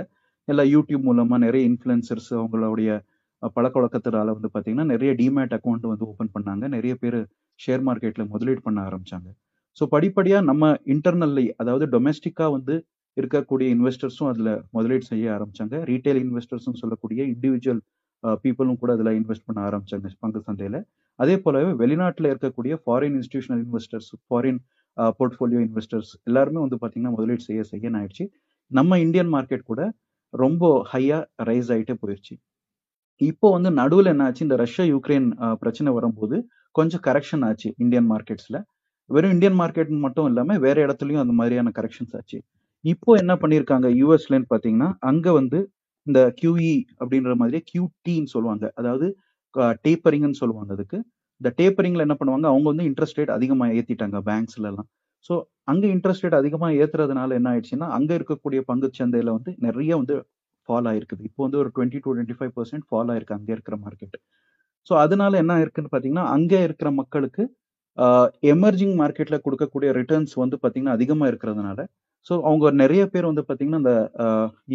எல்லா 0.48 0.64
யூடியூப் 0.74 1.04
மூலமாக 1.08 1.40
நிறைய 1.46 1.62
இன்ஃப்ளூயன்சர்ஸ் 1.70 2.30
அவங்களுடைய 2.38 2.90
பழக்க 3.56 3.74
வழக்கத்தினால 3.80 4.32
வந்து 4.36 4.50
பாத்தீங்கன்னா 4.54 4.86
நிறைய 4.92 5.10
டிமேட் 5.20 5.54
அக்கௌண்ட் 5.56 5.86
வந்து 5.92 6.06
ஓபன் 6.10 6.32
பண்ணாங்க. 6.36 6.64
நிறைய 6.76 6.94
பேர் 7.02 7.18
ஷேர் 7.60 7.82
மார்க்கெட்ல 7.88 8.24
முதலீடு 8.34 8.60
பண்ண 8.66 8.78
ஆரம்பிச்சாங்க. 8.88 9.28
ஸோ 9.78 9.84
படிப்படியா 9.94 10.38
நம்ம 10.50 10.64
இன்டர்னல்லி 10.94 11.46
அதாவது 11.62 11.84
டொமெஸ்டிக்காக 11.94 12.50
வந்து 12.56 12.74
இருக்கக்கூடிய 13.16 13.66
இன்வெஸ்டர்ஸும் 13.76 14.28
அதுல 14.32 14.50
முதலீடு 14.76 15.04
செய்ய 15.12 15.24
ஆரம்பிச்சாங்க. 15.36 15.74
ரீட்டைல் 15.90 16.20
இன்வெஸ்டர்ஸும் 16.24 16.78
சொல்லக்கூடிய 16.82 17.20
இண்டிவிஜுவல் 17.32 17.82
பீப்புளும் 18.42 18.78
கூட 18.82 18.90
அதுல 18.96 19.12
இன்வெஸ்ட் 19.20 19.46
பண்ண 19.48 19.60
ஆரம்பிச்சாங்க 19.68 20.10
பங்கு 20.24 20.40
சந்தையில. 20.48 20.78
அதே 21.18 21.34
போலவே 21.44 21.72
வெளிநாட்டில் 21.82 22.28
இருக்கக்கூடிய 22.32 22.74
foreign 22.84 23.16
institutional 23.20 23.62
investors 23.64 24.10
foreign 24.26 24.60
portfolio 25.18 25.60
investors 25.66 26.12
எல்லாருமே 26.28 26.60
வந்து 26.64 26.78
பாத்தீங்கன்னா 26.82 27.14
முதலீடு 27.16 27.42
செய்ய 27.48 27.62
செய்ய 27.72 27.90
ஆயிடுச்சு. 28.00 28.24
நம்ம 28.70 28.98
இந்தியன் 29.04 29.30
மார்க்கெட் 29.34 29.68
கூட 29.70 29.82
ரொம்ப 30.34 30.64
ஹையாக 30.92 31.44
ரைஸ் 31.48 31.70
ஆயிட்டே 31.74 31.94
போயிடுச்சு 32.02 32.34
இப்போ 33.22 33.46
வந்து 33.54 33.70
நடுவில் 33.78 34.10
என்ன 34.12 34.24
ஆச்சு 34.28 34.46
இந்த 34.46 34.56
ரஷ்யா 34.62 34.84
யுக்ரைன் 34.90 35.26
பிரச்சனை 35.62 35.90
வரும்போது 35.96 36.36
கொஞ்சம் 36.74 37.02
கரெக்ஷன் 37.08 37.44
ஆச்சு 37.48 37.68
இந்தியன் 37.84 38.08
மார்க்கெட்ஸ்ல 38.12 38.58
வெறும் 39.10 39.32
இந்தியன் 39.34 39.58
மார்க்கெட் 39.60 39.90
மட்டும் 40.04 40.28
இல்லாம 40.30 40.56
வேற 40.64 40.76
இடத்துலயும் 40.86 41.22
அந்த 41.24 41.34
மாதிரியான 41.38 41.72
கரெக்ஷன்ஸ் 41.78 42.14
ஆச்சு. 42.18 42.38
இப்போ 42.84 43.10
என்ன 43.22 43.32
பண்ணியிருக்காங்க 43.42 43.88
யூஎஸ்லன்னு 44.00 44.48
பார்த்தீங்கன்னா 44.52 44.88
அங்க 45.10 45.26
வந்து 45.40 45.58
இந்த 46.06 46.20
கியூஇ 46.40 46.72
அப்படின்ற 47.00 47.32
மாதிரி 47.42 47.58
QTன்னு 47.70 48.30
சொல்லுவாங்க. 48.34 48.64
அதாவது 48.80 49.06
டேப்பரிங்னு 49.86 50.40
சொல்லுவாங்க 50.42 50.70
அதுக்கு. 50.76 50.98
இந்த 51.40 51.50
டேப்பரிங்ல 51.60 52.04
என்ன 52.06 52.16
பண்ணுவாங்க? 52.20 52.46
அவங்க 52.52 52.66
வந்து 52.72 52.86
இன்ட்ரெஸ்ட் 52.90 53.18
ரேட் 53.20 53.36
அதிகமாக 53.36 53.76
ஏற்றிட்டாங்க 53.78 54.18
பேங்க்ஸ்ல 54.28 54.66
எல்லாம் 54.72 54.88
ஸோ 55.30 55.34
அங்கே 55.70 55.88
இன்ட்ரெஸ்ட் 55.94 56.24
ரேட் 56.24 56.40
அதிகமாக 56.40 56.78
ஏற்றுறதுனால 56.82 57.36
என்ன 57.38 57.48
ஆயிடுச்சுன்னா 57.52 57.88
அங்கே 57.96 58.14
இருக்கக்கூடிய 58.18 58.60
பங்கு 58.70 58.88
சந்தையில 59.00 59.32
வந்து 59.36 59.50
நிறைய 59.66 59.90
வந்து 60.00 60.14
ஃபால் 60.66 60.88
ஆயிருக்குது. 60.90 61.22
இப்போ 61.28 61.40
வந்து 61.46 61.58
ஒரு 61.62 61.70
twenty 61.76 61.98
two 62.04 62.08
twenty 62.10 62.36
five 62.38 62.52
percent 62.58 62.84
fall 62.88 63.10
ஆயிருக்கு 63.14 63.36
அங்கே 63.38 63.52
இருக்கிற 63.56 63.76
மார்க்கெட் 63.84 64.16
ஸோ 64.86 64.92
அதனால 65.04 65.32
என்ன 65.42 65.54
இருக்குன்னு 65.64 65.90
பார்த்தீங்கன்னா 65.92 66.26
அங்கே 66.36 66.60
இருக்கிற 66.68 66.88
மக்களுக்கு 67.00 67.42
எமர்ஜிங் 68.52 68.94
மார்க்கெட்ல 69.00 69.36
கொடுக்கக்கூடிய 69.46 69.90
ரிட்டர்ன்ஸ் 69.98 70.34
வந்து 70.42 70.56
பார்த்தீங்கன்னா 70.62 70.96
அதிகமாக 70.98 71.30
இருக்கிறதுனால 71.32 71.80
ஸோ 72.26 72.34
அவங்க 72.48 72.66
நிறைய 72.82 73.02
பேர் 73.12 73.28
வந்து 73.30 73.42
பார்த்தீங்கன்னா 73.46 73.80
அந்த 73.82 73.92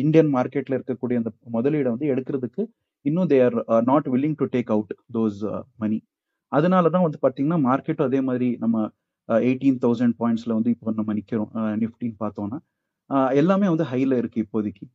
இந்தியன் 0.03 0.31
மார்க்கெட்ல 0.35 0.77
இருக்கக்கூடிய 0.77 1.17
அந்த 1.21 1.31
முதலீடை 1.55 1.89
வந்து 1.95 2.09
எடுக்கிறதுக்கு 2.13 2.63
இன்னும் 3.05 3.29
they 3.31 3.37
are 3.47 3.57
not 3.89 4.07
willing 4.13 4.37
to 4.41 4.47
take 4.55 4.71
out 4.75 4.93
those 5.17 5.41
money 5.83 5.99
அதனால 6.51 6.89
தான் 6.95 7.05
வந்து 7.07 7.19
பார்த்தீங்கன்னா 7.23 7.59
மார்க்கெட்டும் 7.67 8.07
அதே 8.09 8.19
மாதிரி 8.29 8.49
நம்ம 8.63 8.77
எயிட்டீன் 9.29 9.79
தௌசண்ட் 9.85 10.15
பாயிண்ட்ஸ்ல 10.21 10.53
வந்து 10.57 10.71
இப்போ 10.75 10.93
நம்ம 10.99 11.13
நிற்கிறோம் 11.19 11.51
நிஃப்டின்னு 11.83 12.17
பார்த்தோம்னா 12.25 12.59
எல்லாமே 13.41 13.67
வந்து 13.73 13.85
ஹைல 13.91 14.17
இருக்கு 14.21 14.39
இப்போதைக்கு. 14.45 14.85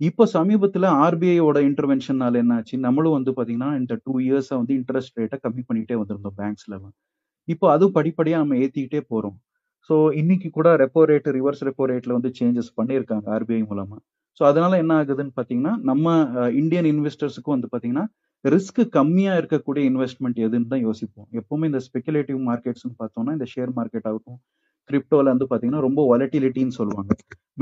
இப்போ 0.00 0.24
சமீபத்தில் 0.36 0.86
ஆர்பிஐயோட 1.04 1.58
இன்டர்வென்ஷனால 1.68 2.38
என்ன 2.42 2.54
ஆச்சு 2.58 2.76
நம்மளும் 2.86 3.16
வந்து 3.16 3.32
பார்த்தீங்கன்னா 3.36 3.68
இந்த 3.80 3.94
டூ 4.04 4.14
இயர்ஸை 4.26 4.54
வந்து 4.60 4.74
இன்ட்ரெஸ்ட் 4.78 5.18
ரேட்டை 5.20 5.38
கம்மி 5.44 5.62
பண்ணிகிட்டே 5.68 5.96
வந்திருந்தோம் 6.00 6.36
பேங்க்ஸ்லலாம் 6.40 6.94
இப்போ 7.48 7.66
அதுவும் 7.74 7.94
படிப்படியாக 7.98 8.42
நம்ம 8.42 8.58
ஏற்றிக்கிட்டே 8.64 9.00
போகிறோம் 9.12 9.36
ஸோ 9.90 9.94
இன்னைக்கு 10.20 10.48
கூட 10.58 10.68
ரெப்போ 10.82 11.00
ரேட் 11.10 11.28
ரிவர்ஸ் 11.38 11.62
ரெப்போ 11.68 11.86
ரேட்டில் 11.90 12.16
வந்து 12.16 12.30
சேஞ்சஸ் 12.38 12.70
பண்ணியிருக்காங்க 12.78 13.26
ஆர்பிஐ 13.36 13.62
மூலமாக 13.70 14.00
ஸோ 14.40 14.42
அதனால 14.50 14.72
என்ன 14.82 14.92
ஆகுதுன்னு 15.00 15.34
பார்த்தீங்கன்னா 15.38 15.74
நம்ம 15.90 16.06
இந்தியன் 16.60 16.88
இன்வெஸ்டர்ஸுக்கும் 16.92 17.54
வந்து 17.56 17.68
பார்த்தீங்கன்னா 17.72 18.04
ரிஸ்க் 18.44 18.80
கம்மியாக 18.96 19.40
இருக்கக்கூடிய 19.40 19.82
இன்வெஸ்ட்மெண்ட் 19.90 20.38
எதுன்னு 20.46 20.70
தான் 20.72 20.82
யோசிப்போம். 20.86 21.28
எப்பவுமே 21.40 21.68
இந்த 21.70 21.80
ஸ்பெகுலேட்டிவ் 21.86 22.40
மார்க்கெட்ஸ்னு 22.48 22.94
பார்த்தோம்னா 23.02 23.34
இந்த 23.36 23.46
ஷேர் 23.52 23.70
மார்க்கெட் 23.78 24.08
ஆகட்டும் 24.10 24.38
கிரிப்டோவில் 24.90 25.30
வந்து 25.32 25.46
பார்த்தீங்கன்னா 25.50 25.84
ரொம்ப 25.86 26.00
வாலட்டிலிட்டின்னு 26.10 26.76
சொல்லுவாங்க. 26.80 27.12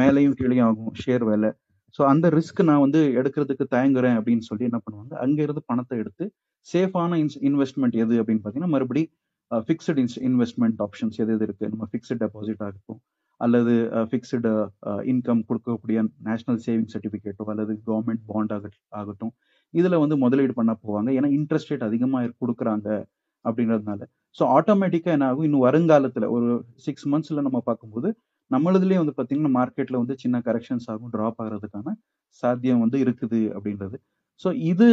மேலேயும் 0.00 0.34
கீழேயும் 0.40 0.66
ஆகும் 0.68 0.96
ஷேர் 1.02 1.24
விலை. 1.30 1.50
ஸோ 1.96 2.02
அந்த 2.12 2.26
ரிஸ்க் 2.36 2.60
நான் 2.68 2.82
வந்து 2.84 3.00
எடுக்கிறதுக்கு 3.20 3.64
தயங்குறேன் 3.74 4.16
அப்படின்னு 4.18 4.44
சொல்லி 4.50 4.64
என்ன 4.70 4.78
பண்ணுவாங்க? 4.84 5.12
அங்கிருந்து 5.24 5.62
பணத்தை 5.70 5.96
எடுத்து 6.02 6.24
சேஃபான 6.66 7.18
இன்வெஸ்ட்மெண்ட் 7.48 7.96
எது 8.04 8.14
அப்படின்னு 8.20 8.42
பார்த்தீங்கன்னா 8.42 8.74
மறுபடி 8.76 9.02
ஃபிக்ஸ்டு 9.50 10.00
இன்ஸ் 10.02 10.18
இன்வெஸ்ட்மெண்ட் 10.28 10.78
ஆப்ஷன்ஸ் 10.86 11.18
எது 11.22 11.32
எது 11.36 11.44
இருக்குது 11.48 11.70
நம்ம 11.72 11.86
ஃபிக்ஸ்டு 11.90 12.16
டெபாசிட் 12.22 12.62
ஆகட்டும் 12.66 13.00
அல்லது 13.40 13.72
ஃபிக்ஸ்டு 14.10 14.50
இன்கம் 15.12 15.42
கொடுக்கக்கூடிய 15.48 15.98
நேஷனல் 16.28 16.60
சேவிங் 16.66 16.90
சர்டிஃபிகேட்டோ 16.94 17.44
அல்லது 17.52 17.72
கவர்மெண்ட் 17.88 18.22
பாண்ட் 18.30 18.52
ஆக 18.56 18.70
ஆகட்டும் 19.00 19.32
இதில் 19.74 20.00
வந்து 20.02 20.16
முதலீடு 20.24 20.54
பண்ண 20.60 20.72
போவாங்க. 20.84 21.08
ஏன்னா 21.18 21.28
இன்ட்ரெஸ்ட் 21.38 21.70
ரேட் 21.72 21.86
அதிகமாக 21.88 22.32
கொடுக்குறாங்க 22.42 22.88
அப்படின்றதுனால 23.44 24.00
ஸோ 24.38 24.42
ஆட்டோமேட்டிக்காக 24.56 25.16
என்ன 25.16 25.26
ஆகும்? 25.30 25.46
இன்னும் 25.48 25.64
வருங்காலத்தில் 25.66 26.26
ஒரு 26.36 26.48
சிக்ஸ் 26.86 27.06
மந்த்ஸில் 27.12 27.46
நம்ம 27.46 27.60
பார்க்கும்போது 27.68 28.08
நம்மளதுலேயே 28.54 29.00
வந்து 29.02 29.14
பார்த்தீங்கன்னா 29.18 29.52
மார்க்கெட்டில் 29.58 30.00
வந்து 30.02 30.14
சின்ன 30.22 30.36
கரெக்ஷன்ஸ் 30.48 30.88
ஆகும் 30.92 31.12
ட்ராப் 31.14 31.40
ஆகிறதுக்கான 31.44 31.94
சாத்தியம் 32.42 32.82
வந்து 32.84 32.98
இருக்குது 33.04 33.40
அப்படின்றது. 33.56 33.96
ஸோ 34.44 34.48
இது 34.72 34.86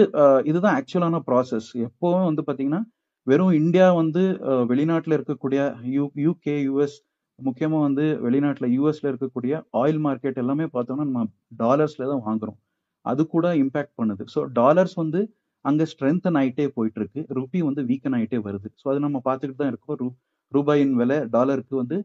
இதுதான் 0.50 0.78
ஆக்சுவலான 0.80 1.20
ப்ராசஸ் 1.30 1.70
எப்போவும் 1.88 2.28
வந்து 2.30 2.44
பார்த்தீங்கன்னா 2.48 2.82
வெறும் 3.28 3.56
இந்தியா 3.62 3.88
வந்து 4.02 4.24
வெளிநாட்டில் 4.72 5.16
இருக்கக்கூடிய 5.18 5.62
யூ 5.96 6.04
யூகே 6.26 6.56
யூஎஸ் 6.68 6.98
முக்கியமாக 7.40 7.82
வந்து 7.88 8.06
வெளிநாட்டில் 8.26 8.74
யூஎஸ்ல 8.78 9.10
இருக்கக்கூடிய 9.12 9.54
ஆயில் 9.82 10.00
மார்க்கெட் 10.06 10.40
எல்லாமே 10.44 10.66
பார்த்தோம்னா 10.76 11.06
நம்ம 11.10 11.22
டாலர்ஸ்ல 11.62 12.08
தான் 12.12 12.24
வாங்குறோம். 12.28 12.58
அது 13.06 13.22
கூட 13.36 13.48
இம்பேக்ட் 13.64 13.96
பண்ணுது. 14.00 14.24
ஸோ 14.34 14.40
டாலர்ஸ் 14.60 14.96
வந்து 15.04 15.20
அங்கே 15.66 15.86
ஸ்ட்ரென்தன் 15.92 16.38
ஆகிட்டே 16.42 16.66
போயிட்டு 16.78 17.00
இருக்கு 17.02 17.22
ருபி 17.38 17.60
வந்து 17.70 17.82
வீக்கன் 17.90 18.16
ஆகிட்டே 18.18 18.40
வருது. 18.48 18.68
ஸோ 18.82 18.86
அது 18.92 19.00
நம்ம 19.06 19.18
பார்த்துக்கிட்டு 19.28 19.62
தான் 19.64 19.72
இருக்கோம். 19.74 19.98
ரூ 20.02 20.08
ரூபாயின் 20.52 20.94
விலை 21.02 21.18
டாலருக்கு 21.36 21.76
வந்து 21.82 21.98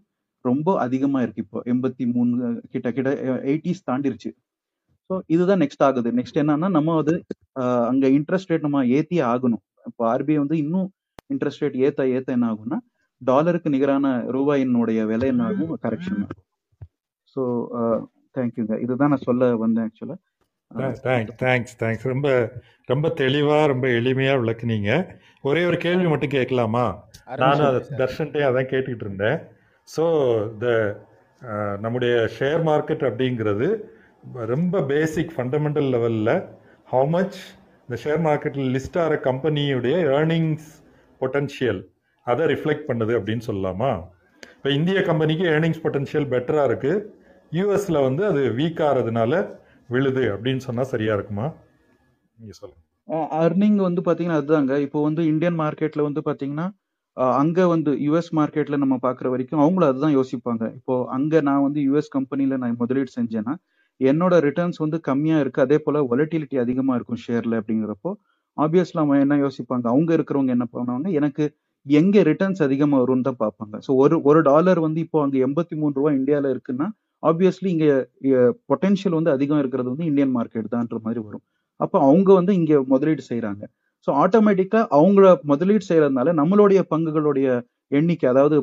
ரொம்ப 0.45 0.69
அதிகமா 0.85 1.19
இருக்கு 1.25 1.45
இப்போ. 1.47 1.61
எண்பத்தி 1.73 2.05
மூணு 2.15 2.33
கிட்ட 2.73 2.89
கிட்ட 2.97 3.11
எயிட்டிஸ் 3.51 3.87
தாண்டிருச்சு. 3.91 4.31
ஸோ 5.11 5.15
இதுதான் 5.35 5.63
நெக்ஸ்ட் 5.65 5.85
ஆகுது. 5.87 6.11
நெக்ஸ்ட் 6.19 6.41
என்னன்னா 6.43 6.69
நம்ம 6.77 6.97
அது 7.03 7.15
அங்க 7.91 8.07
இன்ட்ரெஸ்ட் 8.19 8.51
ரேட் 8.53 8.67
நம்ம 8.67 8.83
ஏத்தி 8.99 9.19
ஆகணும். 9.33 9.63
இப்போ 9.89 10.03
ஆர்பிஐ 10.13 10.39
வந்து 10.43 10.59
இன்னும் 10.65 10.89
இன்ட்ரெஸ்ட் 11.33 11.63
ரேட் 11.65 11.79
ஏத்த 11.87 12.07
ஏத்த 12.17 12.37
என்ன 12.37 12.49
ஆகும்னா 12.53 12.79
டாலருக்கு 13.23 13.69
நிகரான 13.75 14.07
ரூபாயினுடைய 14.37 15.01
விலை 15.11 15.29
என்ன 15.33 15.43
ஆகும்? 15.51 15.73
கரெக்ஷன் 15.85 16.23
ஆகும். 16.25 16.43
ஸோ 17.37 17.43
தேங்க்யூங்க 18.37 18.75
இதுதான் 18.85 19.13
நான் 19.13 19.27
சொல்ல 19.29 19.51
வந்தேன் 19.65 19.87
ஆக்சுவலா 19.89 20.17
தேங்க்ஸ் 21.05 21.35
தேங்க்ஸ் 21.43 21.75
தேங்க்ஸ் 21.81 22.07
ரொம்ப 22.13 22.29
ரொம்ப 22.93 23.07
தெளிவாக 23.21 23.67
ரொம்ப 23.73 23.87
எளிமையாக 23.99 24.41
விளக்குனீங்க. 24.43 24.91
ஒரே 25.49 25.63
ஒரு 25.71 25.77
கேள்வி 25.85 26.07
மட்டும் 26.13 26.35
கேட்கலாமா? 26.37 26.85
நானும் 27.43 27.69
அதை 27.69 27.81
தர்ஷன்ட்டே 28.01 28.43
அதான் 28.49 28.71
கேட்டுக்கிட்டு 28.73 29.07
இருந்தேன். 29.07 29.37
ஸோ 29.89 30.05
இந்த 30.53 30.69
uh, 31.43 31.73
நம்முடைய 31.85 32.15
ஷேர் 32.37 32.63
மார்க்கெட் 32.69 33.03
அப்படிங்கிறது 33.09 33.67
ரொம்ப 34.53 34.81
பேசிக் 34.93 35.35
ஃபண்டமெண்டல் 35.37 35.89
லெவலில் 35.95 36.35
ஹவு 36.89 37.09
மச் 37.15 37.39
இந்த 37.85 37.97
ஷேர் 38.05 38.23
மார்க்கெட்டில் 38.27 38.71
லிஸ்ட் 38.77 38.99
ஆகிற 39.03 39.17
கம்பெனியுடைய 39.27 39.97
ஏர்னிங்ஸ் 40.19 40.69
பொட்டன்ஷியல் 41.21 41.81
அதை 42.27 42.45
ரிஃப்ளெக்ட் 42.53 42.89
பண்ணுது 42.89 43.13
அப்படின்னு 43.19 43.45
சொல்லலாமா? 43.49 43.91
இப்போ 44.55 44.71
இந்திய 44.79 44.99
கம்பெனிக்கு 45.11 45.45
ஏர்னிங்ஸ் 45.55 45.83
பொட்டன்ஷியல் 45.85 46.29
பெட்டராக 46.33 46.69
இருக்குது 46.71 47.05
யூஎஸில் 47.53 48.05
வந்து 48.09 48.23
அது 48.31 48.43
வீக் 48.59 48.83
ஆகிறதுனால 48.89 49.33
விழுது 49.89 50.25
அப்படின்னு 50.35 50.65
சொன்னால் 50.69 50.91
சரியாக 50.95 51.19
இருக்குமா? 51.19 51.47
நீங்கள் 52.39 52.59
சொல்லுங்கள் 52.61 52.83
அர்னிங் 53.43 53.81
வந்து 53.89 54.03
பார்த்தீங்கன்னா 54.07 54.41
அதுதாங்க. 54.41 54.75
இப்போ 54.87 54.99
வந்து 55.09 55.23
இந்தியன் 55.33 55.59
மார்க்கெட்டில் 55.63 56.07
வந்து 56.09 56.23
பார்த்தீங்கன்னா 56.29 56.67
அங்க 57.37 57.59
வந்து 57.69 57.91
யுஎஸ் 58.05 58.31
மார்க்கெட்ல 58.39 58.77
நம்ம 58.83 58.97
பாக்குற 59.05 59.27
வரைக்கும் 59.33 59.61
அவங்களும் 59.65 59.91
அதுதான் 59.91 60.15
யோசிப்பாங்க. 60.17 60.65
இப்போ 60.79 60.95
அங்க 61.17 61.41
நான் 61.49 61.65
வந்து 61.67 61.81
யுஎஸ் 61.89 62.11
கம்பெனில 62.17 62.57
நான் 62.63 62.79
முதலீடு 62.81 63.11
செஞ்சேன்னா 63.17 63.55
என்னோட 64.01 64.35
ரிட்டர்ன்ஸ் 64.47 64.79
வந்து 64.85 64.99
கம்மியா 65.09 65.37
இருக்கு. 65.43 65.61
அதே 65.67 65.79
போல 65.85 66.01
வொலட்டிலிட்டி 66.11 66.57
அதிகமா 66.65 66.95
இருக்கும் 66.99 67.21
ஷேர்ல 67.25 67.61
அப்படிங்கிறப்போ 67.61 68.11
ஆப்வியஸ்ல 68.57 69.03
அவன் 69.05 69.23
என்ன 69.25 69.35
யோசிப்பாங்க? 69.41 69.85
அவங்க 69.93 70.11
இருக்கிறவங்க 70.17 70.53
என்ன 70.57 70.67
பண்ணுவாங்க? 70.73 71.09
எனக்கு 71.21 71.45
எங்க 71.87 72.17
ரிட்டர்ன்ஸ் 72.29 72.61
அதிகமா 72.67 72.97
வரும்னு 73.03 73.27
தான் 73.29 73.41
பார்ப்பாங்க. 73.41 73.75
ஸோ 73.87 73.91
ஒரு 74.03 74.17
ஒரு 74.29 74.41
டாலர் 74.51 74.81
வந்து 74.87 75.01
இப்போ 75.07 75.19
அங்க 75.25 75.37
எண்பத்தி 75.47 75.75
மூணு 75.81 75.95
ரூபா 75.99 76.11
இந்தியால 76.19 76.53
இருக்குன்னா 76.55 76.87
ஆப்வியஸ்லி 77.23 77.69
இங்க 77.75 77.87
பொட்டன்ஷியல் 78.71 79.17
வந்து 79.19 79.33
அதிகம் 79.37 79.61
இருக்கிறது 79.63 79.89
வந்து 79.93 80.07
இந்தியன் 80.11 80.35
மார்க்கெட் 80.37 80.73
தான்ற 80.75 80.99
மாதிரி 81.05 81.21
வரும். 81.27 81.45
அப்போ 81.81 81.97
அவங்க 82.07 82.31
வந்து 82.39 82.53
இங்க 82.61 82.75
முதலீடு 82.93 83.23
செய்கிறாங்க 83.31 83.63
ஸோ 84.07 84.11
ஆட்டோமேட்டிக்கா 84.23 84.81
அவங்கள 84.97 85.27
முதலீடு 85.51 85.85
செய்யறதுனால 85.91 86.33
நம்மளுடைய 86.41 86.81
பங்குகளுடைய 86.93 87.49
எண்ணிக்கை 87.99 88.27
அதாவது 88.33 88.57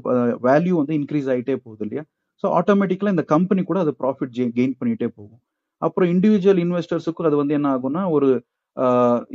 வேல்யூ 0.47 0.73
வந்து 0.81 0.93
இன்க்ரீஸ் 0.99 1.29
ஆகிட்டே 1.33 1.55
போகுது 1.65 1.83
இல்லையா? 1.85 2.03
ஸோ 2.43 2.47
ஆட்டோமேட்டிக்கலா 2.59 3.13
இந்த 3.15 3.25
கம்பெனி 3.33 3.61
கூட 3.69 3.79
அது 3.85 3.91
ப்ராஃபிட் 4.01 4.33
கெயின் 4.57 4.75
பண்ணிட்டே 4.79 5.07
போகும். 5.17 5.41
அப்புறம் 5.81 6.09
இண்டிவிஜுவல் 6.13 6.61
இன்வெஸ்டர்ஸுக்கும் 6.65 7.27
அது 7.29 7.37
வந்து 7.41 7.55
என்ன 7.57 7.67
ஆகும்னா 7.75 8.03
ஒரு 8.15 8.29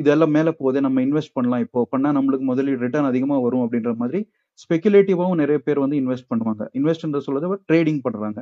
இதெல்லாம் 0.02 0.32
மேலே 0.36 0.50
போதே 0.60 0.80
நம்ம 0.86 0.98
இன்வெஸ்ட் 1.06 1.34
பண்ணலாம் 1.36 1.62
இப்போ. 1.64 1.80
பண்ணா 1.92 2.10
நம்மளுக்கு 2.18 2.44
முதலீடு 2.50 2.78
ரிட்டர்ன் 2.84 3.08
அதிகமாக 3.10 3.40
வரும் 3.46 3.64
அப்படின்ற 3.64 3.90
மாதிரி 4.02 4.20
ஸ்பெகுலேட்டிவாகவும் 4.62 5.40
நிறைய 5.42 5.58
பேர் 5.66 5.82
வந்து 5.84 5.96
இன்வெஸ்ட் 6.02 6.28
பண்ணுவாங்க. 6.32 6.62
இன்வெஸ்ட்ன்ற 6.78 7.20
சொல்றது 7.26 7.58
ட்ரேடிங் 7.70 8.00
பண்ணுறாங்க 8.06 8.40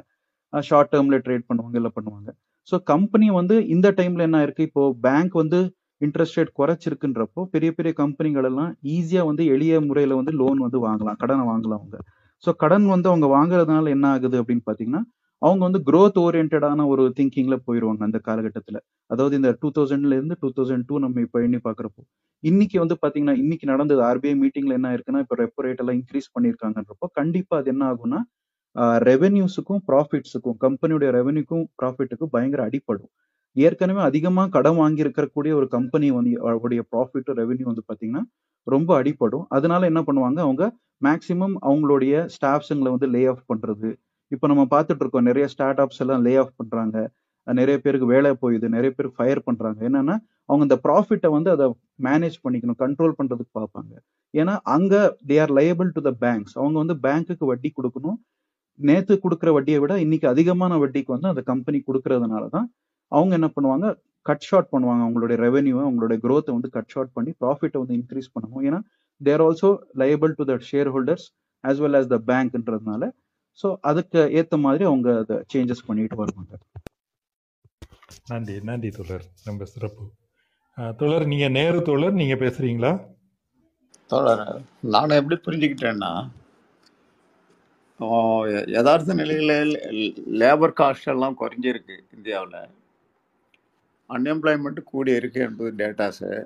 ஷார்ட் 0.52 0.90
டேர்மில் 0.92 1.22
ட்ரேட் 1.26 1.46
பண்ணுவாங்க 1.50 1.76
இல்லை 1.80 1.90
பண்ணுவாங்க. 1.96 2.28
ஸோ 2.70 2.76
கம்பெனி 2.92 3.28
வந்து 3.40 3.56
இந்த 3.74 3.88
டைம்ல 3.98 4.26
என்ன 4.28 4.40
இருக்கு 4.46 4.62
இப்போ 4.68 4.82
பேங்க் 5.06 5.34
வந்து 5.42 5.60
இன்ட்ரெஸ்ட் 6.04 6.38
ரேட் 6.38 6.52
குறைச்சிருக்குன்றப்போ 6.60 7.42
பெரிய 7.54 7.70
பெரிய 7.78 7.92
கம்பெனிகள் 8.02 8.46
எல்லாம் 8.50 8.70
ஈஸியா 8.96 9.22
வந்து 9.30 9.44
எளிய 9.54 9.80
முறையில 9.88 10.16
வந்து 10.20 10.32
லோன் 10.40 10.60
வந்து 10.66 10.78
வாங்கலாம் 10.86 11.18
கடனை 11.22 11.44
வாங்கலாம் 11.52 11.80
அவங்க. 11.82 11.98
ஸோ 12.44 12.52
கடன் 12.62 12.86
வந்து 12.94 13.08
அவங்க 13.12 13.26
வாங்குறதுனால 13.36 13.92
என்ன 13.96 14.06
ஆகுது 14.14 14.36
அப்படின்னு 14.42 14.64
பாத்தீங்கன்னா 14.70 15.02
அவங்க 15.42 15.62
வந்து 15.66 15.80
க்ரோத் 15.88 16.18
ஓரியன்டான 16.24 16.84
ஒரு 16.92 17.02
திங்கிங்ல 17.16 17.56
போயிடுவாங்க 17.66 18.02
அந்த 18.08 18.18
காலகட்டத்துல. 18.28 18.78
அதாவது 19.10 19.34
இந்த 19.40 19.50
டூ 19.62 19.68
தௌசண்ட்ல 19.76 20.16
இருந்து 20.18 20.36
டூ 20.42 20.48
தௌசண்ட் 20.58 20.86
டூ 20.90 20.98
நம்ம 21.04 21.20
இப்போ 21.26 21.38
எண்ணி 21.46 21.58
பாக்குறப்போ. 21.66 22.02
இன்னைக்கு 22.42 22.76
வந்து 22.82 22.96
பாத்தீங்கன்னா 23.02 23.34
இன்னைக்கு 23.42 23.66
நடந்தது 23.72 24.02
ஆர்பிஐ 24.10 24.34
மீட்டிங்ல 24.42 24.76
என்ன 24.78 24.92
இருக்குன்னா 24.96 25.20
இப்போ 25.24 25.36
ரெப்போ 25.42 25.62
ரேட் 25.66 25.82
எல்லாம் 25.84 25.98
இன்க்ரீஸ் 26.00 26.28
பண்ணிருக்காங்கன்றப்போ 26.36 27.08
கண்டிப்பா 27.20 27.56
அது 27.60 27.70
என்ன 27.74 27.84
ஆகும்னா 27.92 28.20
ரெவென்யூஸுக்கும் 29.08 29.82
ப்ராஃபிட்ஸுக்கும் 29.90 30.56
கம்பெனியோட 30.64 31.10
ரெவென்யூக்கும் 31.18 31.64
ப்ராஃபிட்டுக்கும் 31.80 32.32
பயங்கர 32.36 32.62
அடிப்படும். 32.68 33.10
ஏற்கனவே 33.56 34.00
அதிகமாக 34.08 34.52
கடன் 34.56 34.78
வாங்கி 34.82 35.02
இருக்கக்கூடிய 35.04 35.52
ஒரு 35.58 35.66
கம்பெனி 35.74 36.08
வந்து 36.18 36.32
அவருடைய 36.50 36.82
ப்ராஃபிட் 36.92 37.30
ரெவென்யூ 37.40 37.66
வந்து 37.70 37.84
பார்த்தீங்கன்னா 37.88 38.22
ரொம்ப 38.66 38.90
அடிப்படும் 39.00 39.44
அதனால 39.56 39.82
என்ன 39.90 40.00
பண்ணுவாங்க? 40.08 40.38
அவங்க 40.46 40.64
மேக்சிமம் 41.06 41.54
அவங்களுடைய 41.68 42.14
ஸ்டாஃப்ஸுங்களை 42.36 42.90
வந்து 42.94 43.08
லே 43.14 43.22
ஆஃப் 43.32 43.44
பண்ணுறது 43.52 43.90
இப்போ 44.32 44.46
நம்ம 44.50 44.62
பார்த்துட்டு 44.74 45.02
இருக்கோம் 45.04 45.28
நிறைய 45.30 45.46
ஸ்டார்ட் 45.54 45.80
அப்ஸ் 45.82 46.00
எல்லாம் 46.04 46.22
லே 46.26 46.32
ஆஃப் 46.42 46.54
பண்றாங்க. 46.60 46.96
நிறைய 47.46 47.76
பேருக்கு 47.84 48.06
வேலை 48.12 48.30
போயுது 48.42 48.66
நிறைய 48.74 48.90
பேர் 48.98 49.08
ஃபயர் 49.16 49.40
பண்றாங்க. 49.48 49.78
என்னன்னா 49.88 50.14
அவங்க 50.48 50.62
இந்த 50.68 50.76
ப்ராஃபிட்டை 50.86 51.28
வந்து 51.36 51.50
அதை 51.54 51.66
மேனேஜ் 52.06 52.38
பண்ணிக்கணும் 52.44 52.78
கண்ட்ரோல் 52.84 53.16
பண்றதுக்கு 53.18 53.52
பார்ப்பாங்க. 53.60 53.92
ஏன்னா 54.34 54.54
அங்கே 54.76 55.00
they 55.30 55.36
are 55.44 55.52
liable 55.58 55.90
to 55.96 56.02
the 56.08 56.12
banks 56.24 56.56
அவங்க 56.60 56.76
வந்து 56.82 56.96
பேங்க்குக்கு 57.06 57.46
வட்டி 57.50 57.70
கொடுக்கணும். 57.78 58.18
நேற்று 58.80 59.14
கொடுக்குற 59.24 59.50
வட்டியை 59.56 59.80
விட 59.82 59.94
இன்னைக்கு 60.04 60.26
அதிகமான 60.34 60.78
வட்டிக்கு 60.84 61.10
வந்து 61.16 61.28
அந்த 61.32 61.42
கம்பெனி 61.50 61.78
கொடுக்கறதுனால 61.88 62.44
தான் 62.56 62.66
அவங்க 63.12 63.32
என்ன 63.38 63.48
பண்ணுவாங்க? 63.56 63.86
கட் 64.26 64.46
ஷார்ட் 64.48 64.70
பண்ணுவாங்க. 64.74 65.02
அவங்களுடைய 65.06 65.36
ரெவென்யூ 65.46 65.76
அவங்களுடைய 65.86 66.18
growth 66.26 66.48
வந்து 66.56 66.68
கட் 66.76 66.92
ஷார்ட் 66.94 67.12
பண்ணி 67.16 67.32
ப்ராஃபிட்டை 67.42 67.78
வந்து 67.82 67.96
இன்க்ரீஸ் 68.00 68.30
பண்ணுவோம் 68.36 68.64
ஏன்னா 68.68 68.80
they're 69.20 69.42
also 69.46 69.70
liable 70.02 70.32
to 70.38 70.44
the 70.50 70.54
shareholders 70.94 71.26
as 71.64 71.80
well 71.84 71.98
as 72.00 72.06
the 72.14 72.18
பேங்க்ன்றதுனால 72.30 73.04
so 73.60 73.68
அதுக்கு 73.90 74.20
ஏத்த 74.40 74.54
மாதிரி 74.66 74.84
அவங்க 74.90 75.08
அதை 75.22 75.36
சேஞ்சஸ் 75.52 75.86
பண்ணிட்டு 75.88 76.16
வருவாங்க 76.22 76.54
நன்றி 78.30 78.54
நன்றி 78.68 78.88
தோழர். 78.96 79.24
ரொம்ப 79.48 79.64
சிறப்பு. 79.72 80.04
தோழர் 81.00 81.26
நீங்க 81.32 81.46
நேரு 81.56 81.78
தோழர் 81.88 82.16
நீங்க 82.20 82.34
பேசுறீங்களா? 82.42 82.92
தோழர் 84.10 84.42
நான் 84.94 85.16
எப்படி 85.18 85.36
புரிஞ்சுக்கிட்டேன்னா 85.46 86.12
யதார்த்த 88.76 89.14
நிலையில் 89.20 89.74
லேபர் 90.40 90.74
காஸ்ட் 90.80 91.10
எல்லாம் 91.12 91.36
குறைஞ்சிருக்கு 91.42 91.96
இந்தியாவில். 92.16 92.58
அன்எம்ப்ளாய்மெண்ட் 94.16 94.82
கூடி 94.82 95.12
இருக்கு 95.12 95.40
என்பது 95.40 95.86
டேட்டாஸு 95.86 96.44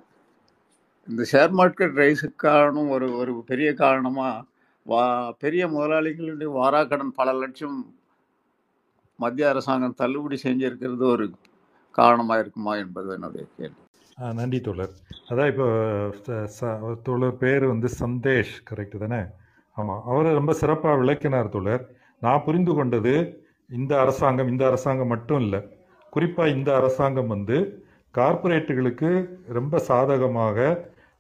இந்த 1.08 1.24
ஷேர் 1.32 1.56
மார்க்கெட் 1.56 1.98
ரைஸுக்கான 1.98 2.88
ஒரு 2.88 3.16
ஒரு 3.16 3.42
பெரிய 3.46 3.74
காரணமாக 3.74 4.44
வா 4.82 5.32
பெரிய 5.32 5.66
முதலாளிகளுடைய 5.66 6.50
வாராக்கடன் 6.54 7.08
பல 7.14 7.32
லட்சம் 7.32 7.94
மத்திய 9.16 9.48
அரசாங்கம் 9.48 9.94
தள்ளுபடி 9.94 10.40
செஞ்சிருக்கிறது 10.42 11.02
ஒரு 11.02 11.30
காரணமாக 11.90 12.40
இருக்குமா 12.40 12.76
என்பது 12.76 13.12
என்னுடைய 13.12 13.46
கேள்வி. 13.56 13.74
நன்றி 14.34 14.60
தோழர். 14.60 14.90
அதான் 15.28 15.46
இப்போ 15.46 15.68
ச- 16.60 17.00
தோழர் 17.02 17.36
பேர் 17.36 17.64
வந்து 17.66 17.88
சந்தேஷ் 17.88 18.62
கரெக்டு 18.70 19.06
தானே? 19.06 19.22
ஆமாம் 19.72 20.02
அவர் 20.06 20.32
ரொம்ப 20.32 20.52
சிறப்பாக 20.52 20.96
விளக்கினார் 20.96 21.48
தோழர். 21.48 21.90
நான் 22.20 22.42
புரிந்து 22.44 22.74
கொண்டது 22.74 23.46
இந்த 23.70 24.00
அரசாங்கம் 24.00 24.48
இந்த 24.48 24.66
அரசாங்கம் 24.66 25.06
மட்டும் 25.06 25.40
இல்லை. 25.40 25.77
குறிப்பாக 26.14 26.54
இந்த 26.56 26.70
அரசாங்கம் 26.80 27.32
வந்து 27.34 27.56
கார்ப்பரேட்டுகளுக்கு 28.14 29.10
ரொம்ப 29.58 29.78
சாதகமாக 29.88 30.58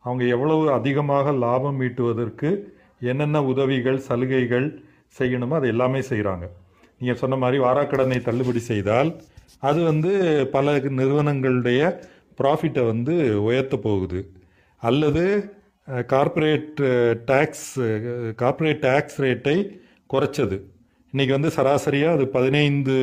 அவங்க 0.04 0.24
எவ்வளவு 0.34 0.64
அதிகமாக 0.78 1.32
லாபம் 1.44 1.80
ஈட்டுவதற்கு 1.86 2.50
என்னென்ன 3.10 3.42
உதவிகள் 3.52 3.98
சலுகைகள் 4.08 4.68
செய்யணுமோ 5.18 5.56
அது 5.58 5.68
எல்லாமே 5.74 6.00
செய்கிறாங்க 6.10 6.46
நீங்கள் 7.00 7.20
சொன்ன 7.22 7.36
மாதிரி 7.42 7.58
வாராக்கடனை 7.64 8.18
தள்ளுபடி 8.28 8.60
செய்தால் 8.70 9.10
அது 9.68 9.80
வந்து 9.90 10.12
பல 10.54 10.72
நிறுவனங்களுடைய 11.00 11.80
ப்ராஃபிட்டை 12.40 12.82
வந்து 12.92 13.14
உயர்த்த 13.48 13.76
போகுது. 13.86 14.20
அல்லது 14.82 15.24
கார்ப்பரேட் 16.12 16.80
டேக்ஸ் 17.30 17.68
கார்ப்பரேட் 18.42 18.82
டேக்ஸ் 18.86 19.18
ரேட்டை 19.24 19.56
குறைச்சது. 20.12 20.56
இன்றைக்கி 21.12 21.32
வந்து 21.36 21.50
சராசரியாக 21.56 22.16
அது 22.16 22.24
பதினைந்து 22.36 22.96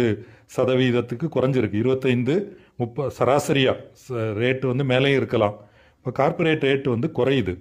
சதவீதத்துக்கு 0.56 1.28
குறைஞ்சிருக்கு. 1.36 1.82
இருபத்தைந்து 1.84 2.36
முப்ப 2.82 3.08
சராசரியாக 3.18 4.22
ரேட்டு 4.42 4.66
வந்து 4.72 4.86
மேலேயும் 4.92 5.20
இருக்கலாம். 5.22 5.56
இப்போ 5.98 6.12
கார்ப்பரேட் 6.20 6.66
ரேட்டு 6.70 6.90
வந்து 6.96 7.08
குறையுது. 7.20 7.54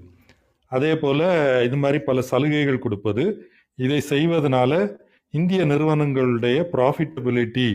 அதே 0.72 0.92
போல் 1.02 1.24
இது 1.66 1.76
மாதிரி 1.82 1.98
பல 2.08 2.20
சலுகைகள் 2.30 2.84
கொடுப்பது. 2.84 3.24
இதை 3.78 4.00
செய்வதனால 4.12 4.72
இந்திய 5.34 5.60
நிறுவனங்களுடைய 5.70 6.58
ப்ராஃபிட்டபிலிட்டி 6.74 7.68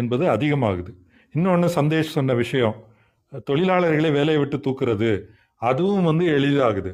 என்பது 0.00 0.24
அதிகமாகுது. 0.34 0.92
இன்னொன்று 1.34 1.68
சந்தேஷ் 1.78 2.14
சொன்ன 2.16 2.34
விஷயம். 2.42 2.76
தொழிலாளர்களை 3.48 4.10
வேலையை 4.18 4.40
விட்டு 4.40 4.58
தூக்குறது 4.66 5.10
அதுவும் 5.68 6.08
வந்து 6.10 6.24
எளிதாகுது. 6.36 6.90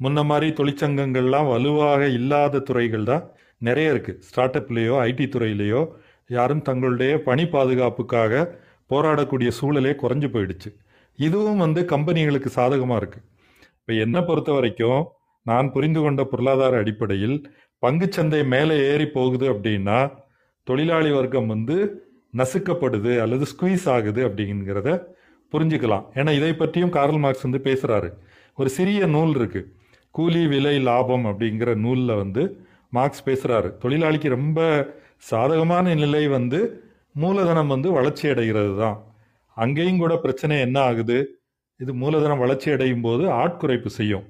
முன்ன 0.00 0.22
மாதிரி 0.30 0.48
தொழிற்சங்கங்கள்லாம் 0.58 1.48
வலுவாக 1.52 2.02
இல்லாத 2.18 2.62
துறைகள் 2.68 3.08
தான் 3.10 3.24
நிறைய 3.68 3.92
இருக்குது 3.94 4.20
ஸ்டார்ட் 4.28 4.58
அப்லேயோ 4.60 4.94
ஐடி 5.08 5.26
துறையிலையோ 5.34 5.82
யாரும் 6.36 6.64
தங்களுடைய 6.68 7.12
பணி 7.28 7.44
பாதுகாப்புக்காக 7.54 8.42
போராடக்கூடிய 8.90 9.50
சூழலே 9.58 9.92
குறைஞ்சு 10.02 10.28
போயிடுச்சு. 10.34 10.70
இதுவும் 11.18 11.62
வந்து 11.64 11.80
கம்பெனிகளுக்கு 11.92 12.50
சாதகமாக 12.58 13.00
இருக்குது 13.00 13.26
இப்போ 13.80 13.92
என்னை 14.04 14.20
பொறுத்த 14.28 14.50
வரைக்கும் 14.56 15.02
நான் 15.46 15.72
புரிந்து 15.74 16.00
கொண்ட 16.00 16.22
பொருளாதார 16.32 16.78
அடிப்படையில் 16.82 17.36
பங்குச்சந்தை 17.82 18.40
மேலே 18.54 18.76
ஏறி 18.90 19.06
போகுது 19.16 19.46
அப்படின்னா 19.52 19.98
தொழிலாளி 20.66 21.10
வர்க்கம் 21.18 21.50
வந்து 21.54 21.76
நசுக்கப்படுது 22.34 23.12
அல்லது 23.24 23.44
ஸ்குவீஸ் 23.52 23.86
ஆகுது 23.94 24.20
அப்படிங்கிறத 24.28 24.90
புரிஞ்சுக்கலாம். 25.52 26.04
ஏன்னா 26.18 26.32
இதை 26.38 26.50
பற்றியும் 26.54 26.94
கார்ல் 26.96 27.20
மார்க்ஸ் 27.22 27.46
வந்து 27.46 27.60
பேசுகிறாரு 27.68 28.10
ஒரு 28.58 28.70
சிறிய 28.76 29.06
நூல் 29.14 29.32
இருக்குது 29.38 29.68
கூலி 30.14 30.42
விலை 30.52 30.76
லாபம் 30.88 31.24
அப்படிங்கிற 31.30 31.70
நூலில் 31.84 32.20
வந்து 32.22 32.42
மார்க்ஸ் 32.96 33.26
பேசுகிறாரு 33.28 33.68
தொழிலாளிக்கு 33.82 34.28
ரொம்ப 34.28 34.60
சாதகமான 35.22 35.94
நிலை 36.02 36.22
வந்து 36.36 36.60
மூலதனம் 37.22 37.72
வந்து 37.74 37.88
வளர்ச்சி 37.98 38.26
அடைகிறது 38.32 38.72
தான். 38.82 38.98
அங்கேயும் 39.56 40.02
கூட 40.02 40.14
பிரச்சனை 40.24 40.54
என்ன 40.66 40.78
ஆகுது? 40.90 41.18
இது 41.80 41.92
மூலதனம் 42.02 42.42
வளர்ச்சி 42.44 42.68
அடையும் 42.74 43.04
போது 43.06 43.24
ஆட்குறைப்பு 43.42 43.90
செய்யும். 43.98 44.24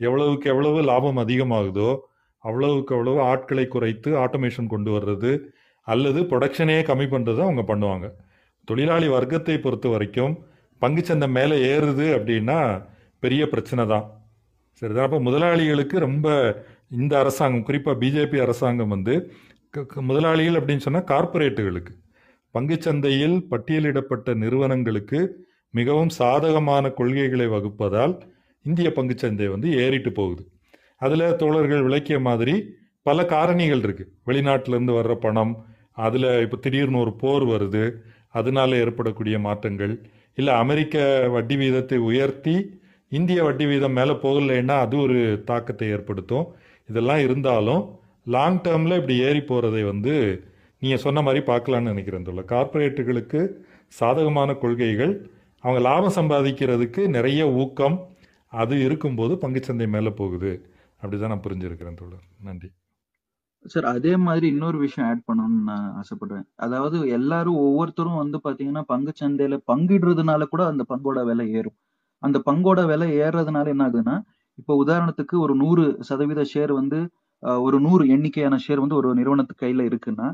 எவ்வளவுக்கு 0.00 0.46
எவ்வளவு 0.52 0.78
லாபம் 0.90 1.20
அதிகமாகுதோ 1.24 1.90
அவ்வளவுக்கு 2.44 2.92
அவ்வளவு 2.96 3.18
ஆட்களை 3.32 3.64
குறைத்து 3.74 4.10
ஆட்டோமேஷன் 4.24 4.72
கொண்டு 4.74 4.90
வர்றது 4.96 5.32
அல்லது 5.86 6.20
ப்ரொடக்ஷனே 6.30 6.78
கம்மி 6.88 7.06
பண்ணுறது 7.14 7.40
அவங்க 7.46 7.62
பண்ணுவாங்க. 7.70 8.06
தொழிலாளி 8.68 9.08
வர்க்கத்தை 9.16 9.56
பொறுத்த 9.60 9.86
வரைக்கும் 9.88 10.34
பங்குச்சந்தை 10.82 11.28
மேலே 11.36 11.56
ஏறுது 11.72 12.06
அப்படின்னா 12.16 12.58
பெரிய 13.22 13.42
பிரச்சனை 13.52 13.82
தான். 13.94 14.06
சரிதான். 14.82 15.06
அப்போ 15.08 15.18
முதலாளிகளுக்கு 15.28 15.96
ரொம்ப 16.06 16.28
இந்த 17.00 17.12
அரசாங்கம் 17.22 17.66
குறிப்பாக 17.68 17.96
பிஜேபி 18.02 18.38
அரசாங்கம் 18.46 18.94
வந்து 18.94 19.14
முதலாளிகள் 20.08 20.56
அப்படின்னு 20.58 20.84
சொன்னால் 20.84 21.10
கார்ப்பரேட்டுகளுக்கு. 21.10 21.92
பங்குச்சந்தையில் 22.54 23.36
பட்டியலிடப்பட்ட 23.50 24.34
நிறுவனங்களுக்கு 24.42 25.20
மிகவும் 25.74 26.10
சாதகமான 26.18 26.84
கொள்கைகளை 26.98 27.46
வகுப்பதால் 27.46 28.14
இந்திய 28.64 28.88
பங்குச்சந்தை 28.96 29.46
வந்து 29.50 29.68
ஏறிட்டு 29.82 30.10
போகுது. 30.12 30.42
அதில் 30.96 31.36
தோழர்கள் 31.36 31.86
விளக்கிய 31.86 32.18
மாதிரி 32.26 32.54
பல 33.06 33.24
காரணிகள் 33.32 33.82
இருக்குது 33.86 34.12
வெளிநாட்டிலேருந்து 34.26 34.96
வர்ற 34.98 35.14
பணம் 35.24 35.54
அதில் 36.06 36.28
இப்போ 36.44 36.56
திடீர்னு 36.56 37.02
ஒரு 37.04 37.14
போர் 37.22 37.46
வருது 37.52 37.84
அதனால 38.40 38.76
ஏற்படக்கூடிய 38.82 39.38
மாற்றங்கள் 39.46 39.94
இல்லை 40.38 40.52
அமெரிக்க 40.64 40.96
வட்டி 41.36 41.56
வீதத்தை 41.62 41.96
உயர்த்தி 42.10 42.56
இந்திய 43.12 43.40
வட்டி 43.42 43.64
வீதம் 43.66 43.98
மேலே 44.00 44.14
போகலைன்னா 44.26 44.76
அது 44.84 44.96
ஒரு 45.06 45.18
தாக்கத்தை 45.44 45.88
ஏற்படுத்தும். 45.96 46.46
இதெல்லாம் 46.88 47.24
இருந்தாலும் 47.26 47.82
லாங் 48.26 48.58
டேர்மில் 48.60 48.96
இப்படி 48.96 49.14
ஏறி 49.18 49.38
போகிறதை 49.38 49.82
வந்து 49.84 50.14
நீங்கள் 50.82 51.00
சொன்ன 51.00 51.22
மாதிரி 51.22 51.44
பார்க்கலான்னு 51.44 51.92
நினைக்கிறேன் 51.92 52.26
தோழர். 52.26 52.44
கார்ப்பரேட்டுகளுக்கு 52.44 53.40
சாதகமான 53.92 54.54
கொள்கைகள் 54.54 55.12
அவங்க 55.64 55.80
லாபம் 55.80 56.16
சம்பாதிக்கிறதுக்கு 56.16 57.02
நிறைய 57.08 57.42
ஊக்கம் 57.52 57.96
அது 58.52 58.74
இருக்கும்போது 58.80 59.34
பங்குச்சந்தை 59.34 59.86
மேலே 59.88 60.10
போகுது. 60.10 60.52
அப்படிதான் 61.02 61.32
நான் 61.34 61.44
புரிஞ்சிருக்கிறேன் 61.46 61.98
தோழர். 62.00 62.24
நன்றி. 62.42 62.70
சார் 63.64 63.84
அதே 63.84 64.16
மாதிரி 64.16 64.46
இன்னொரு 64.46 64.78
விஷயம் 64.78 65.08
ஆட் 65.10 65.26
பண்ணணும்னு 65.28 65.60
நான் 65.70 65.86
ஆசைப்படுறேன். 66.00 66.46
அதாவது 66.56 67.08
எல்லாரும் 67.08 67.54
ஒவ்வொருத்தரும் 67.54 68.20
வந்து 68.22 68.38
பாத்தீங்கன்னா 68.44 68.82
பங்கு 68.82 69.12
சந்தையில 69.20 69.58
பங்கிடுறதுனால 69.72 70.44
கூட 70.44 70.66
அந்த 70.66 70.84
பங்கோட 70.88 71.24
விலை 71.24 71.46
ஏறும். 71.52 71.76
அந்த 72.22 72.38
பங்கோட 72.50 72.80
விலை 72.86 73.08
ஏறுறதுனால 73.18 73.66
என்ன 73.66 73.84
ஆகுதுன்னா 73.88 74.16
இப்போ 74.58 74.72
உதாரணத்துக்கு 74.84 75.36
ஒரு 75.38 75.54
நூறு 75.54 75.84
சதவீத 76.00 76.42
ஷேர் 76.54 76.72
வந்து 76.72 76.98
ஒரு 77.66 77.76
நூறு 77.86 78.04
எண்ணிக்கையான 78.14 78.56
ஷேர் 78.64 78.82
வந்து 78.84 78.98
ஒரு 79.00 79.08
நிறுவனத்துக்கு 79.20 79.64
கையில 79.64 79.86
இருக்குன்னா 79.90 80.28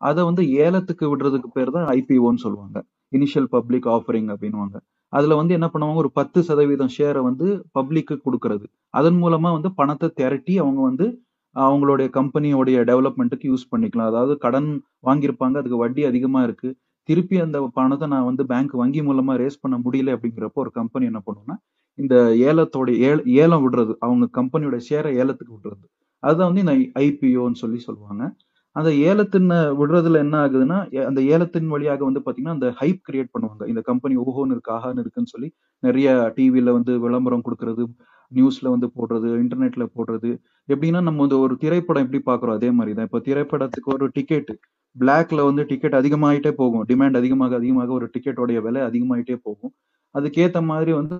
அதை 0.00 0.20
வந்து 0.28 0.42
ஏலத்துக்கு 0.64 1.06
விடுறதுக்கு 1.12 1.48
பேர் 1.56 1.74
தான் 1.76 1.88
ஐபிஓன்னு 1.98 2.42
சொல்லுவாங்க. 2.44 2.78
இனிஷியல் 3.12 3.48
பப்ளிக் 3.56 3.88
ஆஃபரிங் 3.96 4.30
அப்படின்னுவாங்க. 4.34 4.76
அதுல 5.12 5.34
வந்து 5.40 5.56
என்ன 5.58 5.66
பண்ணுவாங்க? 5.72 6.00
ஒரு 6.04 6.10
பத்து 6.18 6.38
சதவீதம் 6.48 6.92
ஷேரை 6.96 7.20
வந்து 7.28 7.46
பப்ளிக்கு 7.78 8.14
கொடுக்கறது. 8.26 8.66
அதன் 8.90 9.18
மூலமா 9.22 9.50
வந்து 9.56 9.70
பணத்தை 9.80 10.08
திரட்டி 10.20 10.54
அவங்க 10.62 10.80
வந்து 10.90 11.06
அவங்களுடைய 11.56 12.08
கம்பெனியோடைய 12.18 12.78
டெவலப்மெண்ட்டுக்கு 12.90 13.50
யூஸ் 13.52 13.70
பண்ணிக்கலாம். 13.72 14.10
அதாவது 14.12 14.34
கடன் 14.44 14.70
வாங்கியிருப்பாங்க 15.08 15.56
அதுக்கு 15.60 15.82
வட்டி 15.84 16.04
அதிகமா 16.10 16.40
இருக்கு. 16.42 16.68
திருப்பி 17.08 17.36
அந்த 17.44 17.58
பணத்தை 17.78 18.06
நான் 18.14 18.28
வந்து 18.30 18.42
பேங்க் 18.52 18.74
வங்கி 18.82 19.00
மூலமா 19.08 19.32
ரேஸ் 19.42 19.62
பண்ண 19.64 19.76
முடியல 19.84 20.14
அப்படிங்கிறப்போ 20.16 20.60
ஒரு 20.64 20.72
கம்பெனி 20.80 21.04
என்ன 21.10 21.20
பண்ணும்னா 21.26 21.56
இந்த 21.98 22.16
ஏலத்தோட 22.50 22.90
ஏல 23.08 23.18
ஏலம் 23.42 23.64
விடுறது 23.64 23.92
அவங்க 24.06 24.24
கம்பெனியோட 24.38 24.76
ஷேரை 24.88 25.10
ஏலத்துக்கு 25.22 25.54
விடுறது. 25.56 25.84
அதுதான் 26.26 26.50
வந்து 26.50 26.64
இந்த 26.64 26.74
ஐபிஓன்னு 27.06 27.60
சொல்லி 27.62 27.78
சொல்லுவாங்க. 27.88 28.24
அந்த 28.76 28.90
ஏலத்தின் 29.10 29.50
விடுறதுல 29.78 30.20
என்ன 30.24 30.36
ஆகுதுன்னா 30.44 30.76
அந்த 31.08 31.20
ஏலத்தின் 31.34 31.72
வழியாக 31.74 32.02
வந்து 32.08 32.20
பாத்தீங்கன்னா 32.26 32.56
அந்த 32.58 32.68
ஹைப் 32.80 33.00
கிரியேட் 33.08 33.32
பண்ணுவாங்க. 33.34 33.62
இந்த 33.72 33.80
கம்பெனி 33.90 34.14
ஓஹோன்னு 34.24 34.54
இருக்கு 34.56 34.72
ஆஹான்னு 34.76 35.02
இருக்குன்னு 35.04 35.32
சொல்லி 35.34 35.48
நிறைய 35.86 36.08
டிவியில 36.36 36.72
வந்து 36.78 36.92
விளம்பரம் 37.04 37.44
கொடுக்கறது 37.46 37.84
நியூஸ்ல 38.32 38.66
வந்து 38.74 38.88
போடுறது 38.96 39.30
இன்டர்நெட்ல 39.42 39.84
போடுறது. 39.96 40.30
எப்படின்னா 40.72 41.00
நம்ம 41.08 41.20
வந்து 41.24 41.38
ஒரு 41.44 41.54
திரைப்படம் 41.64 42.04
எப்படி 42.06 42.20
பாக்குறோம் 42.30 42.56
அதே 42.58 42.70
மாதிரி 42.78 42.92
தான் 42.98 43.08
இப்போ 43.08 43.20
திரைப்படத்துக்கு 43.28 43.90
ஒரு 43.96 44.06
டிக்கெட் 44.16 44.52
பிளாக்ல 44.96 45.44
வந்து 45.48 45.62
டிக்கெட் 45.72 45.98
அதிகமாயிட்டே 46.00 46.52
போகும். 46.62 46.84
டிமாண்ட் 46.90 47.18
அதிகமாக 47.20 47.54
அதிகமாக 47.60 47.92
ஒரு 47.98 48.06
டிக்கெட்டோடைய 48.14 48.60
விலை 48.66 48.80
அதிகமாயிட்டே 48.88 49.36
போகும். 49.46 49.72
அதுக்கேத்த 50.14 50.58
மாதிரி 50.70 50.92
வந்து 51.00 51.16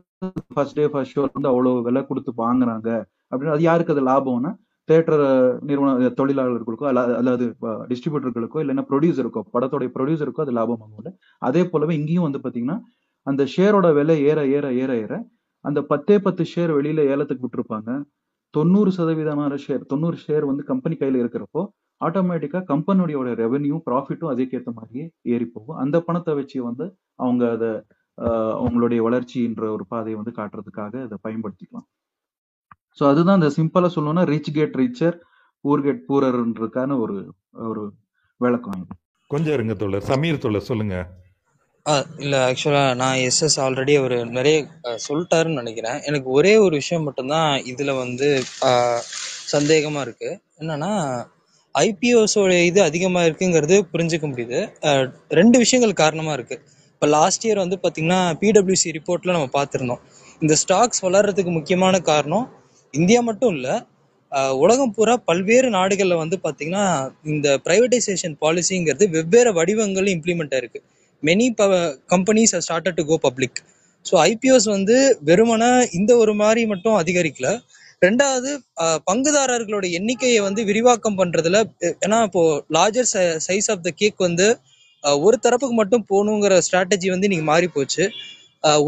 ஃபர்ஸ்ட் 0.54 0.78
டே 0.78 0.86
ஃபர்ஸ்ட் 0.94 1.14
ஷோ 1.16 1.22
வந்து 1.36 1.50
அவ்வளவு 1.52 1.82
விலை 1.88 2.02
கொடுத்து 2.08 2.32
வாங்குறாங்க. 2.44 2.88
அப்படின்னு 3.30 3.54
அது 3.56 3.64
யாருக்கு 3.70 3.94
அது 3.96 4.02
லாபம்னா 4.10 4.52
தேட்டர் 4.92 5.24
நிறுவன 5.68 6.10
தொழிலாளர்களுக்கோ 6.20 6.86
அல்ல 6.92 7.02
அல்லது 7.20 7.46
டிஸ்ட்ரிபியூட்டர்களுக்கோ 7.90 8.60
இல்லைன்னா 8.64 8.84
ப்ரொடியூசருக்கோ 8.90 9.42
படத்தோடைய 9.54 9.90
ப்ரொடியூசருக்கோ 9.96 10.42
அது 10.46 10.54
லாபம் 10.58 10.82
ஆகும்ல 10.86 11.10
அதே 11.42 11.62
போலவே 11.72 11.94
இங்கேயும் 12.00 12.26
வந்து 12.28 12.42
பாத்தீங்கன்னா 12.44 12.78
அந்த 13.26 13.42
ஷேரோட 13.54 13.88
விலை 13.94 14.16
ஏற 14.30 14.40
ஏற 14.56 14.66
ஏற 14.82 14.92
ஏற 15.04 15.12
அந்த 15.64 15.80
பத்தே 15.82 16.16
பத்து 16.18 16.42
ஷேர் 16.52 16.72
வெளியில 16.78 17.00
ஏலத்துக்கு 17.12 17.44
விட்டுருப்பாங்க. 17.46 17.90
தொண்ணூறு 18.54 18.90
சதவீதமான 18.96 19.52
ஷேர் 19.64 19.82
தொண்ணூறு 19.92 20.16
ஷேர் 20.24 20.44
வந்து 20.50 20.62
கம்பெனி 20.70 20.94
கையில 21.00 21.20
இருக்கிறப்போ 21.22 21.62
ஆட்டோமேட்டிக்கா 22.00 22.60
கம்பெனியோட 22.72 23.28
ரெவென்யூ 23.42 23.76
ப்ராஃபிட்டும் 23.88 24.32
அதுக்கேற்ற 24.32 24.70
மாதிரியே 24.78 25.06
ஏறி 25.34 25.46
போகும். 25.46 25.78
அந்த 25.84 25.96
பணத்தை 26.08 26.32
வச்சு 26.40 26.58
வந்து 26.68 26.86
அவங்க 27.24 27.44
அதை 27.56 27.70
ஆஹ் 28.18 28.54
அவங்களுடைய 28.58 29.00
வளர்ச்சின்ற 29.06 29.62
ஒரு 29.76 29.84
பாதையை 29.88 30.16
வந்து 30.20 30.32
காட்டுறதுக்காக 30.40 30.94
அதை 31.06 31.16
பயன்படுத்திக்கலாம். 31.26 31.86
ஸோ 32.98 33.02
அதுதான் 33.10 33.38
இந்த 33.40 33.50
சிம்பிளா 33.58 33.88
சொல்லணும்னா 33.96 34.24
rich 34.32 34.52
get 34.58 34.76
richer 34.82 35.16
poor 35.64 35.84
get 35.86 36.04
பூரர்ன்றதுக்கான 36.08 36.96
ஒரு 37.04 37.16
ஒரு 37.70 37.82
விளக்கம் 38.40 38.78
இது. 38.82 38.94
கொஞ்சம் 39.32 39.54
இருங்க 39.56 39.74
தோழர். 39.82 40.06
சமீர் 40.12 40.42
தோழர் 40.44 40.70
சொல்லுங்க. 40.70 40.96
இல்லை 42.24 42.38
ஆக்சுவலாக 42.48 42.90
நான் 43.00 43.20
எஸ்எஸ் 43.28 43.56
ஆல்ரெடி 43.64 43.94
அவர் 44.00 44.16
நிறைய 44.38 44.56
சொல்லிட்டாருன்னு 45.06 45.60
நினைக்கிறேன். 45.62 45.98
எனக்கு 46.08 46.28
ஒரே 46.38 46.52
ஒரு 46.64 46.74
விஷயம் 46.80 47.06
மட்டும்தான் 47.08 47.50
இதில் 47.72 47.92
வந்து 48.02 48.28
சந்தேகமாக 49.54 50.04
இருக்குது 50.06 50.38
என்னன்னா 50.60 50.92
ஐபிஓஸோட 51.74 52.52
இது 52.70 52.80
அதிகமாக 52.88 53.26
இருக்குங்கிறது 53.28 53.76
புரிஞ்சுக்க 53.92 54.26
முடியுது. 54.32 54.58
ரெண்டு 55.40 55.56
விஷயங்கள் 55.64 56.00
காரணமாக 56.02 56.36
இருக்குது 56.38 56.62
இப்போ 56.94 57.06
லாஸ்ட் 57.18 57.44
இயர் 57.46 57.62
வந்து 57.64 57.78
பார்த்திங்கன்னா 57.84 58.20
பிடபிள்யூசி 58.42 58.96
ரிப்போர்ட்டில் 58.98 59.36
நம்ம 59.36 59.48
பார்த்துருந்தோம். 59.58 60.02
இந்த 60.42 60.54
ஸ்டாக்ஸ் 60.62 61.02
வளர்றதுக்கு 61.06 61.52
முக்கியமான 61.58 61.94
காரணம் 62.12 62.46
இந்தியா 62.94 63.20
மட்டும் 63.28 63.52
இல்லை 63.56 63.74
உலகம் 64.62 64.92
பூரா 64.96 65.14
பல்வேறு 65.28 65.68
நாடுகளில் 65.76 66.20
வந்து 66.22 66.36
பார்த்திங்கன்னா 66.44 66.84
இந்த 67.32 67.48
ப்ரைவேட்டைசேஷன் 67.64 68.34
பாலிசிங்கிறது 68.42 69.04
வெவ்வேறு 69.16 69.50
வடிவங்கள் 69.58 70.08
இம்ப்ளிமெண்ட் 70.14 70.54
ஆயிருக்கு. 70.56 70.80
மெனி 71.22 71.46
ப 71.58 71.64
companies 72.14 72.54
started 72.66 72.98
to 72.98 73.04
go 73.10 73.16
public 73.26 73.58
so 74.06 74.14
IPOs 74.30 74.68
வந்து 74.76 74.96
வெறுமனே 75.28 75.70
இந்த 75.98 76.12
ஒரு 76.22 76.32
மாதிரி 76.42 76.62
மட்டும் 76.72 76.96
அதிகரிக்கல. 77.02 77.48
ரெண்டாவது 78.02 78.50
பங்குதாரர்களோட 79.08 79.86
எண்ணிக்கையை 79.98 80.40
வந்து 80.46 80.60
விரிவாக்கம் 80.70 81.18
பண்றதுல 81.20 81.58
ஏன்னா 82.04 82.18
இப்போ 82.28 82.42
larger 82.76 83.08
size 83.46 83.68
of 83.74 83.84
the 83.86 83.92
cake 84.00 84.26
வந்து 84.28 84.46
ஒரு 85.22 85.36
தரப்புக்கு 85.44 85.76
மட்டும் 85.80 86.04
போகணுங்கிற 86.10 86.56
ஸ்ட்ராட்டஜி 86.66 87.08
வந்து 87.14 87.28
இன்னைக்கு 87.28 87.46
மாறி 87.52 87.68
போச்சு 87.76 88.04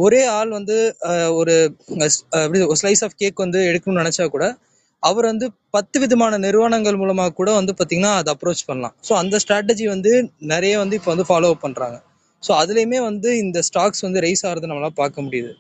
ஒரே 0.05 0.23
ஆள் 0.39 0.51
வந்து 0.59 0.77
ஒரு 1.41 1.55
ஸ்லைஸ் 2.81 3.03
ஆஃப் 3.07 3.19
கேக் 3.23 3.45
வந்து 3.45 3.61
எடுக்கணும்னு 3.71 4.03
நினைச்சா 4.03 4.27
கூட 4.35 4.47
அவர் 5.03 5.27
வந்து 5.31 5.47
பத்து 5.77 5.97
விதமான 6.03 6.35
நிறுவனங்கள் 6.45 6.99
மூலமா 7.01 7.25
கூட 7.39 7.51
வந்து 7.59 7.73
பாத்தீங்கன்னா 7.79 8.13
அதை 8.21 8.31
அப்ரோச் 8.35 8.63
பண்ணலாம். 8.69 8.95
ஸோ 9.09 9.13
அந்த 9.23 9.39
ஸ்ட்ராட்டஜி 9.43 9.87
வந்து 9.95 10.13
நிறைய 10.53 10.75
வந்து 10.83 10.97
இப்போ 10.99 11.11
வந்து 11.15 11.27
ஃபாலோ 11.31 11.51
அப் 11.55 11.65
பண்றாங்க. 11.65 11.97
ஸோ 12.43 12.53
அதுலேயுமே 12.61 12.99
வந்து 13.09 13.31
இந்த 13.43 13.59
ஸ்டாக்ஸ் 13.69 14.05
வந்து 14.07 14.23
ரைஸ் 14.27 14.43
ஆகிறது 14.49 14.69
நம்மளால 14.71 14.95
பார்க்க 15.03 15.25
முடியுது. 15.27 15.51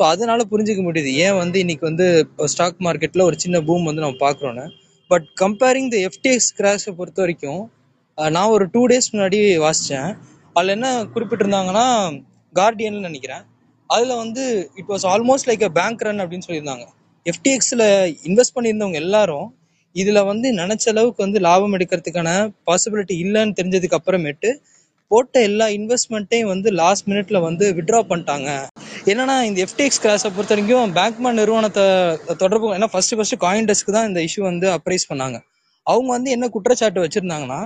ஸோ 0.00 0.02
அதனால 0.12 0.40
புரிஞ்சுக்க 0.52 0.82
முடியுது. 0.86 1.10
ஏன் 1.26 1.36
வந்து 1.42 1.58
இன்னைக்கு 1.64 1.84
வந்து 1.90 2.06
ஸ்டாக் 2.54 2.80
மார்க்கெட்ல 2.86 3.24
ஒரு 3.30 3.36
சின்ன 3.44 3.60
பூம் 3.68 3.88
வந்து 3.90 4.04
நம்ம 4.04 4.18
பார்க்குறோன்னு 4.26 4.64
பட் 5.10 5.26
கம்பேரிங் 5.42 5.90
த 5.94 5.98
எஃப்டிஎக்ஸ் 6.08 6.50
கிராஷை 6.60 6.92
பொறுத்த 7.00 7.20
வரைக்கும் 7.24 7.62
நான் 8.18 8.52
ஒரு 8.56 8.64
டூ 8.74 8.82
டேஸ் 8.92 9.10
முன்னாடி 9.14 9.40
வாசித்தேன் 9.66 10.10
அதில் 10.56 10.74
என்ன 10.76 10.88
குறிப்பிட்டிருந்தாங்கன்னா 11.14 11.86
கார்டியன்னு 12.54 13.06
நினைக்கிறேன். 13.08 13.44
அதில் 13.90 14.14
வந்து 14.22 14.44
it 14.80 14.90
was 14.92 15.04
almost 15.12 15.48
like 15.50 15.64
a 15.68 15.72
bank 15.78 16.04
run 16.06 16.22
அப்படின்னு 16.22 16.46
சொல்லியிருந்தாங்க. 16.46 16.86
எஃப்டிஎக்ஸில் 17.26 17.84
இன்வெஸ்ட் 18.28 18.56
பண்ணியிருந்தவங்க 18.56 18.98
எல்லாரும் 19.04 19.48
இதில் 19.96 20.26
வந்து 20.30 20.48
நினச்ச 20.60 20.84
அளவுக்கு 20.92 21.20
வந்து 21.26 21.38
லாபம் 21.46 21.74
எடுக்கிறதுக்கான 21.76 22.30
பாசிபிலிட்டி 22.68 23.14
இல்லைன்னு 23.24 23.56
தெரிஞ்சதுக்கு 23.60 23.98
அப்புறமேட்டு 23.98 24.50
போட்ட 25.10 25.40
எல்லா 25.48 25.66
இன்வெஸ்ட்மெண்ட்டையும் 25.78 26.50
வந்து 26.52 26.68
லாஸ்ட் 26.80 27.06
மினிட்ல 27.10 27.38
வந்து 27.46 27.64
விட்ரா 27.78 28.00
பண்ணிட்டாங்க. 28.10 28.48
என்னன்னா 29.10 29.36
இந்த 29.48 29.58
எஃப்டிஎக்ஸ் 29.66 30.00
கிளாஸை 30.04 30.30
பொறுத்த 30.36 30.54
வரைக்கும் 30.54 30.94
பேங்க்மேன் 30.98 31.38
நிறுவனத்தை 31.40 31.84
தொடர்பு 32.42 32.68
ஏன்னா 32.76 32.88
ஃபர்ஸ்ட் 32.92 33.14
ஃபர்ஸ்ட் 33.18 33.36
காயின் 33.44 33.68
டெஸ்க்கு 33.70 33.94
தான் 33.96 34.08
இந்த 34.10 34.20
இஷ்யூ 34.28 34.42
வந்து 34.50 34.66
அப்ரைஸ் 34.76 35.06
பண்ணாங்க. 35.10 35.36
அவங்க 35.86 36.10
வந்து 36.16 36.30
என்ன 36.36 36.48
குற்றச்சாட்டு 36.56 37.04
வச்சிருந்தாங்கன்னா 37.04 37.60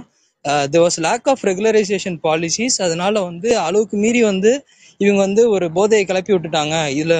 there 0.73 0.83
was 0.85 0.99
lack 1.07 1.27
of 1.33 1.43
regularisation 1.49 2.19
policies 2.27 2.77
அதனால 2.85 3.15
வந்து 3.29 3.49
அளவுக்கு 3.67 3.97
மீறி 4.05 4.21
வந்து 4.31 4.53
இவங்க 5.01 5.21
வந்து 5.27 5.43
ஒரு 5.55 5.67
போதையை 5.77 6.05
கிளப்பி 6.09 6.33
விட்டுட்டாங்க. 6.35 6.77
இதில் 6.99 7.19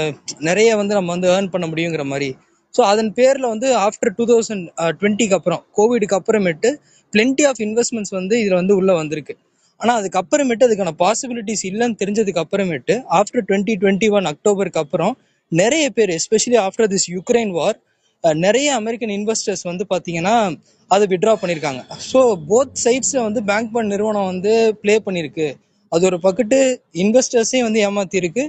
நிறைய 0.49 0.71
வந்து 0.81 0.97
நம்ம 0.99 1.13
வந்து 1.15 1.29
ஏர்ன் 1.35 1.53
பண்ண 1.55 1.67
முடியுங்கிற 1.73 2.05
மாதிரி. 2.13 2.29
ஸோ 2.75 2.81
அதன் 2.93 3.13
பேரில் 3.19 3.47
வந்து 3.53 3.69
ஆஃப்டர் 3.87 4.13
டூ 4.19 4.25
தௌசண்ட் 4.31 4.67
டுவெண்ட்டிக்கு 4.99 5.37
அப்புறம் 5.39 5.63
கோவிடுக்கு 5.79 6.17
அப்புறமேட்டு 6.19 6.69
பிளென்டி 7.13 7.45
ஆஃப் 7.51 7.63
இன்வெஸ்ட்மெண்ட்ஸ் 7.67 8.15
வந்து 8.19 8.35
இதில் 8.43 8.59
வந்து 8.61 8.75
உள்ளே 8.81 8.95
வந்திருக்கு. 9.01 9.35
ஆனால் 9.81 9.97
அதுக்கப்புறமேட்டு 10.01 10.67
அதுக்கான 10.67 10.93
பாசிபிலிட்டிஸ் 11.03 11.65
இல்லைன்னு 11.71 11.99
தெரிஞ்சதுக்கு 12.03 12.43
அப்புறமேட்டு 12.43 12.95
ஆஃப்டர் 13.19 13.45
டுவெண்ட்டி 13.49 13.75
டுவெண்ட்டி 13.83 14.09
ஒன் 14.17 14.29
அக்டோபருக்கு 14.33 14.83
அப்புறம் 14.85 15.15
நிறைய 15.53 15.85
பேர் 15.97 16.11
especially 16.19 16.59
after 16.65 16.91
this 16.93 17.09
Ukraine 17.15 17.53
war 17.59 17.79
நிறைய 18.45 18.69
அமெரிக்கன் 18.81 19.13
இன்வெஸ்டர்ஸ் 19.19 19.65
வந்து 19.71 19.85
பார்த்தீங்கன்னா 19.93 20.35
அதை 20.91 21.05
விட்ரா 21.13 21.33
பண்ணியிருக்காங்க 21.43 21.81
ஸோ 22.11 22.21
போத் 22.51 22.75
சைட்ஸில் 22.85 23.27
வந்து 23.29 23.41
பேங்க் 23.51 23.73
பண்ட் 23.75 23.93
நிறுவனம் 23.95 24.29
வந்து 24.33 24.53
ப்ளே 24.83 24.95
பண்ணியிருக்கு 25.07 25.49
அது 25.93 26.05
ஒரு 26.11 26.19
பக்கத்து 26.27 26.59
இன்வெஸ்டர்ஸையும் 27.05 27.67
வந்து 27.69 27.81
ஏமாத்திருக்கு 27.87 28.43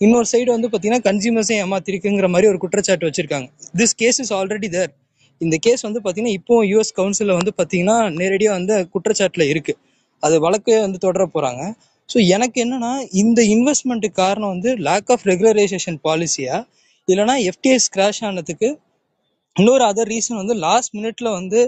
இன்னொரு 0.00 0.28
சைடு 0.32 0.48
வந்து 0.54 0.68
பார்த்தீங்கன்னா 0.68 1.04
கன்சியூமர்ஸையும் 1.08 1.62
ஏமாத்திருக்குங்கிற 1.64 2.28
மாதிரி 2.32 2.48
ஒரு 2.52 2.58
குற்றச்சாட்டு 2.64 3.08
வச்சிருக்காங்க. 3.08 3.46
This 3.80 3.94
case 4.02 4.18
is 4.22 4.32
already 4.38 4.68
there 4.74 4.92
இந்த 5.40 5.56
கேஸ் 5.66 5.82
வந்து 5.86 6.00
பார்த்தீங்கன்னா 6.00 6.36
இப்போ 6.38 6.54
யூஎஸ் 6.70 6.92
கவுன்சிலில் 6.98 7.36
வந்து 7.38 7.52
பார்த்தீங்கன்னா 7.58 7.96
நேரடியாக 8.20 8.54
வந்து 8.58 8.74
குற்றச்சாட்டில் 8.94 9.46
இருக்கு. 9.52 9.74
அது 10.22 10.34
வழக்கு 10.44 10.74
வந்து 10.86 10.98
தொடர 10.98 11.24
போகிறாங்க 11.34 11.62
ஸோ 12.08 12.18
எனக்கு 12.34 12.58
என்னன்னா 12.64 12.90
இந்த 13.22 13.40
இன்வெஸ்ட்மெண்ட்டுக்கு 13.54 14.18
காரணம் 14.24 14.52
வந்து 14.54 14.70
லேக் 14.88 15.10
ஆஃப் 15.14 15.24
ரெகுலரைசேஷன் 15.30 15.98
பாலிசியா 16.06 16.56
இல்லைனா 17.08 17.34
எஃப்டிஎஸ் 17.50 17.88
கிராஷ் 17.94 18.22
ஆனதுக்கு 18.28 18.68
இன்னொரு 19.56 19.84
அதர் 19.90 20.10
ரீசன் 20.12 20.40
வந்து 20.42 20.54
லாஸ்ட் 20.64 20.92
மினிட்ல 20.96 21.28
வந்து 21.38 21.60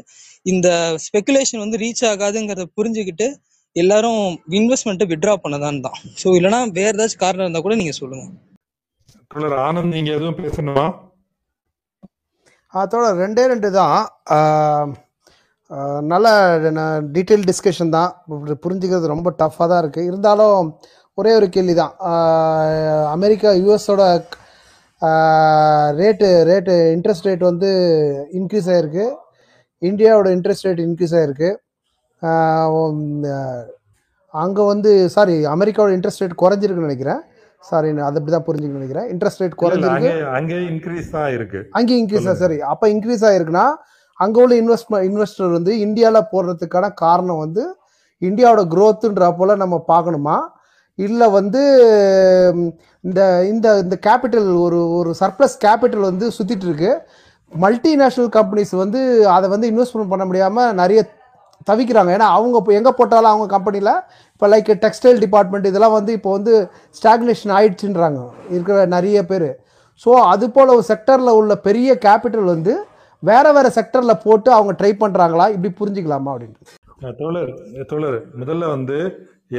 இந்த 0.47 0.69
ஸ்பெகுலேஷன் 1.05 1.63
வந்து 1.65 1.77
ரீச் 1.85 2.03
ஆகாதுங்கிறத 2.11 2.67
புரிஞ்சுக்கிட்டு 2.79 3.29
எல்லாரும் 3.77 4.23
இன்வெஸ்ட்மெண்ட்டை 4.59 5.07
விட்ரா 5.11 5.33
பண்ணதான் 5.43 5.83
தான். 5.87 5.99
ஸோ 6.21 6.29
இல்லைனா 6.39 6.61
வேற 6.79 6.93
ஏதாச்சும் 6.97 7.23
காரணம் 7.25 7.45
இருந்தால் 7.45 7.67
கூட 7.67 7.75
நீங்கள் 7.81 7.99
சொல்லுங்க. 8.01 8.25
தோழர் 9.33 9.57
ஆனந்த் 9.67 9.95
நீங்க 9.97 10.11
எதுவும் 10.17 10.39
பேசணுமா? 10.43 10.87
அதோட 12.75 13.05
ரெண்டே 13.23 13.45
ரெண்டு 13.53 13.69
தான். 13.81 13.99
நல்ல 16.13 16.27
டீட்டெயில் 17.15 17.47
டிஸ்கஷன் 17.51 17.95
தான். 17.99 18.11
புரிஞ்சுக்கிறது 18.65 19.13
ரொம்ப 19.15 19.29
டஃப்பாக 19.43 19.69
தான் 19.71 19.83
இருக்குது 19.83 20.09
இருந்தாலும் 20.11 20.59
ஒரே 21.19 21.33
ஒரு 21.39 21.47
கேள்வி 21.55 21.75
தான். 21.83 21.95
அமெரிக்கா 23.17 23.51
யூஎஸோட 23.63 24.03
ரேட்டு 26.01 26.29
ரேட்டு 26.51 26.75
இன்ட்ரெஸ்ட் 26.97 27.29
ரேட் 27.29 27.49
வந்து 27.51 27.71
இன்க்ரீஸ் 28.39 28.71
ஆகிருக்கு 28.75 29.07
இந்தியாவோட 29.83 30.29
இன்ட்ரெஸ்ட் 30.37 30.67
ரேட் 30.69 30.85
இன்க்ரீஸ் 30.89 31.17
ஆகிருக்கு 31.19 31.51
அங்கே 34.35 34.63
வந்து 34.73 34.93
சாரி 35.17 35.35
அமெரிக்காவோட 35.55 35.93
இன்ட்ரெஸ்ட் 35.97 36.23
ரேட் 36.23 36.41
குறைஞ்சிருக்குன்னு 36.43 36.89
நினைக்கிறேன். 36.89 37.21
சாரி 37.65 37.89
நான் 37.95 38.07
அதை 38.09 38.17
அப்படி 38.19 38.33
தான் 38.35 38.47
புரிஞ்சுக்கணும்னு 38.49 38.81
நினைக்கிறேன். 38.81 39.07
இன்ட்ரெஸ்ட் 39.13 39.41
ரேட் 39.43 39.61
குறைஞ்சிருக்கு. 39.63 40.11
அங்கே 40.39 40.59
இன்க்ரீஸ் 40.71 41.09
தான் 41.17 41.31
இருக்கு. 41.37 41.61
அங்கே 41.79 41.95
இன்க்ரீஸ் 42.01 42.25
சொல்லுங்க 42.25 42.45
சரி 42.45 42.59
அப்போ 42.73 42.89
இன்க்ரீஸ் 42.95 43.25
ஆயிருக்குன்னா 43.31 43.67
அங்கே 44.25 44.41
உள்ள 44.43 44.55
இன்வெஸ்ட் 44.63 44.95
இன்வெஸ்டர் 45.09 45.57
வந்து 45.57 45.73
இந்தியாவில் 45.87 46.29
போடுறதுக்கான 46.33 46.87
காரணம் 47.05 47.43
வந்து 47.45 47.65
இந்தியாவோட 48.23 48.63
growthன்ற 48.75 49.27
போல 49.41 49.57
நம்ம 49.63 49.77
பார்க்கணுமா? 49.93 50.37
இல்லை 50.99 51.27
வந்து 51.39 51.61
இந்த 53.05 53.21
இந்த 53.51 53.67
இந்த 53.83 53.97
கேபிட்டல் 54.07 54.49
ஒரு 54.65 54.79
ஒரு 54.99 55.11
சர்ப்ளஸ் 55.21 55.55
கேபிட்டல் 55.67 56.09
வந்து 56.11 56.29
சுற்றிட்டு 56.37 56.67
இருக்கு. 56.69 56.93
மல்டிநேஷ்னல் 57.53 58.31
கம்பெனிஸ் 58.39 58.75
வந்து 58.83 59.01
அதை 59.37 59.47
வந்து 59.55 59.71
இன்வெஸ்ட்மெண்ட் 59.73 60.13
பண்ண 60.15 60.25
முடியாமல் 60.31 60.75
நிறைய 60.81 61.01
தவிக்கிறாங்க. 61.71 62.11
ஏன்னா 62.17 62.29
அவங்க 62.39 62.57
இப்போ 62.63 62.73
எங்கே 62.79 62.93
போட்டாலும் 62.99 63.33
அவங்க 63.33 63.47
கம்பெனியில் 63.55 63.95
இப்போ 64.35 64.49
லைக் 64.53 64.71
டெக்ஸ்டைல் 64.85 65.19
டிபார்ட்மெண்ட் 65.25 65.71
இதெல்லாம் 65.71 65.97
வந்து 65.99 66.13
இப்போ 66.19 66.31
வந்து 66.37 66.53
ஸ்டாக்னேஷன் 66.99 67.55
ஆயிடுச்சுன்றாங்க. 67.59 68.21
இருக்கிற 68.55 68.85
நிறைய 68.97 69.19
பேர். 69.31 69.49
ஸோ 70.05 70.11
அது 70.33 70.47
போல் 70.57 70.75
ஒரு 70.77 70.85
செக்டரில் 70.93 71.37
உள்ள 71.39 71.53
பெரிய 71.69 71.99
கேபிட்டல் 72.07 72.53
வந்து 72.55 72.75
வேறு 73.23 73.51
வேறு 73.57 73.71
செக்டரில் 73.79 74.21
போட்டு 74.27 74.51
அவங்க 74.57 74.73
ட்ரை 74.81 74.93
பண்ணுறாங்களா 75.03 75.47
இப்படி 75.55 75.71
புரிஞ்சுக்கலாமா 75.81 76.33
அப்படின்ட்டு. 76.35 76.77
தோழர் 77.21 77.53
தோழர் 77.93 78.19
முதல்ல 78.41 78.69
வந்து 78.75 78.99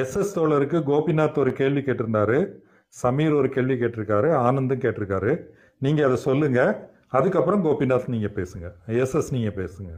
எஸ்எஸ் 0.02 0.36
தோழருக்கு 0.38 0.80
கோபிநாத் 0.92 1.42
ஒரு 1.44 1.52
கேள்வி 1.60 1.82
கேட்டிருந்தாரு. 1.88 2.40
சமீர் 3.02 3.34
ஒரு 3.40 3.50
கேள்வி 3.56 3.76
கேட்டிருக்காரு. 3.82 4.30
ஆனந்தும் 4.46 4.84
கேட்டிருக்காரு. 4.86 5.34
நீங்கள் 5.86 6.08
அதை 6.08 6.18
சொல்லுங்கள் 6.28 6.72
அதுக்கப்புறம் 7.18 7.64
கோபிநாத் 7.66 8.14
நீங்கள் 8.16 8.36
பேசுங்க. 8.40 8.68
எஸ்எஸ் 9.04 9.34
நீங்கள் 9.36 9.58
பேசுங்கள் 9.60 9.68
பேசுங்க. 9.70 9.92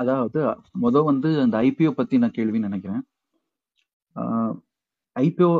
அதாவது 0.00 0.40
முத 0.82 1.02
வந்து 1.10 1.28
அந்த 1.44 1.56
ஐபிஓ 1.68 1.92
பத்தி 2.00 2.18
நான் 2.22 2.36
கேள்வி 2.38 2.58
நினைக்கிறேன். 2.66 3.02
ஐபிஓ 5.16 5.50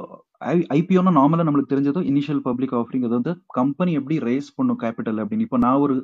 ஐபிஓனா 0.77 1.11
நார்மலா 1.19 1.45
நம்மளுக்கு 1.47 1.73
தெரிஞ்சதோ 1.73 2.01
இனிஷியல் 2.11 2.43
பப்ளிக் 2.49 2.75
ஆஃபரிங் 2.81 3.07
அது 3.09 3.17
வந்து 3.19 3.33
கம்பெனி 3.59 3.91
எப்படி 3.99 4.17
ரேஸ் 4.29 4.51
பண்ணும் 4.59 4.81
கேபிட்டல் 4.83 5.21
அப்படின்னு. 5.23 5.47
இப்போ 5.49 5.59
நான் 5.65 5.83
ஒரு 5.85 5.97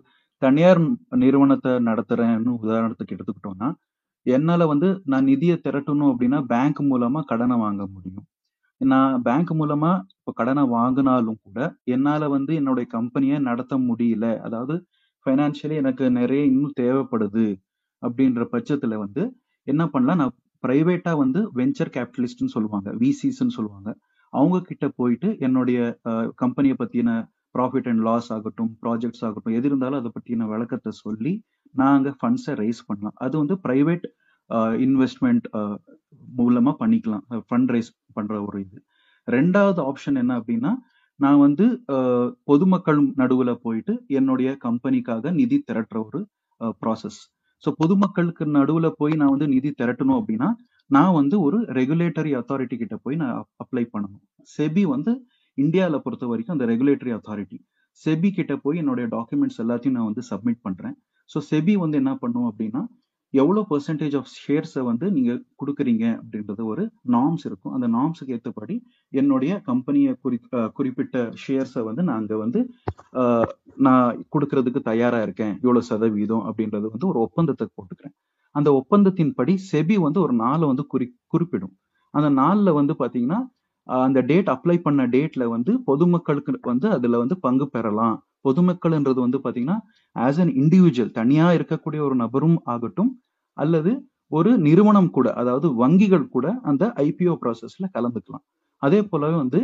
தனியார் 0.42 0.80
நிறுவனத்தை 1.22 1.72
நடத்துறேன்னு 1.88 2.52
உதாரணத்துக்கு 2.64 3.16
எடுத்துக்கிட்டோம்னா 3.16 3.68
என்னால 4.26 4.62
வந்து 4.72 4.88
நான் 5.12 5.28
நிதியை 5.30 5.56
திரட்டணும் 5.66 6.10
அப்படின்னா 6.12 6.38
பேங்க் 6.52 6.80
மூலமா 6.90 7.20
கடனை 7.32 7.56
வாங்க 7.64 7.82
முடியும். 7.94 8.26
நான் 8.80 9.14
பேங்க் 9.26 9.52
மூலமா 9.60 9.90
இப்போ 10.16 10.32
கடனை 10.40 10.64
வாங்கினாலும் 10.76 11.38
கூட 11.46 11.58
என்னால 11.94 12.28
வந்து 12.36 12.52
என்னுடைய 12.60 12.86
கம்பெனியை 12.96 13.38
நடத்த 13.48 13.76
முடியல. 13.88 14.26
அதாவது 14.46 14.74
ஃபைனான்சியலி 15.26 15.76
எனக்கு 15.82 16.04
நிறைய 16.18 16.42
இன்னும் 16.52 16.76
தேவைப்படுது. 16.82 17.46
அப்படின்ற 18.06 18.44
பட்சத்துல 18.54 18.96
வந்து 19.04 19.22
என்ன 19.72 19.82
பண்ணலாம்? 19.94 20.20
நான் 20.22 20.36
பிரைவேட்டா 20.64 21.12
வந்து 21.22 21.40
வெஞ்சர் 21.58 21.92
கேபிட்டலிஸ்ட்னு 21.96 22.54
சொல்லுவாங்க. 22.56 22.88
விசிஸ்ன்னு 23.02 23.56
சொல்லுவாங்க. 23.58 23.90
அவங்க 24.32 24.56
கிட்ட 24.70 24.86
போயிட்டு 25.00 25.28
என்னுடைய 25.46 25.78
கம்பெனியை 26.42 26.76
பத்தின 26.80 27.10
ப்ராஃபிட் 27.56 27.88
அண்ட் 27.90 28.02
லாஸ் 28.08 28.28
ஆகட்டும் 28.36 28.70
ப்ராஜெக்ட்ஸ் 28.82 29.22
ஆகட்டும் 29.26 29.56
எது 29.58 29.66
இருந்தாலும் 29.70 30.00
அதை 30.00 30.10
பற்றின 30.16 30.48
விளக்கத்தை 30.54 30.92
சொல்லி 31.04 31.32
நாங்கள் 31.80 32.16
ஃபண்ட்ஸை 32.20 32.54
ரைஸ் 32.62 32.82
பண்ணலாம். 32.88 33.16
அது 33.24 33.34
வந்து 33.42 33.54
ப்ரைவேட் 33.66 34.04
இன்வெஸ்ட்மெண்ட் 34.86 35.46
மூலமாக 36.40 36.74
பண்ணிக்கலாம். 36.82 37.24
ஃபண்ட் 37.48 37.72
ரைஸ் 37.74 37.90
பண்ணுற 38.16 38.36
ஒரு 38.48 38.58
இது. 38.66 38.78
ரெண்டாவது 39.28 39.80
ஆப்ஷன் 39.88 40.18
என்ன 40.22 40.32
அப்படின்னா 40.40 40.72
நான் 41.20 41.40
வந்து 41.46 41.64
பொதுமக்கள் 42.50 43.00
நடுவில் 43.20 43.60
போயிட்டு 43.64 43.94
என்னுடைய 44.18 44.50
கம்பெனிக்காக 44.66 45.32
நிதி 45.40 45.56
திரட்டுற 45.70 45.98
ஒரு 46.08 46.20
ப்ராசஸ் 46.82 47.18
ஸோ 47.64 47.68
பொதுமக்களுக்கு 47.80 48.44
நடுவுல 48.58 48.88
போய் 49.00 49.14
நான் 49.20 49.32
வந்து 49.34 49.48
நிதி 49.54 49.70
திரட்டணும் 49.80 50.18
அப்படின்னா 50.20 50.48
நான் 50.90 51.14
வந்து 51.20 51.36
ஒரு 51.46 51.58
ரெகுலேட்டரி 51.78 52.30
அத்தாரிட்டி 52.40 52.76
கிட்ட 52.82 52.96
போய் 53.04 53.16
நான் 53.22 53.34
அப்ளை 53.62 53.84
பண்ணணும். 53.94 54.22
செபி 54.48 54.84
வந்து 54.94 55.12
இந்தியாவில் 55.58 56.02
பொறுத்த 56.04 56.26
வரைக்கும் 56.30 56.56
அந்த 56.56 56.66
ரெகுலேட்டரி 56.72 57.12
அத்தாரிட்டி 57.16 57.58
செபி 58.02 58.28
கிட்ட 58.38 58.54
போய் 58.64 58.80
என்னுடைய 58.82 59.06
டாக்குமெண்ட்ஸ் 59.16 59.60
எல்லாத்தையும் 59.64 59.96
நான் 59.98 60.08
வந்து 60.10 60.22
சப்மிட் 60.30 60.62
பண்றேன். 60.66 60.94
ஸோ 61.30 61.38
செபி 61.50 61.74
வந்து 61.84 61.96
என்ன 62.02 62.12
பண்ணும் 62.22 62.48
அப்படின்னா 62.50 62.82
எவ்வளோ 63.34 63.60
பெர்சன்டேஜ் 63.70 64.14
ஆஃப் 64.18 64.30
ஷேர்ஸை 64.42 64.82
வந்து 64.88 65.06
நீங்கள் 65.16 65.40
கொடுக்குறீங்க 65.60 66.04
அப்படின்றது 66.20 66.62
ஒரு 66.72 66.84
நாம்ஸ் 67.14 67.44
இருக்கும். 67.48 67.74
அந்த 67.76 67.86
நாம்ஸுக்கு 67.96 68.34
ஏற்றபடி 68.36 68.76
என்னுடைய 69.20 69.52
கம்பெனியை 69.70 70.12
குறி 70.24 70.38
குறிப்பிட்ட 70.78 71.24
ஷேர்ஸை 71.42 71.82
வந்து 71.88 72.04
நாங்க 72.12 72.36
வந்து 72.44 72.62
நான் 73.86 74.08
கொடுக்கறதுக்கு 74.34 74.82
தயாராக 74.90 75.26
இருக்கேன். 75.26 75.54
இவ்வளோ 75.64 75.82
சதவீதம் 75.90 76.46
அப்படின்றது 76.48 76.86
வந்து 76.94 77.10
ஒரு 77.12 77.20
ஒப்பந்தத்தை 77.26 77.66
போட்டுக்கிறேன். 77.76 78.16
அந்த 78.54 78.68
ஒப்பந்தத்தின்படி 78.80 79.54
செபி 79.70 79.98
வந்து 80.06 80.20
ஒரு 80.26 80.34
நாளை 80.44 80.64
வந்து 80.72 80.86
குறி 80.94 81.06
குறிப்பிடும். 81.34 81.74
அந்த 82.14 82.28
நாளில் 82.42 82.78
வந்து 82.80 82.94
பார்த்தீங்கன்னா 83.00 83.40
அந்த 83.86 84.18
டேட் 84.30 84.48
அப்ளை 84.54 84.76
பண்ண 84.86 85.02
டேட்ல 85.12 85.44
வந்து 85.52 85.72
பொதுமக்களுக்கு 85.88 86.70
வந்து 86.70 86.88
அதில் 86.96 87.20
வந்து 87.22 87.36
பங்கு 87.44 87.66
பெறலாம். 87.76 88.16
பொதுமக்கள்ன்றது 88.48 89.20
வந்து 89.26 89.38
பார்த்தீங்கன்னா 89.44 89.78
ஆஸ் 90.16 90.40
அன் 90.44 90.52
இண்டிவிஜுவல் 90.62 91.16
தனியாக 91.18 91.56
இருக்கக்கூடிய 91.58 92.00
ஒரு 92.08 92.16
நபரும் 92.24 92.58
ஆகட்டும் 92.74 93.10
அல்லது 93.56 93.92
ஒரு 94.32 94.50
நிறுவனம் 94.66 95.10
கூட 95.16 95.28
அதாவது 95.40 95.66
வங்கிகள் 95.82 96.24
கூட 96.34 96.46
அந்த 96.70 96.84
ஐபிஓ 97.04 97.34
ப்ராசஸ்ல 97.42 97.86
கலந்துக்கலாம். 97.96 98.44
அதே 98.82 99.00
போலவே 99.10 99.36
வந்து 99.42 99.60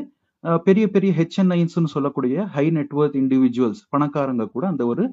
பெரிய 0.66 0.85
பெரிய 0.95 1.11
ஹெச்என்ஐன்ஸ்னு 1.18 1.91
சொல்லக்கூடிய 1.95 2.45
ஹை 2.55 2.64
நெட்வொர்க் 2.78 3.18
இண்டிவிஜுவல்ஸ் 3.20 3.82
பணக்காரங்க 3.95 4.45
கூட 4.55 4.64
அந்த 4.72 4.82
ஒரு 4.93 5.05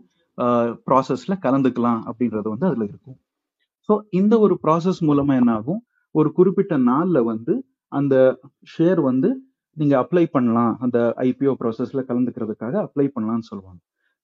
ப்ராசஸ்ல 0.87 1.33
கலந்துக்கலாம் 1.45 2.01
அப்படின்றது 2.09 2.47
வந்து 2.53 2.67
அதுல 2.69 2.83
இருக்கும். 2.89 3.17
ஸோ 3.89 3.93
இந்த 4.19 4.33
ஒரு 4.45 4.55
ப்ராசஸ் 4.63 5.01
மூலமா 5.09 5.35
என்ன 5.41 5.51
ஆகும்? 5.59 5.81
ஒரு 6.15 6.29
குறிப்பிட்ட 6.37 6.75
நாள்ல 6.89 7.17
வந்து 7.31 7.53
அந்த 7.91 8.15
ஷேர் 8.73 9.01
வந்து 9.09 9.29
நீங்க 9.77 9.93
அப்ளை 10.03 10.25
பண்ணலாம். 10.35 10.73
அந்த 10.85 10.97
ஐபிஓ 11.29 11.53
ப்ராசஸ்ல 11.61 12.01
கலந்துக்கிறதுக்காக 12.09 12.75
அப்ளை 12.85 13.05
பண்ணலாம்னு 13.15 13.47
சொல்லுவாங்க. 13.51 13.79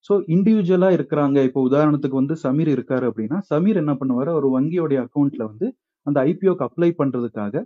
ஸோ 0.09 0.13
இண்டிவிஜுவலா 0.35 0.89
இருக்கிறாங்க. 0.97 1.37
இப்போ 1.47 1.61
உதாரணத்துக்கு 1.69 2.21
வந்து 2.21 2.35
சமீர் 2.45 2.69
இருக்காரு 2.75 3.05
அப்படின்னா 3.11 3.37
சமீர் 3.51 3.81
என்ன 3.83 3.93
பண்ணுவாரு? 4.01 4.31
ஒரு 4.39 4.49
வங்கியோடைய 4.55 4.99
அக்கௌண்ட்ல 5.05 5.43
வந்து 5.51 5.67
அந்த 6.07 6.17
ஐபிஓக்கு 6.31 6.65
அப்ளை 6.67 6.89
பண்றதுக்காக 7.01 7.63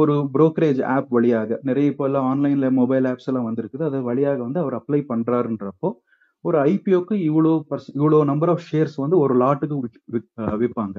ஒரு 0.00 0.14
புரோக்கரேஜ் 0.32 0.80
ஆப் 0.94 1.12
வழியாக 1.16 1.58
நிறைய 1.68 1.92
இப்போ 1.92 2.04
எல்லாம் 2.08 2.26
ஆன்லைன்ல 2.30 2.66
மொபைல் 2.80 3.06
ஆப்ஸ் 3.10 3.28
எல்லாம் 3.30 3.46
வந்திருக்குது. 3.48 3.84
அது 3.90 3.98
வழியாக 4.08 4.38
வந்து 4.46 4.60
அவர் 4.62 4.74
அப்ளை 4.80 5.00
பண்றாருன்றப்போ 5.12 5.90
ஒரு 6.44 6.58
ஐபிஓக்கு 6.72 7.14
இவ்வளோ 7.28 7.52
பர்ஸ் 7.70 7.88
இவ்வளோ 7.98 8.18
நம்பர் 8.30 8.50
ஆஃப் 8.54 8.64
ஷேர்ஸ் 8.70 8.96
வந்து 9.04 9.16
ஒரு 9.24 9.34
லாட்டுக்கு 9.42 9.76
விற்பாங்க 10.62 10.96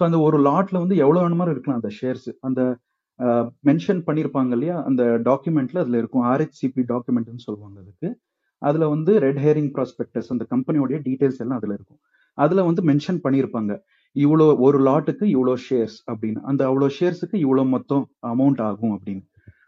ஸோ 0.00 0.02
அந்த 0.08 0.18
ஒரு 0.26 0.38
லாட்ல 0.48 0.76
வந்து 0.84 0.96
எவ்வளோ 1.04 1.20
வேணுமாரி 1.24 1.52
இருக்கலாம் 1.54 1.80
அந்த 1.80 1.90
ஷேர்ஸ் 1.98 2.28
அந்த 2.48 2.60
மென்ஷன் 3.68 4.00
பண்ணியிருப்பாங்க 4.06 4.52
இல்லையா? 4.56 4.76
அந்த 4.88 5.02
டாக்குமெண்ட்ல 5.28 5.82
அதுல 5.84 5.98
இருக்கும். 6.02 6.24
ஆர்ஹெச்சிபி 6.32 6.82
டாக்குமெண்ட்னு 6.92 7.44
சொல்லுவாங்க 7.46 7.76
அதுக்கு. 7.84 8.08
அதுல 8.62 8.84
வந்து 8.94 9.12
ரெட் 9.26 9.40
ஹேரிங் 9.44 9.70
ப்ராஸ்பெக்டஸ் 9.76 10.30
அந்த 10.34 10.44
கம்பெனியோடைய 10.54 10.98
டீடைல்ஸ் 11.06 11.40
எல்லாம் 11.44 11.58
அதுல 11.60 11.74
இருக்கும். 11.78 12.00
அதுல 12.38 12.62
வந்து 12.68 12.82
மென்ஷன் 12.90 13.20
பண்ணியிருப்பாங்க 13.24 13.72
இவ்வளோ 14.16 14.44
ஒரு 14.66 14.78
லாட்டுக்கு 14.88 15.24
இவ்வளோ 15.36 15.54
ஷேர்ஸ் 15.68 15.96
அப்படின்னு. 16.10 16.40
அந்த 16.50 16.62
அவ்வளோ 16.68 16.88
ஷேர்ஸுக்கு 16.98 17.36
இவ்வளோ 17.44 17.64
மொத்தம் 17.74 18.04
அமௌண்ட் 18.32 18.60
ஆகும் 18.68 18.94
அப்படின்னு. 18.96 19.24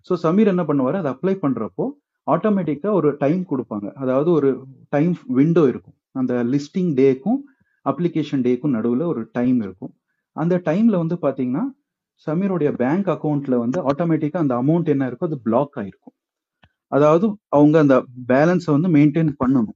ஸோ 0.09 0.15
சமீர் 0.25 0.53
என்ன 0.53 0.63
பண்ணுவார்? 0.71 0.99
அதை 1.01 1.11
அப்ளை 1.15 1.35
பண்ணுறப்போ 1.45 1.87
ஆட்டோமேட்டிக்காக 2.27 2.95
ஒரு 3.01 3.09
டைம் 3.23 3.43
கொடுப்பாங்க. 3.51 3.87
அதாவது 4.03 4.31
ஒரு 4.39 4.49
டைம் 4.95 5.13
விண்டோ 5.39 5.63
இருக்கும். 5.73 5.97
அந்த 6.21 6.35
லிஸ்டிங் 6.53 6.93
டேக்கும் 7.01 7.39
அப்ளிகேஷன் 7.87 8.43
டேக்கும் 8.47 8.75
நடுவில் 8.77 9.05
ஒரு 9.13 9.23
டைம் 9.39 9.59
இருக்கும். 9.67 9.93
அந்த 10.37 10.55
டைமில் 10.69 11.01
வந்து 11.03 11.17
பார்த்தீங்கன்னா 11.25 11.65
சமீருடைய 12.27 12.73
பேங்க் 12.73 13.07
அக்கவுண்ட்ல 13.07 13.57
வந்து 13.57 13.83
ஆட்டோமேட்டிக்கா 13.91 14.37
அந்த 14.37 14.55
அமௌண்ட் 14.63 14.85
என்ன 14.85 15.09
இருக்கோ 15.11 15.17
அது 15.19 15.41
பிளாக் 15.41 15.77
ஆயிருக்கும். 15.77 16.17
அதாவது 16.87 17.37
அவங்க 17.49 17.79
அந்த 17.79 18.05
பேலன்ஸை 18.29 18.71
வந்து 18.77 18.89
மெயின்டைன் 18.89 19.35
பண்ணணும். 19.45 19.75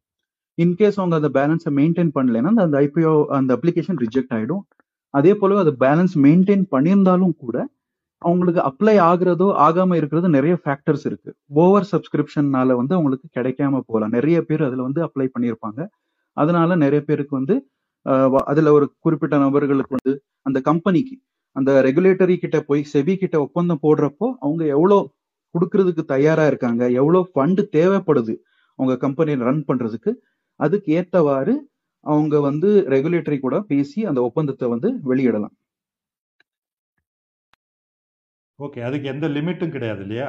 இன்கேஸ் 0.62 1.00
அவங்க 1.00 1.16
அந்த 1.20 1.30
பேலன்ஸை 1.38 1.72
மெயின்டைன் 1.72 2.10
பண்ணலைன்னா 2.14 2.50
அந்த- 2.64 2.80
ஐபிஓ 2.80 3.24
அந்த 3.26 3.56
அப்ளிகேஷன் 3.56 4.02
ரிஜெக்ட் 4.04 4.34
ஆயிடும். 4.34 4.64
அதே 5.08 5.34
போலவே 5.34 5.60
அது 5.60 5.72
பேலன்ஸ் 5.80 6.18
மெயின்டைன் 6.18 6.64
பண்ணியிருந்தாலும் 6.70 7.36
கூட 7.36 7.68
அவங்களுக்கு 8.18 8.60
அப்ளை 8.60 8.94
ஆகுறதோ 9.10 9.46
ஆகாம 9.66 9.94
இருக்கிறது 9.94 10.28
நிறைய 10.28 10.58
ஃபேக்டர்ஸ் 10.64 11.04
இருக்கு. 11.04 11.34
ஓவர் 11.46 11.88
சப்ஸ்கிரிப்ஷன்னால 11.92 12.74
வந்து 12.74 12.94
அவங்களுக்கு 12.94 13.40
கிடைக்காம 13.40 13.70
போகலாம். 13.70 14.10
நிறைய 14.10 14.42
பேர் 14.42 14.62
அதுல 14.62 14.82
வந்து 14.82 15.04
அப்ளை 15.04 15.28
பண்ணியிருப்பாங்க. 15.38 15.88
அதனால 16.32 16.76
நிறைய 16.76 17.00
பேருக்கு 17.00 17.36
வந்து 17.36 17.68
அதுல 18.44 18.72
ஒரு 18.72 18.94
குறிப்பிட்ட 18.98 19.38
நபர்களுக்கு 19.38 19.96
வந்து 20.02 20.22
அந்த 20.42 20.60
கம்பெனிக்கு 20.60 21.16
அந்த 21.56 21.70
ரெகுலேட்டரி 21.86 22.36
கிட்ட 22.42 22.58
போய் 22.68 22.82
செபி 22.92 23.14
கிட்ட 23.22 23.36
ஒப்பந்தம் 23.46 23.82
போடுறப்போ 23.82 24.28
அவங்க 24.44 24.62
எவ்வளோ 24.76 24.98
கொடுக்கறதுக்கு 25.54 26.02
தயாரா 26.12 26.44
இருக்காங்க 26.50 26.82
எவ்வளோ 27.00 27.20
ஃபண்ட் 27.32 27.62
தேவைப்படுது 27.76 28.34
அவங்க 28.78 28.94
கம்பெனியை 29.06 29.38
ரன் 29.48 29.66
பண்றதுக்கு 29.70 30.12
அதுக்கு 30.60 30.90
ஏத்தவாறு 31.00 31.54
அவங்க 32.06 32.36
வந்து 32.48 32.68
ரெகுலேட்டரி 32.94 33.36
கூட 33.40 33.56
பேசி 33.72 33.98
அந்த 34.10 34.20
ஒப்பந்தத்தை 34.28 34.68
வந்து 34.74 34.88
வெளியிடலாம். 35.10 35.54
ஓகே 38.58 38.80
அதுக்கு 38.88 39.06
எந்த 39.12 39.26
லிமிட்டும் 39.36 39.72
கிடையாது 39.74 40.02
இல்லையா? 40.04 40.26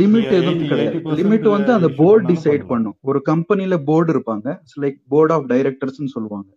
லிமிட் 0.00 0.32
எதுவும் 0.38 0.58
80 0.58 0.66
கிடையாது. 0.72 0.96
80% 0.98 1.20
லிமிட் 1.20 1.46
வந்து 1.54 1.70
அந்த 1.76 1.88
போர்டு 2.00 2.24
டிசைட் 2.32 2.64
பண்ணும் 2.72 2.96
ஒரு 3.10 3.20
கம்பெனில 3.30 3.76
போர்டு 3.88 4.10
இருப்பாங்க 4.14 4.56
லைக் 4.82 4.98
போர்ட் 5.12 5.32
ஆஃப் 5.36 5.46
டைரக்டர்ஸ்னு 5.52 6.12
சொல்லுவாங்க. 6.16 6.50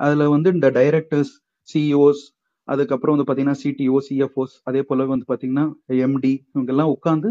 அதுல 0.00 0.28
வந்து 0.34 0.50
இந்த 0.56 0.68
டைரக்டர்ஸ் 0.78 1.32
சிஇஓஸ் 1.68 2.22
அதுக்கப்புறம் 2.68 3.14
வந்து 3.14 3.26
பாத்தீங்கன்னா 3.28 3.60
சிடிஓ 3.62 3.98
சிஎஃப்ஓஸ் 4.08 4.54
அதே 4.68 4.82
போல 4.82 5.06
வந்து 5.12 5.26
பாத்தீங்கன்னா 5.30 5.66
எம்டி 6.06 6.32
இவங்க 6.54 6.72
எல்லாம் 6.74 6.92
உட்காந்து 6.96 7.30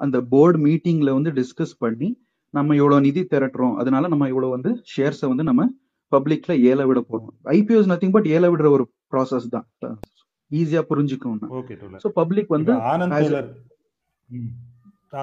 அந்த 0.00 0.16
போர்டு 0.32 0.58
மீட்டிங்ல 0.66 1.12
வந்து 1.18 1.30
டிஸ்கஸ் 1.40 1.74
பண்ணி 1.78 2.08
நம்ம 2.54 2.74
இவ்வளவு 2.80 3.04
நிதி 3.06 3.22
திரட்டுறோம் 3.32 3.74
அதனால 3.80 4.08
நம்ம 4.08 4.28
இவ்வளவு 4.32 4.54
வந்து 4.56 4.70
ஷேர்ஸை 4.92 5.28
வந்து 5.32 5.46
நம்ம 5.50 5.64
பப்ளிக்ல 6.12 6.52
ஏல 6.70 6.82
விட 6.88 7.00
போறோம். 7.08 7.32
ஐபிஓஸ் 7.56 7.90
நத்திங் 7.90 8.14
பட் 8.14 8.28
ஏல 8.36 8.46
விடுற 8.52 8.68
ஒரு 8.76 8.84
ப்ராசஸ் 9.12 9.48
தான். 9.54 9.66
ஈஸியா 10.50 10.82
ஸோ 12.04 12.08
பப்ளிக் 12.20 12.54
வந்து 12.56 12.72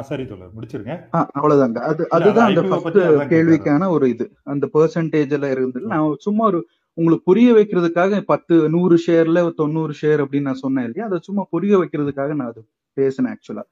சரி 0.10 0.24
தோழர் 0.30 0.54
முடிச்சிருங்க. 0.56 0.94
அவ்வளவுதாங்க. 1.38 1.80
அது 1.90 2.04
அதுதான் 2.16 2.48
அந்த 2.50 2.62
ஃபர்ஸ்ட் 2.70 3.00
கேள்விக்கான 3.34 3.90
ஒரு 3.96 4.06
இது. 4.14 4.26
அந்த 4.54 4.66
பெர்சன்டேஜ்ல 4.76 5.50
இருந்தது 5.56 5.86
நான் 5.94 6.16
சும்மா 6.26 6.44
ஒரு 6.52 6.60
உங்களுக்கு 6.98 7.28
புரிய 7.30 7.50
வைக்கிறதுக்காக 7.58 8.20
பத்து 8.32 8.56
நூறு 8.76 8.96
ஷேர்ல 9.06 9.40
தொண்ணூறு 9.62 9.94
ஷேர் 10.02 10.22
அப்படின்னு 10.24 10.50
நான் 10.50 10.64
சொன்னேன் 10.66 10.86
இல்லையா? 10.88 11.06
அதை 11.10 11.18
சும்மா 11.28 11.44
புரிய 11.54 11.74
வைக்கிறதுக்காக 11.82 12.32
நான் 12.40 12.52
அது 12.52 12.62
பேசினேன் 12.98 13.34
ஆக்சுவலா 13.36 13.64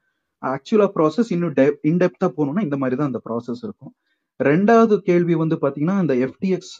ஆக்சுவலா 0.44 0.88
ப்ராசஸ் 0.96 1.30
இன்னும் 1.36 1.54
இன்டெப்தா 1.92 2.28
போகணும்னா 2.38 2.64
இந்த 2.68 2.78
மாதிரி 2.82 2.96
தான் 3.00 3.10
அந்த 3.12 3.22
ப்ராசஸ் 3.28 3.62
இருக்கும். 3.68 3.94
ரெண்டாவது 4.40 4.96
கேள்வி 5.10 5.36
வந்து 5.44 5.56
பாத்தீங்கன்னா 5.64 5.98
இந்த 6.04 6.16
எஃப்டிஎக்ஸ் 6.28 6.76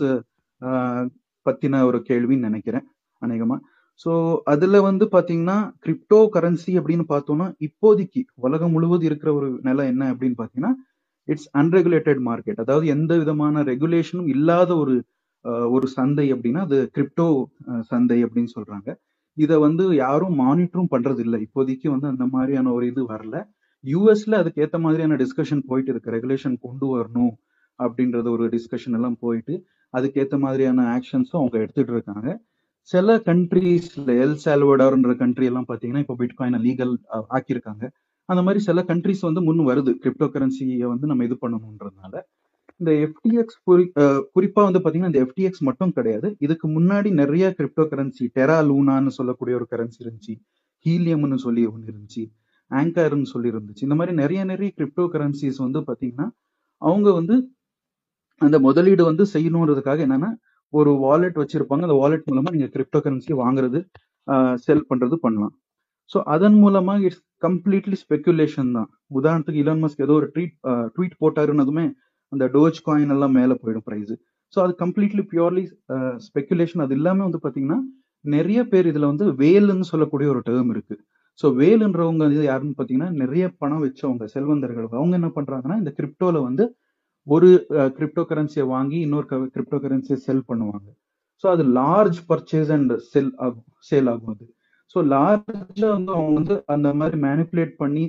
பத்தின 1.46 1.82
ஒரு 1.90 2.00
கேள்வின்னு 2.10 2.48
நினைக்கிறேன் 2.50 2.86
அநேகமா. 3.22 3.58
ஸோ 4.06 4.12
அதுல 4.54 4.78
வந்து 4.88 5.06
பாத்தீங்கன்னா 5.16 5.58
கிரிப்டோ 5.86 6.20
கரன்சி 6.36 6.72
அப்படின்னு 6.80 7.06
பார்த்தோம்னா 7.12 7.48
இப்போதைக்கு 7.68 8.22
உலகம் 8.48 8.74
முழுவதும் 8.76 9.10
இருக்கிற 9.10 9.30
ஒரு 9.40 9.50
நிலை 9.68 9.84
என்ன 9.94 10.04
அப்படின்னு 10.14 10.38
பாத்தீங்கன்னா 10.42 10.74
இட்ஸ் 11.28 11.50
அன்ரெகுலேட்டட் 11.62 12.22
மார்க்கெட் 12.30 12.62
அதாவது 12.64 12.86
எந்த 12.96 13.14
விதமான 13.22 13.64
ரெகுலேஷனும் 13.72 14.30
இல்லாத 14.36 14.72
ஒரு 14.84 14.96
ஒரு 15.76 15.88
சந்தை 15.96 16.26
அப்படின்னா 16.34 16.62
அது 16.68 16.78
கிரிப்டோ 16.96 17.28
சந்தை 17.92 18.18
அப்படின்னு 18.26 18.52
சொல்றாங்க. 18.58 18.90
இதை 19.38 19.56
வந்து 19.66 19.84
யாரும் 20.04 20.36
மானிட்டரும் 20.44 20.92
பண்றது 20.94 21.22
இல்லை 21.26 21.38
இப்போதைக்கு 21.46 21.88
வந்து 21.94 22.08
அந்த 22.14 22.26
மாதிரியான 22.36 22.72
ஒரு 22.78 22.86
இது 22.92 23.04
வரல. 23.14 23.36
யூஎஸ்ல 23.84 24.38
அதுக்கு 24.42 24.62
ஏத்த 24.66 24.78
மாதிரியான 24.86 25.18
டிஸ்கஷன் 25.24 25.64
போயிட்டு 25.70 25.92
இருக்கு. 25.94 26.14
ரெகுலேஷன் 26.18 26.56
கொண்டு 26.66 26.88
வரணும் 26.96 27.34
அப்படின்றது 27.80 28.28
ஒரு 28.36 28.46
டிஸ்கஷன் 28.56 28.96
எல்லாம் 29.00 29.18
போயிட்டு 29.24 29.56
அதுக்கேற்ற 29.94 30.38
மாதிரியான 30.46 30.86
ஆக்ஷன்ஸும் 30.98 31.40
அவங்க 31.42 31.58
எடுத்துட்டு 31.64 31.94
இருக்காங்க. 31.96 32.30
சில 32.90 33.16
கண்ட்ரீஸ்ல 33.28 34.14
எல் 34.24 34.40
சால்வடார்ன்ற 34.46 35.12
கண்ட்ரி 35.24 35.46
எல்லாம் 35.50 35.68
பாத்தீங்கன்னா 35.70 36.04
இப்போ 36.06 36.16
பிட்காயினை 36.22 36.60
லீகல் 36.68 36.94
ஆக்கியிருக்காங்க. 37.36 37.84
அந்த 38.30 38.42
மாதிரி 38.46 38.60
சில 38.68 38.82
கண்ட்ரிஸ் 38.90 39.28
வந்து 39.28 39.42
முன் 39.48 39.62
வருது. 39.70 39.92
கிரிப்டோ 40.04 40.28
கரன்சியை 40.36 40.88
வந்து 40.94 41.10
நம்ம 41.12 41.26
இது 41.28 41.38
பண்ணணுன்றதுனால. 41.44 42.16
இந்த 42.80 42.92
எஃப்டிஎக்ஸ் 43.06 43.58
குறி 43.70 43.84
அஹ் 44.02 44.22
குறிப்பா 44.36 44.62
வந்து 44.68 44.82
பாத்தீங்கன்னா 44.84 45.12
இந்த 45.12 45.22
எஃப்டிஎக்ஸ் 45.26 45.64
மட்டும் 45.68 45.94
கிடையாது. 45.98 46.28
இதுக்கு 46.40 46.68
முன்னாடி 46.68 47.10
நிறைய 47.22 47.46
கிரிப்டோ 47.58 47.84
கரன்சி 47.92 48.26
டெரா 48.38 48.58
லூனான்னு 48.70 49.12
சொல்லக்கூடிய 49.20 49.54
ஒரு 49.60 49.68
கரன்சி 49.74 50.00
இருந்துச்சு. 50.04 50.34
ஹீலியம்னு 50.86 51.40
சொல்லி 51.46 51.64
ஒன்று 51.74 51.88
இருந்துச்சு. 51.92 52.24
ஆங்கர்னு 52.72 53.30
சொல்லி 53.34 53.50
இருந்துச்சு. 53.54 53.84
இந்த 53.88 53.96
மாதிரி 54.00 54.14
நிறைய 54.22 54.42
நிறைய 54.44 54.70
கிரிப்டோ 54.78 55.04
கரன்சிஸ் 55.16 55.60
வந்து 55.66 55.80
பாத்தீங்கன்னா 55.90 56.28
அவங்க 56.82 57.10
வந்து 57.12 57.36
அந்த 58.42 58.58
முதலீடு 58.60 59.04
வந்து 59.04 59.24
செய்யணுன்றதுக்காக 59.34 60.00
என்னன்னா 60.08 60.32
ஒரு 60.74 60.92
வாலெட் 61.06 61.38
வச்சிருப்பாங்க. 61.42 61.84
அந்த 61.88 61.98
வாலெட் 62.04 62.28
மூலமா 62.32 62.52
நீங்க 62.56 62.70
கிரிப்டோ 62.76 63.00
கரன்சி 63.06 63.34
வாங்குறது 63.44 63.80
செல் 64.66 64.88
பண்றது 64.90 65.16
பண்ணலாம். 65.26 65.54
ஸோ 66.12 66.20
அதன் 66.36 66.58
மூலமா 66.64 66.94
இட்ஸ் 67.08 67.24
கம்ப்ளீட்லி 67.46 67.98
ஸ்பெகுலேஷன் 68.04 68.72
தான். 68.78 68.90
உதாரணத்துக்கு 69.20 69.62
இலான் 69.64 69.84
மஸ்க் 69.84 70.04
ஏதோ 70.06 70.14
ஒரு 70.22 70.28
ட்வீட் 70.36 70.56
ட்வீட் 70.96 71.16
போட்டாருன்னதுமே 71.24 71.86
அந்த 72.34 72.46
டோஜ் 72.56 72.80
காயின் 72.88 73.14
எல்லாம் 73.16 73.36
மேலே 73.40 73.56
போயிடும் 73.64 73.86
ப்ரைஸ் 73.90 74.14
ஸோ 74.54 74.60
அது 74.66 74.74
கம்ப்ளீட்லி 74.84 75.24
பியூர்லி 75.32 75.64
ஸ்பெகுலேஷன் 76.28 76.84
அது 76.86 76.94
இல்லாம 77.00 77.24
வந்து 77.28 77.40
பாத்தீங்கன்னா 77.46 77.80
நிறைய 78.26 78.60
பேர் 78.72 78.88
இதுல 78.92 79.08
வந்து 79.12 79.26
வேலுன்னு 79.42 79.86
சொல்லக்கூடிய 79.92 80.28
ஒரு 80.34 80.42
டேர்ம் 80.50 80.72
இருக்கு. 80.74 80.96
ஸோ 81.40 81.48
வேலுன்றவங்க 81.60 82.26
இது 82.36 82.44
யாருன்னு 82.50 82.78
பாத்தீங்கன்னா 82.80 83.10
நிறைய 83.22 83.46
பணம் 83.62 83.84
வச்சவங்க 83.86 84.26
செல்வந்தர்கள். 84.34 84.88
அவங்க 85.00 85.14
என்ன 85.20 85.30
பண்றாங்கன்னா 85.38 85.78
இந்த 85.82 85.92
கிரிப்டோவில் 86.00 86.46
வந்து 86.48 86.66
ஒரு 87.28 87.50
கிரிப்டோ 87.98 88.24
கரன்சியை 88.32 88.66
வாங்கி 88.74 88.98
இன்னொரு 89.06 89.28
கிரிப்டோ 89.56 89.78
கரன்சியை 89.86 90.18
செல் 90.28 90.48
பண்ணுவாங்க. 90.50 90.88
ஸோ 91.44 91.48
அது 91.54 91.64
லார்ஜ் 91.80 92.20
பர்ச்சேஸ் 92.30 92.72
அண்ட் 92.76 92.94
செல் 93.12 93.32
ஆகும் 93.46 93.68
சேல் 93.90 94.10
ஆகும் 94.14 94.34
அது. 94.36 94.46
ஸோ 94.96 95.00
லார்ஜாக 95.14 95.92
வந்து 95.98 96.12
அவங்க 96.18 96.34
வந்து 96.40 96.56
அந்த 96.76 96.90
மாதிரி 97.00 97.18
மேனிப்புலேட் 97.28 97.74
பண்ணி 97.82 98.06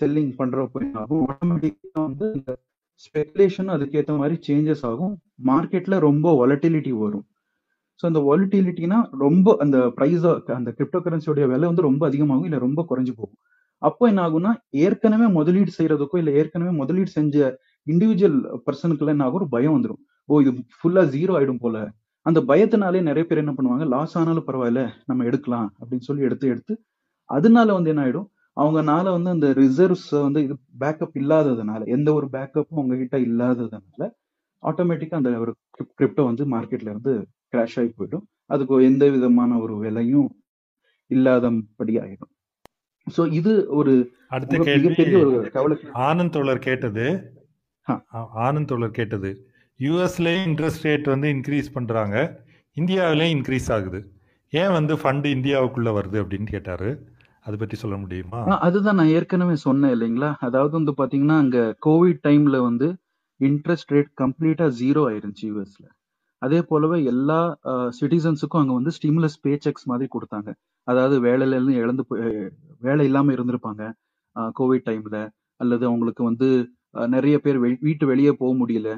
செல்லிங் 0.00 0.32
பண்றப்போ 0.40 0.80
ஆகும்? 1.02 1.24
ஆட்டோமேட்டிக்காக 1.32 2.02
வந்து 2.08 2.26
இந்த 2.38 2.50
ஸ்பெகுலேஷனும் 3.04 3.74
அதுக்கேற்ற 3.76 4.12
மாதிரி 4.20 4.36
சேஞ்சஸ் 4.46 4.84
ஆகும். 4.90 5.14
மார்க்கெட்டில் 5.50 5.96
ரொம்ப 6.08 6.26
வாலட்டிலிட்டி 6.40 6.92
வரும். 7.04 7.24
ஸோ 8.00 8.04
அந்த 8.10 8.20
வாலிட்டிலிட்டினா 8.28 8.98
ரொம்ப 9.24 9.56
அந்த 9.64 9.76
ப்ரைஸ் 9.98 10.24
அந்த 10.58 10.70
கிரிப்டோ 10.78 10.98
கரன்சியோடைய 11.04 11.44
விலை 11.52 11.66
வந்து 11.70 11.86
ரொம்ப 11.88 12.02
அதிகமாகும் 12.10 12.48
இல்லை 12.48 12.60
ரொம்ப 12.66 12.80
குறைஞ்சு 12.90 13.12
போகும். 13.20 13.38
அப்போ 13.82 14.04
என்ன 14.10 14.20
ஆகும்னா 14.26 14.52
ஏற்கனவே 14.84 15.26
முதலீடு 15.38 15.72
செய்யறதுக்கோ 15.78 16.18
இல்லை 16.22 16.32
ஏற்கனவே 16.40 16.72
முதலீடு 16.80 17.10
செஞ்ச 17.18 17.36
இண்டிவிஜுவல் 17.86 18.38
பர்சனுக்குள்ள 18.66 19.14
என்ன 19.14 19.24
ஆகும்? 19.26 19.38
ஒரு 19.40 19.48
பயம் 19.54 19.74
வந்துடும் 19.76 20.02
ஓ 20.28 20.40
இது 20.44 20.52
ஃபுல்லாக 20.78 21.06
ஜீரோ 21.16 21.32
ஆயிடும் 21.38 21.62
போல. 21.64 21.76
அந்த 22.26 22.38
பயத்தினாலே 22.50 23.00
நிறைய 23.08 23.24
பேர் 23.26 23.42
என்ன 23.42 23.52
பண்ணுவாங்க? 23.56 23.84
லாஸ் 23.94 24.14
ஆனாலும் 24.20 24.46
பரவாயில்ல 24.48 24.82
நம்ம 25.10 25.24
எடுக்கலாம் 25.30 25.68
அப்படின்னு 25.80 26.06
சொல்லி 26.08 26.26
எடுத்து 26.28 26.46
எடுத்து 26.54 26.74
அதனால 27.30 27.68
வந்து 27.76 27.90
என்ன 27.92 28.02
ஆயிடும்? 28.06 28.26
அவங்கனால 28.56 29.04
வந்து 29.16 29.30
அந்த 29.34 29.48
ரிசர்வ்ஸ் 29.60 30.10
வந்து 30.26 30.40
இது 30.46 30.54
பேக்கப் 30.82 31.16
இல்லாததுனால 31.22 31.80
எந்த 31.96 32.08
ஒரு 32.18 32.26
பேக்கப்பும் 32.36 32.78
அவங்க 32.80 32.96
கிட்ட 33.02 33.16
இல்லாததுனால 33.28 34.08
ஆட்டோமேட்டிக்கா 34.62 35.18
அந்த 35.20 35.32
ஒரு 35.44 35.52
கிரிப்டோ 35.98 36.22
வந்து 36.28 36.44
மார்க்கெட்ல 36.54 36.90
இருந்து 36.92 37.12
கிராஷ் 37.52 37.76
ஆகி 37.80 37.90
போயிடும். 37.98 38.24
அதுக்கு 38.52 38.76
எந்த 38.90 39.04
விதமான 39.14 39.58
ஒரு 39.64 39.74
விலையும் 39.82 40.30
இல்லாதபடி 41.10 41.94
ஆயிடும். 42.02 42.32
ஸோ 43.06 43.22
இது 43.32 43.52
ஒரு 43.78 43.92
அடுத்த 44.36 44.58
கேள்வி. 44.68 44.94
ஒரு 45.22 45.32
கவலை 45.56 45.76
ஆனந்த் 46.06 46.34
தோழர் 46.36 46.66
கேட்டது. 46.68 47.04
ஆனந்த் 48.46 48.70
தோழர் 48.70 48.96
கேட்டது. 48.98 49.30
யூஎஸ்லேயும் 49.80 50.46
இன்ட்ரெஸ்ட் 50.50 50.86
ரேட் 50.88 51.08
வந்து 51.14 51.28
இன்க்ரீஸ் 51.36 51.68
பண்ணுறாங்க 51.76 52.16
இந்தியாவிலையும் 52.76 53.34
இன்க்ரீஸ் 53.36 53.68
ஆகுது. 53.76 54.00
ஏன் 54.52 54.74
வந்து 54.78 54.94
ஃபண்டு 55.02 55.28
இந்தியாவுக்குள்ளே 55.36 55.92
வருது 55.98 56.18
அப்படின்னு 56.22 56.48
கேட்டார். 56.54 56.88
அதை 57.46 57.56
பற்றி 57.58 57.76
சொல்ல 57.76 57.96
முடியுமா? 57.96 58.38
அதுதான் 58.58 58.94
நான் 58.94 59.12
ஏற்கனவே 59.16 59.54
சொன்னேன் 59.56 59.92
இல்லைங்களா? 59.92 60.30
அதாவது 60.40 60.72
வந்து 60.78 60.92
பாத்தீங்கன்னா 60.92 61.36
அங்க 61.36 61.58
கோவிட் 61.86 62.20
டைம்ல 62.26 62.56
வந்து 62.60 62.86
இன்ட்ரெஸ்ட் 63.40 63.92
ரேட் 63.94 64.10
கம்ப்ளீட்டா 64.20 64.66
ஜீரோ 64.80 65.00
ஆயிருந்துச்சு 65.08 65.46
யூஎஸ்ல 65.48 65.86
அதே 66.42 66.62
போலவே 66.62 66.98
எல்லா 67.04 67.38
சிட்டிசன்ஸுக்கும் 67.98 68.62
அங்க 68.62 68.72
வந்து 68.72 68.92
ஸ்டிமுலஸ் 68.96 69.36
பே 69.42 69.52
செக்ஸ் 69.64 69.86
மாதிரி 69.86 70.08
கொடுத்தாங்க. 70.12 70.50
அதாவது 70.88 71.16
வேலையில 71.22 71.56
இருந்து 71.56 71.74
இழந்து 71.74 72.02
போய் 72.06 72.24
வேலை 72.80 73.04
இல்லாம 73.04 73.32
இருந்திருப்பாங்க 73.32 73.82
கோவிட் 74.58 74.86
டைம்ல 74.88 75.18
அல்லது 75.60 75.84
அவங்களுக்கு 75.86 76.22
வந்து 76.24 76.48
நிறைய 77.08 77.36
பேர் 77.40 77.58
வெ- 77.58 77.80
வீட்டு 77.80 78.04
வெளியே 78.06 78.32
போக 78.32 78.52
முடியல 78.60 78.90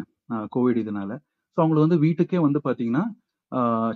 கோவிட் 0.57 0.81
இதனால. 0.85 1.11
ஸோ 1.57 1.63
அவங்களுக்கு 1.63 1.87
வந்து 1.87 1.99
வீட்டுக்கே 1.99 2.39
வந்து 2.39 2.61
பாத்தீங்கன்னா 2.65 3.05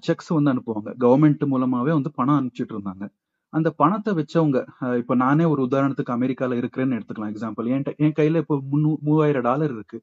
செக்ஸ் 0.06 0.30
வந்து 0.36 0.52
அனுப்புவாங்க. 0.52 0.90
கவர்மெண்ட் 1.04 1.44
மூலமாவே 1.52 1.92
வந்து 1.98 2.12
பணம் 2.12 2.38
அனுப்பிச்சிட்டு 2.38 2.74
இருந்தாங்க. 2.76 3.04
அந்த 3.52 3.68
பணத்தை 3.80 4.12
வச்சவங்க 4.18 4.58
இப்போ 4.80 4.96
இப்ப 5.02 5.14
நானே 5.22 5.44
ஒரு 5.52 5.60
உதாரணத்துக்கு 5.68 6.14
அமெரிக்கால 6.16 6.56
இருக்கிறேன்னு 6.60 6.96
எடுத்துக்கலாம். 6.98 7.32
எக்ஸாம்பிள் 7.32 7.66
என் 7.74 7.84
என் 8.04 8.16
கையில 8.18 8.40
இப்போ 8.44 8.56
முன்னூ 8.72 8.90
மூவாயிரம் 9.08 9.46
டாலர் 9.48 9.72
இருக்கு. 9.76 9.98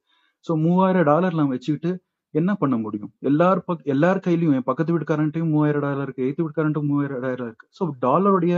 ஸோ 0.46 0.52
மூவாயிரம் 0.64 1.06
டாலர் 1.10 1.38
நான் 1.40 1.52
வச்சுக்கிட்டு 1.54 1.90
என்ன 2.34 2.50
பண்ண 2.60 2.74
முடியும்? 2.84 3.12
எல்லார் 3.30 3.60
பக் 3.68 3.86
எல்லார் 3.94 4.20
கையிலயும் 4.26 4.54
என் 4.58 4.68
பக்கத்து 4.68 4.92
வீட்டுக்காரன்ட்டையும் 4.94 5.50
மூவாயிரம் 5.54 5.84
டாலர் 5.86 6.06
இருக்கு 6.06 6.24
எய்த்து 6.26 6.42
வீட்டுக்காரன்ட்டும் 6.44 6.88
மூவாயிரம் 6.90 7.22
டாலர் 7.24 7.42
இருக்கு. 7.46 7.66
ஸோ 7.78 7.82
டாலருடைய 8.06 8.54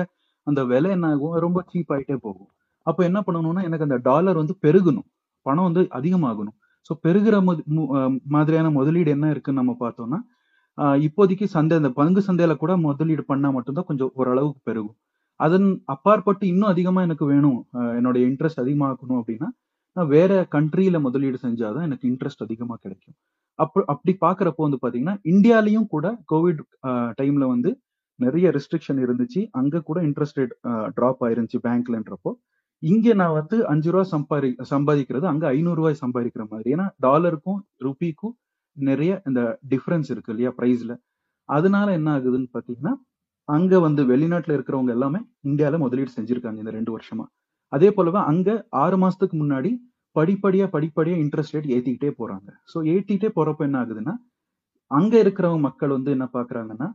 அந்த 0.47 0.61
விலை 0.73 0.91
என்ன 0.97 1.09
ஆகும்? 1.15 1.35
ரொம்ப 1.47 1.59
சீப் 1.71 1.93
ஆயிட்டே 1.97 2.17
போகும். 2.27 2.51
அப்போ 2.87 3.01
என்ன 3.09 3.19
பண்ணணும்னா 3.27 3.63
எனக்கு 3.69 3.87
அந்த 3.89 3.99
டாலர் 4.09 4.41
வந்து 4.43 4.55
பெருகணும். 4.67 5.09
பணம் 5.47 5.67
வந்து 5.69 5.83
அதிகமாகணும். 5.99 6.57
ஸோ 6.91 6.93
பெருகிற 7.07 7.37
மாதிரியான 8.37 8.71
முதலீடு 8.79 9.11
என்ன 9.17 9.27
இருக்குன்னு 9.35 9.61
நம்ம 9.63 9.75
பார்த்தோம்னா 9.85 10.19
இப்போதைக்கு 11.07 11.47
சந்தை 11.55 11.77
இந்த 11.81 11.91
பங்கு 11.99 12.21
சந்தையில 12.27 12.53
கூட 12.57 12.73
முதலீடு 12.87 13.23
பண்ணா 13.31 13.49
மட்டும்தான் 13.51 13.89
கொஞ்சம் 13.91 14.13
ஓரளவுக்கு 14.21 14.61
பெருகும். 14.69 14.97
அதன் 15.41 15.69
அப்பாற்பட்டு 15.95 16.45
இன்னும் 16.53 16.71
அதிகமா 16.73 17.01
எனக்கு 17.07 17.25
வேணும் 17.33 17.59
என்னோட 17.99 18.17
இன்ட்ரெஸ்ட் 18.29 18.63
அதிகமாக்கணும் 18.65 19.21
அப்படின்னா 19.21 19.49
நான் 19.97 20.11
வேற 20.17 20.33
கண்ட்ரியில 20.55 20.99
முதலீடு 21.07 21.39
செஞ்சாதான் 21.43 21.87
எனக்கு 21.89 22.07
இன்ட்ரெஸ்ட் 22.11 22.45
அதிகமா 22.47 22.75
கிடைக்கும். 22.85 23.17
அப்ப 23.59 23.83
அப்படி 23.93 24.13
பாக்குறப்போ 24.25 24.63
வந்து 24.67 24.79
பாத்தீங்கன்னா 24.85 25.17
இந்தியாலையும் 25.33 25.89
கூட 25.95 26.07
கோவிட் 26.33 26.61
டைம்ல 27.21 27.47
வந்து 27.55 27.71
நிறைய 28.21 28.47
ரெஸ்ட்ரிக்ஷன் 28.57 29.01
இருந்துச்சு. 29.05 29.41
அங்க 29.59 29.83
கூட 29.89 29.99
இன்ட்ரெஸ்ட் 30.09 30.39
ரேட் 30.41 30.55
டிராப் 30.97 31.21
ஆயிருந்துச்சு 31.27 31.61
பேங்க்லன்றப்போ 31.69 32.33
இங்க 32.83 33.15
நான் 33.21 33.37
வந்து 33.41 33.57
அஞ்சு 33.73 33.91
ரூபா 33.95 34.05
சம்பாதி 34.13 34.49
சம்பாதிக்கிறது 34.71 35.27
அங்க 35.33 35.45
ஐநூறு 35.57 35.79
ரூபாய் 35.81 36.01
சம்பாதிக்கிற 36.05 36.45
மாதிரி. 36.53 36.69
ஏன்னா 36.75 36.87
டாலருக்கும் 37.07 37.61
ருபிக்கும் 37.87 38.35
நிறைய 38.77 39.13
இந்த 39.29 39.41
டிஃப்ரென்ஸ் 39.73 40.11
இருக்கு 40.15 40.33
இல்லையா 40.35 40.51
ப்ரைஸ்ல 40.59 40.93
அதனால 41.49 41.87
என்ன 41.99 42.09
ஆகுதுன்னு 42.17 42.51
பாத்தீங்கன்னா 42.57 42.93
அங்க 43.49 43.79
வந்து 43.81 44.03
வெளிநாட்டுல 44.11 44.57
இருக்கிறவங்க 44.57 44.93
எல்லாமே 44.97 45.21
இந்தியால 45.51 45.79
முதலீடு 45.85 46.11
செஞ்சிருக்காங்க 46.17 46.61
இந்த 46.63 46.73
ரெண்டு 46.79 46.93
வருஷமா. 46.97 47.25
அதே 47.73 47.89
போலவே 47.97 48.21
அங்க 48.31 48.49
ஆறு 48.85 48.97
மாசத்துக்கு 49.03 49.37
முன்னாடி 49.43 49.71
படிப்படியா 50.17 50.67
படிப்படியா 50.75 51.17
இன்ட்ரெஸ்ட் 51.25 51.55
ரேட் 51.57 51.69
ஏத்திக்கிட்டே 51.77 52.11
போறாங்க. 52.21 52.49
ஸோ 52.73 52.79
ஏத்திக்கிட்டே 52.95 53.31
போறப்ப 53.39 53.63
என்ன 53.69 53.79
ஆகுதுன்னா 53.83 54.15
அங்க 54.91 55.15
இருக்கிறவங்க 55.25 55.63
மக்கள் 55.69 55.95
வந்து 55.97 56.11
என்ன 56.17 56.27
பாக்குறாங்கன்னா 56.35 56.89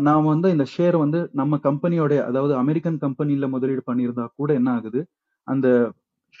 நாம் 0.00 0.30
வந்து 0.32 0.48
இந்த 0.54 0.64
ஷேர் 0.74 0.96
வந்து 1.04 1.18
நம்ம 1.40 1.58
கம்பெனியோட 1.66 2.12
அதாவது 2.28 2.54
அமெரிக்கன் 2.62 2.98
கம்பெனில 3.04 3.48
முதலீடு 3.54 3.82
பண்ணியிருந்தா 3.90 4.26
கூட 4.40 4.50
என்ன 4.60 4.70
ஆகுது? 4.78 5.00
அந்த 5.48 5.66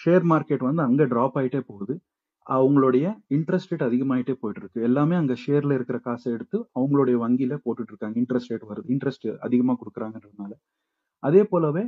ஷேர் 0.00 0.24
மார்க்கெட் 0.32 0.66
வந்து 0.68 0.82
அங்க 0.82 1.02
டிராப் 1.12 1.36
ஆயிட்டே 1.40 1.60
போகுது. 1.70 1.94
அவங்களுடைய 2.46 3.06
இன்ட்ரெஸ்ட் 3.30 3.70
ரேட் 3.72 3.84
அதிகமாயிட்டே 3.88 4.34
போயிட்டு 4.40 4.60
இருக்கு 4.62 4.80
எல்லாமே 4.88 5.14
அங்க 5.16 5.34
ஷேர்ல 5.44 5.76
இருக்கிற 5.78 5.98
காசை 5.98 6.28
எடுத்து 6.32 6.58
அவங்களுடைய 6.78 7.16
வங்கியில 7.24 7.54
போட்டுட்டு 7.64 7.92
இருக்காங்க 7.92 8.16
இன்ட்ரெஸ்ட் 8.22 8.52
ரேட் 8.52 8.66
வருது. 8.70 8.88
இன்ட்ரெஸ்ட் 8.94 9.26
அதிகமா 9.46 9.74
கொடுக்குறாங்கன்றதுனால. 9.80 10.52
அதே 11.22 11.42
போலவே 11.44 11.84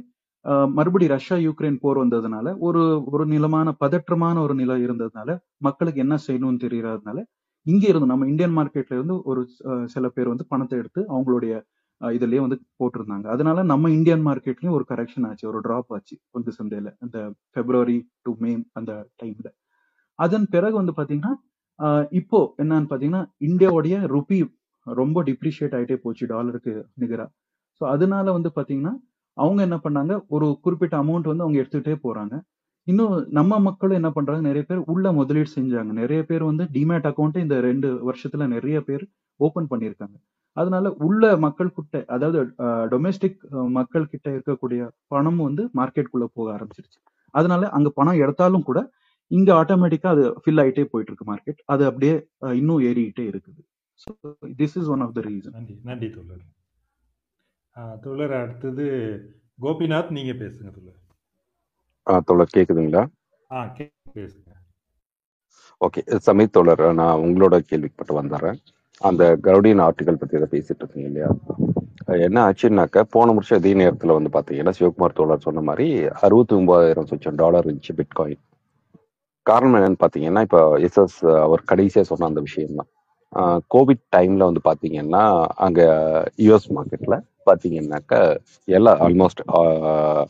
மறுபடி 0.76 1.06
ரஷ்யா 1.08 1.36
யுக்ரைன் 1.38 1.78
போர் 1.80 1.98
வந்ததுனால 2.02 2.48
ஒரு 2.58 2.82
ஒரு 3.12 3.24
நிலமான 3.26 3.68
பதற்றமான 3.80 4.36
ஒரு 4.40 4.54
நிலை 4.54 4.76
இருந்ததுனால 4.86 5.30
மக்களுக்கு 5.66 6.00
என்ன 6.00 6.16
செய்யணும்னு 6.26 6.62
தெரியறதுனால 6.66 7.20
இங்க 7.66 7.84
இருந்து 7.88 8.10
நம்ம 8.12 8.26
இந்தியன் 8.32 8.56
மார்க்கெட்ல 8.58 8.98
இருந்து 8.98 9.16
ஒரு 9.30 9.42
சில 9.94 10.06
பேர் 10.08 10.32
வந்து 10.32 10.46
பணத்தை 10.48 10.76
எடுத்து 10.78 11.00
அவங்களுடைய 11.14 11.54
இதுலயே 12.00 12.40
வந்து 12.44 12.58
போட்டிருந்தாங்க. 12.80 13.26
அதனால 13.34 13.62
நம்ம 13.64 13.90
இந்தியன் 13.90 14.24
மார்க்கெட்லயும் 14.26 14.76
ஒரு 14.78 14.84
கரெக்ஷன் 14.92 15.26
ஆச்சு. 15.30 15.44
ஒரு 15.50 15.60
டிராப் 15.60 15.92
ஆச்சு. 15.96 16.16
பங்கு 16.34 16.52
சந்தையில. 16.58 16.90
அந்த 17.04 17.18
பிப்ரவரி 17.56 17.98
டு 18.26 18.32
மே 18.44 18.52
அந்த 18.80 18.92
டைம்ல 19.22 19.48
அதன் 20.18 20.46
பிறகு 20.54 20.76
வந்து 20.80 20.94
பாத்தீங்கன்னா 20.98 21.34
இப்போ 22.20 22.38
என்னன்னு 22.62 22.90
பாத்தீங்கன்னா 22.92 23.22
இந்தியாவுடைய 23.48 23.96
ருபி 24.14 24.38
ரொம்ப 24.86 25.22
டிப்ரிஷியேட் 25.28 25.74
ஆகிட்டே 25.78 25.96
போச்சு 26.04 26.24
டாலருக்கு 26.32 26.72
நிகரா. 27.02 27.26
ஸோ 27.80 27.82
அதனால 27.94 28.26
வந்து 28.36 28.50
பாத்தீங்கன்னா 28.58 28.94
அவங்க 29.36 29.60
என்ன 29.66 29.76
பண்ணாங்க 29.84 30.12
ஒரு 30.36 30.46
குறிப்பிட்ட 30.64 30.94
அமௌண்ட் 31.02 31.28
வந்து 31.30 31.44
அவங்க 31.44 31.60
எடுத்துக்கிட்டே 31.62 31.96
போறாங்க. 32.06 32.34
இன்னும் 32.86 33.14
நம்ம 33.38 33.58
மக்களும் 33.68 33.98
என்ன 34.00 34.10
பண்றாங்க 34.16 34.42
நிறைய 34.48 34.64
பேர் 34.68 34.80
உள்ள 34.92 35.06
முதலீடு 35.18 35.50
செஞ்சாங்க. 35.56 35.92
நிறைய 36.00 36.20
பேர் 36.30 36.44
வந்து 36.50 36.64
டிமேட் 36.76 37.08
அக்கௌண்ட் 37.10 37.36
இந்த 37.44 37.56
ரெண்டு 37.68 37.88
வருஷத்துல 38.08 38.46
நிறைய 38.54 38.78
பேர் 38.88 39.04
ஓபன் 39.40 39.68
பண்ணியிருக்காங்க. 39.72 40.16
அதனால 40.56 40.90
உள்ள 41.06 41.22
மக்கள் 41.46 41.74
கிட்ட 41.76 41.98
அதாவது 42.14 42.38
டொமெஸ்டிக் 42.92 43.40
மக்கள் 43.78 44.10
கிட்ட 44.12 44.26
இருக்கக்கூடிய 44.36 44.80
பணம் 45.12 45.42
வந்து 45.48 45.64
மார்க்கெட்டுக்குள்ள 45.80 46.26
போக 46.38 46.48
ஆரம்பிச்சிருச்சு. 46.56 46.98
அதனால 47.34 47.68
அங்க 47.76 47.88
பணம் 47.98 48.20
எடுத்தாலும் 48.24 48.66
கூட 48.68 48.78
இங்க 49.30 49.50
ஆட்டோமேட்டிக்கா 49.60 50.10
அது 50.14 50.24
ஃபில் 50.42 50.60
ஆயிட்டே 50.62 50.84
போயிட்டு 50.92 51.10
இருக்கு 51.12 51.30
மார்க்கெட் 51.30 51.60
அது 51.72 51.82
அப்படியே 51.90 52.14
இன்னும் 52.60 52.84
ஏறிக்கிட்டே 52.88 53.24
இருக்குது. 53.32 53.60
So 54.02 54.10
this 54.60 54.76
is 54.80 54.90
one 54.94 55.02
of 55.06 55.14
the 55.16 55.22
reason 55.28 55.56
நன்றி 55.58 55.76
நன்றி 55.90 56.08
தோழர். 56.16 56.44
தோழர் 58.04 58.34
அடுத்தது 58.42 58.84
கோபிநாத் 59.58 60.14
நீங்க 60.16 60.32
பேசுங்க 60.42 60.70
தோழர். 60.76 60.98
ஆ 62.06 62.20
தோழர் 62.28 62.54
கேக்குதுங்களா? 62.56 63.02
ஆ 63.50 63.60
கே 63.76 63.84
பேசுங்க. 64.16 64.50
ஓகே 65.80 66.00
சமீத் 66.26 66.54
தோழர் 66.56 66.84
நான் 67.00 67.22
உங்களோட 67.24 67.56
கேள்விக்கு 67.70 67.98
மட்டும் 68.00 68.20
வந்துடுறேன் 68.20 68.58
அந்த 69.00 69.24
கருடியன் 69.46 69.84
ஆர்டிகல் 69.86 70.20
பத்தி 70.20 70.38
எதை 70.38 70.48
பேசிட்டு 70.54 70.82
இருக்கீங்க 70.82 71.08
இல்லையா? 71.10 71.28
என்ன 72.26 72.38
ஆச்சுன்னாக்க 72.48 73.02
போன 73.14 73.32
வருஷம் 73.36 73.60
இதே 73.60 73.72
நேரத்துல 73.82 74.16
வந்து 74.16 74.30
பாத்தீங்கன்னா 74.36 74.74
சிவகுமார் 74.78 75.18
தோழர் 75.18 75.46
சொன்ன 75.46 75.62
மாதிரி 75.68 75.86
அறுபத்தி 76.26 76.54
ஒன்பதாயிரம் 76.58 77.08
சொச்சம் 77.10 77.40
டாலர் 77.42 77.66
இருந்துச்சு 77.66 77.98
பிட்காயின். 78.00 78.42
காரணம் 79.50 79.78
என்னன்னு 79.78 80.02
பார்த்தீங்கன்னா 80.02 80.42
இப்போ 80.46 80.60
எஸ்எஸ் 80.86 81.18
அவர் 81.46 81.68
கடைசியாக 81.72 82.08
சொன்ன 82.10 82.28
அந்த 82.30 82.42
விஷயம் 82.48 82.78
தான் 82.80 82.90
கோவிட் 83.74 84.04
டைம்ல 84.16 84.48
வந்து 84.50 84.62
பார்த்தீங்கன்னா 84.68 85.24
அங்கே 85.66 85.86
யூஎஸ் 86.46 86.68
மார்க்கெட்ல 86.76 87.16
பாத்தீங்கன்னாக்க 87.48 88.14
எல்லா 88.78 88.92
ஆல்மோஸ்ட் 89.06 89.42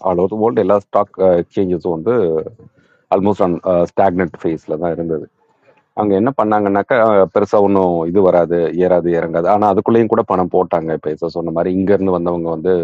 ஆல் 0.09 0.21
ஓவர் 0.25 0.41
வேர்ல்டு 0.43 0.65
எல்லா 0.65 0.77
ஸ்டாக் 0.87 1.17
எக்ஸ்சேஞ்சஸும் 1.43 1.97
வந்து 1.97 2.15
ஆல்மோஸ்ட் 3.11 3.45
ஆன் 3.47 3.57
ஸ்டாக்னட் 3.91 4.35
ஃபேஸில் 4.41 4.81
தான் 4.83 4.95
இருந்தது. 4.97 5.27
அங்கே 5.97 6.15
என்ன 6.21 6.31
பண்ணாங்கன்னாக்கா 6.41 6.97
பெருசாக 7.35 7.67
ஒன்றும் 7.67 7.95
இது 8.11 8.21
வராது 8.27 8.59
ஏறாது 8.85 9.09
இறங்காது. 9.19 9.47
ஆனால் 9.55 9.71
அதுக்குள்ளேயும் 9.73 10.13
கூட 10.13 10.23
பணம் 10.31 10.53
போட்டாங்க. 10.57 10.91
இப்போ 10.99 11.09
எஸ்எஸ் 11.15 11.37
சொன்ன 11.39 11.55
மாதிரி 11.57 11.71
இங்கேருந்து 11.79 12.17
வந்தவங்க 12.17 12.49
வந்து 12.57 12.75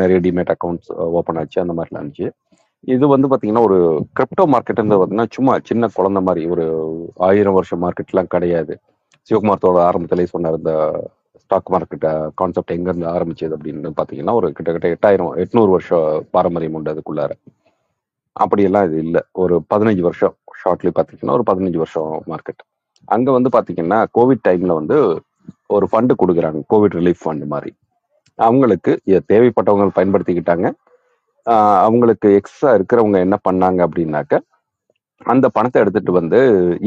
நிறைய 0.00 0.18
டிமேட் 0.26 0.52
அக்கௌண்ட்ஸ் 0.54 0.90
ஓப்பன் 1.18 1.38
ஆச்சு 1.42 1.62
அந்த 1.64 1.76
மாதிரிலாம் 1.78 2.02
இருந்துச்சு. 2.02 2.28
இது 2.92 3.04
வந்து 3.12 3.26
பார்த்தீங்கன்னா 3.30 3.64
ஒரு 3.68 3.78
கிரிப்டோ 4.18 4.44
மார்க்கெட்டுன்றது 4.54 4.98
பார்த்தீங்கன்னா 5.00 5.34
சும்மா 5.36 5.52
சின்ன 5.68 5.88
குழந்த 5.96 6.20
மாதிரி 6.26 6.42
ஒரு 6.54 6.64
ஆயிரம் 7.28 7.56
வருஷம் 7.58 7.82
மார்க்கெட்லாம் 7.84 8.32
கிடையாது. 8.34 8.74
சிவகுமாரத்தோட 9.28 9.78
ஆரம்பத்திலேயே 9.88 10.30
சொன்னார் 10.32 10.58
இந்த 10.60 10.72
ஸ்டாக் 11.42 11.70
மார்க்கெட்டை 11.74 12.10
கான்செப்ட் 12.40 12.74
எங்கேருந்து 12.76 13.08
ஆரம்பிச்சது 13.14 13.54
அப்படின்னு 13.56 13.92
பார்த்தீங்கன்னா 13.98 14.34
ஒரு 14.40 14.48
கிட்டத்தட்ட 14.56 14.88
எட்டாயிரம் 14.96 15.32
எட்நூறு 15.42 15.70
வருஷம் 15.76 16.06
பாரம்பரியம் 16.36 16.76
உண்டு 16.78 16.92
அதுக்குள்ளார. 16.94 17.32
அப்படியெல்லாம் 18.36 18.86
இது 18.88 18.96
இல்லை. 19.06 19.20
ஒரு 19.42 19.54
பதினஞ்சு 19.72 20.02
வருஷம் 20.08 20.34
ஷார்ட்லி 20.62 20.90
பார்த்தீங்கன்னா 20.96 21.36
ஒரு 21.38 21.44
பதினஞ்சு 21.50 21.78
வருஷம் 21.82 22.10
மார்க்கெட் 22.32 22.62
அங்கே 23.14 23.30
வந்து 23.36 23.50
பார்த்தீங்கன்னா 23.56 23.98
கோவிட் 24.18 24.46
டைம்ல 24.48 24.74
வந்து 24.80 24.96
ஒரு 25.76 25.86
ஃபண்டு 25.90 26.14
கொடுக்குறாங்க 26.22 26.58
கோவிட் 26.72 26.96
ரிலீஃப் 26.98 27.22
ஃபண்டு 27.24 27.46
மாதிரி. 27.52 27.70
அவங்களுக்கு 28.38 28.92
தேவைப்பட்டவங்க 29.32 29.94
பயன்படுத்திக்கிட்டாங்க. 29.98 30.66
அவங்களுக்கு 31.86 32.28
எக்ஸ்ட்ரா 32.40 32.70
இருக்கிறவங்க 32.78 33.18
என்ன 33.26 33.36
பண்ணாங்க 33.48 33.80
அப்படின்னாக்க 33.86 34.42
அந்த 35.30 35.46
பணத்தை 35.56 35.78
எடுத்துட்டு 35.82 36.12
வந்து 36.18 36.38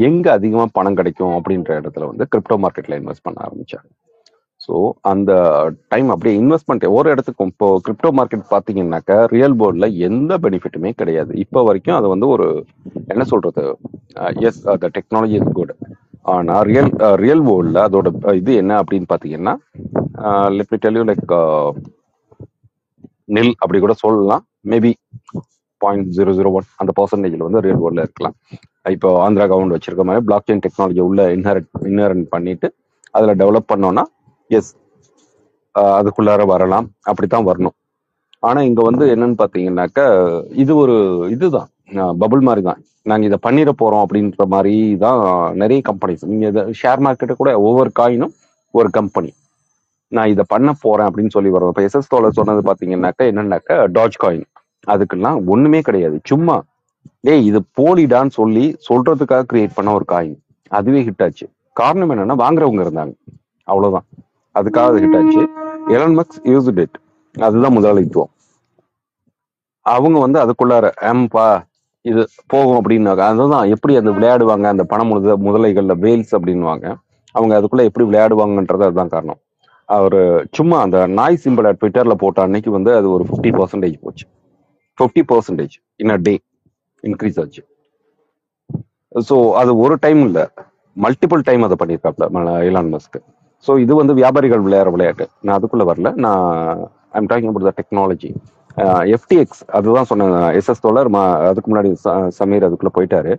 எங்க 0.08 0.26
அதிகமா 0.38 0.64
பணம் 0.76 0.98
கிடைக்கும் 0.98 1.34
அப்படின்ற 1.38 1.70
இடத்துல 1.80 2.08
வந்து 2.10 2.24
கிரிப்டோ 2.32 2.56
மார்க்கெட்ல 2.64 2.98
இன்வெஸ்ட் 3.00 3.26
பண்ண 3.26 3.38
ஆரம்பிச்சாங்க. 3.46 3.88
ஸோ 4.64 4.74
அந்த 5.10 5.32
டைம் 5.92 6.08
அப்படியே 6.14 6.34
இன்வெஸ்ட்மெண்ட் 6.40 6.84
ஒரு 6.98 7.08
இடத்துக்கும். 7.14 7.50
இப்போ 7.52 7.68
கிரிப்டோ 7.86 8.10
மார்க்கெட் 8.18 8.44
பார்த்தீங்கன்னாக்கா 8.52 9.16
ரியல் 9.34 9.56
போர்டில் 9.60 9.96
எந்த 10.08 10.32
பெனிஃபிட்டுமே 10.44 10.90
கிடையாது. 11.00 11.32
இப்போ 11.44 11.60
வரைக்கும் 11.68 11.98
அது 11.98 12.08
வந்து 12.14 12.26
ஒரு 12.34 12.46
என்ன 13.12 13.24
சொல்றது? 13.32 13.64
Yes 14.48 14.60
the 14.84 14.90
technology 14.98 15.36
is 15.40 15.56
good 15.58 15.74
ஆனால் 16.34 16.62
ரியல் 16.70 16.92
ரியல் 17.24 17.42
வேர்ல்டில் 17.48 17.80
அதோட 17.86 18.08
இது 18.40 18.54
என்ன 18.62 18.72
அப்படின்னு 18.82 19.10
பார்த்தீங்கன்னா 19.12 19.54
let 20.58 20.72
me 20.74 20.80
tell 20.84 20.98
you 21.00 21.04
like 21.10 21.34
நெல் 23.36 23.52
அப்படி 23.62 23.80
கூட 23.86 23.94
சொல்லலாம். 24.04 24.44
Maybe 24.64 24.92
point 25.80 26.08
zero 26.16 26.32
zero 26.38 26.50
one 26.58 26.66
அந்த 26.80 26.92
பர்சன்டேஜில் 26.98 27.46
வந்து 27.46 27.62
ரியல் 27.66 27.82
வேர்ல்டில் 27.82 28.04
இருக்கலாம். 28.06 28.34
இப்போ 28.96 29.08
ஆந்திரா 29.24 29.44
கவர்மெண்ட் 29.50 29.76
வச்சிருக்க 29.76 30.04
மாதிரி 30.08 30.24
பிளாக் 30.28 30.46
செயின் 30.48 30.62
டெக்னாலஜி 30.66 31.00
உள்ள 31.08 31.22
இன்ஹரன் 31.36 31.68
இன்ஹரன் 31.90 32.24
பண்ணிட்டு 32.34 32.68
அதில் 33.16 33.38
டெவலப் 33.42 33.70
பண்ணோம்னா 33.72 34.04
எஸ் 34.50 34.70
அதுக்குள்ளார 35.98 36.44
வரலாம். 36.52 36.86
அப்படித்தான் 37.10 37.48
வரணும். 37.50 37.76
ஆனால் 38.42 38.66
இங்கே 38.68 38.82
வந்து 38.90 39.04
என்னன்னு 39.14 39.36
பார்த்தீங்கன்னாக்க 39.40 40.00
இது 40.62 40.72
ஒரு 40.82 40.94
இதுதான். 41.34 41.68
பபுள் 42.22 42.42
மாதிரி 42.48 42.62
தான் 42.68 42.80
நாங்கள் 43.10 43.28
இதை 43.28 43.38
பண்ணிட 43.46 43.70
போகிறோம் 43.80 44.02
அப்படின்ற 44.04 44.44
மாதிரி 44.54 44.74
தான் 45.04 45.20
நிறைய 45.62 45.80
கம்பெனிஸ் 45.88 46.24
நீங்கள் 46.32 46.50
இதை 46.52 46.62
ஷேர் 46.80 47.02
மார்க்கெட்டை 47.06 47.34
கூட 47.40 47.50
ஒவ்வொரு 47.66 47.90
காயினும் 48.00 48.34
ஒரு 48.74 48.88
கம்பெனி 48.98 49.30
நான் 50.12 50.32
இதை 50.34 50.44
பண்ண 50.52 50.70
போகிறேன் 50.84 51.08
அப்படின்னு 51.08 51.34
சொல்லி 51.36 51.50
வரோம் 51.54 51.70
இப்போ 51.72 51.82
எஸ்எஸ் 51.88 52.12
தோலை 52.12 52.30
சொன்னது 52.38 52.62
பார்த்தீங்கன்னாக்கா 52.68 53.24
என்னன்னாக்கா 53.30 53.76
டாஜ் 53.96 54.16
காயின் 54.24 54.46
அதுக்கெல்லாம் 54.86 55.46
ஒண்ணுமே 55.46 55.80
கிடையாது. 55.80 56.20
சும்மா 56.24 56.62
டேய் 57.20 57.46
இது 57.46 57.60
போலிடான்னு 57.80 58.30
சொல்லி 58.30 58.76
சொல்றதுக்காக 58.88 59.42
கிரியேட் 59.52 59.74
பண்ண 59.74 59.92
ஒரு 59.92 60.04
காயின் 60.12 60.38
அதுவே 60.68 61.02
ஹிட் 61.02 61.22
ஆச்சு. 61.22 61.48
காரணம் 61.72 62.10
என்னன்னா 62.10 62.36
வாங்குறவங்க 62.42 62.82
இருந்தாங்க. 62.86 63.14
அவ்வளவுதான். 63.64 64.06
அதுக்காக 64.54 64.86
அது 64.90 65.00
ஹிட் 65.00 65.18
ஆச்சு. 65.18 65.48
எலன் 65.86 66.14
மக்ஸ் 66.14 66.40
யூஸ் 66.40 66.78
இட் 66.78 66.98
அதுதான் 67.40 67.72
முதலாளித்துவம். 67.72 68.30
அவங்க 69.82 70.18
வந்து 70.18 70.38
அதுக்குள்ளார 70.40 70.90
ஆம்பா 71.00 71.62
இது 72.02 72.28
போகும் 72.46 72.78
அப்படின்னாக்க 72.80 73.18
அதுதான் 73.18 73.68
எப்படி 73.68 73.96
அந்த 73.96 74.10
விளையாடுவாங்க 74.10 74.62
அந்த 74.62 74.84
பண 74.84 75.04
முத 75.04 75.36
முதலைகள்ல 75.46 75.98
வேல்ஸ் 75.98 76.36
அப்படின்னுவாங்க. 76.36 76.94
அவங்க 77.32 77.60
அதுக்குள்ள 77.60 77.84
எப்படி 77.84 78.08
விளையாடுவாங்கன்றது 78.08 78.84
அதுதான் 78.84 79.08
காரணம். 79.08 79.38
அவர் 79.84 80.48
சும்மா 80.52 80.80
அந்த 80.80 81.06
நாய் 81.06 81.38
சிம்பிளை 81.44 81.72
ட்விட்டர்ல 81.80 82.14
போட்ட 82.14 82.42
அன்னைக்கு 82.42 82.70
வந்து 82.70 82.94
அது 82.94 83.10
ஒரு 83.10 83.24
ஃபிஃப்டி 83.24 83.50
பர்சன்டேஜ் 83.58 83.96
போச்சு. 84.00 84.26
Fifty 84.98 85.24
percentage 85.32 85.76
in 86.04 86.14
a 86.16 86.18
day 86.28 86.34
increase 87.04 87.40
ஆச்சு. 87.44 87.62
ஸோ 89.28 89.36
அது 89.60 89.72
ஒரு 89.84 89.96
டைம் 90.06 90.22
இல்லை. 90.28 90.44
மல்டிபிள் 90.96 91.42
டைம் 91.50 91.64
அதை 91.66 91.76
பண்ணியிருக்காப்ல 91.82 92.26
இலான் 92.70 92.92
மஸ்க்கு 92.94 93.20
ஸோ 93.66 93.72
இது 93.84 93.94
வந்து 94.00 94.14
வியாபாரிகள் 94.20 94.64
விளையாடுற 94.66 94.90
விளையாட்டு. 94.96 95.26
நான் 95.46 95.56
அதுக்குள்ளே 95.58 95.86
வரல. 95.92 96.10
நான் 96.26 96.44
I'm 97.18 97.28
talking 97.32 97.50
about 97.52 97.68
the 97.70 97.74
technology 97.82 98.30
FTX 99.16 99.62
அதுதான் 99.78 100.08
சொன்னேன் 100.10 100.34
எஸ்எஸ் 100.60 100.84
தோழர் 100.86 101.10
அதுக்கு 101.50 101.68
முன்னாடி 101.72 101.90
ச- 102.04 102.28
சமீர் 102.40 102.66
அதுக்குள்ளே 102.68 102.94
போயிட்டாரு. 102.98 103.34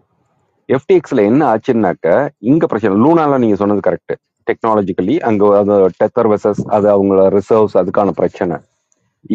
எஃப்டிஎக்ஸில் 0.69 1.27
என்ன 1.29 1.41
ஆச்சுன்னாக்க 1.53 2.07
இங்கே 2.51 2.67
பிரச்சனை 2.71 2.95
லூனால 3.05 3.39
நீங்கள் 3.43 3.61
சொன்னது 3.63 3.83
கரெக்ட் 3.89 4.15
டெக்னாலஜிக்கலி 4.47 5.15
அங்கே 5.29 5.47
அது 5.61 5.75
டெத்தர் 6.01 6.29
வெசஸ் 6.33 6.61
அது 6.77 6.87
அவங்களோட 6.95 7.27
ரிசர்வ்ஸ் 7.37 7.77
அதுக்கான 7.81 8.11
பிரச்சனை. 8.21 8.57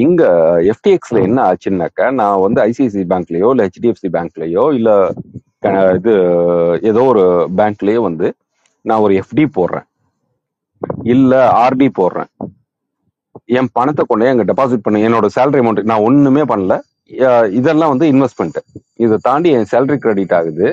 இங்க 0.05 0.23
எஃப்டிஎக்ஸ்ல 0.73 1.19
என்ன 1.27 1.39
ஆச்சுன்னாக்க 1.49 2.09
நான் 2.21 2.43
வந்து 2.45 2.61
ஐசிஐசி 2.69 3.03
பேங்க்லயோ 3.13 3.51
இல்ல 3.53 3.67
ஹெச்டிஎஃப்சி 3.69 4.09
பேங்க்லயோ 4.17 4.65
இல்ல 4.79 4.91
இது 5.99 6.13
ஏதோ 6.91 7.03
ஒரு 7.13 7.23
பேங்க்லயோ 7.61 8.01
வந்து 8.09 8.27
நான் 8.85 9.05
ஒரு 9.05 9.15
எஃப்டி 9.21 9.45
போடுறேன். 9.59 9.87
இல்ல 11.15 11.33
ஆர்டி 11.63 11.89
போடுறேன். 11.99 12.31
என் 13.59 13.71
பணத்தை 13.79 14.03
கொண்டு 14.05 14.29
அங்க 14.33 14.45
டெபாசிட் 14.51 14.85
பண்ண. 14.85 14.99
என்னோட 15.07 15.27
சேலரி 15.37 15.61
அமௌண்ட் 15.63 15.91
நான் 15.93 16.05
ஒண்ணுமே 16.09 16.43
பண்ணல. 16.53 16.75
இதெல்லாம் 17.59 17.93
வந்து 17.93 18.07
இன்வெஸ்ட்மெண்ட் 18.13 18.59
இதை 19.05 19.17
தாண்டி 19.27 19.49
என் 19.57 19.69
சேலரி 19.73 19.99
கிரெடிட் 20.05 20.35
ஆகுது. 20.39 20.67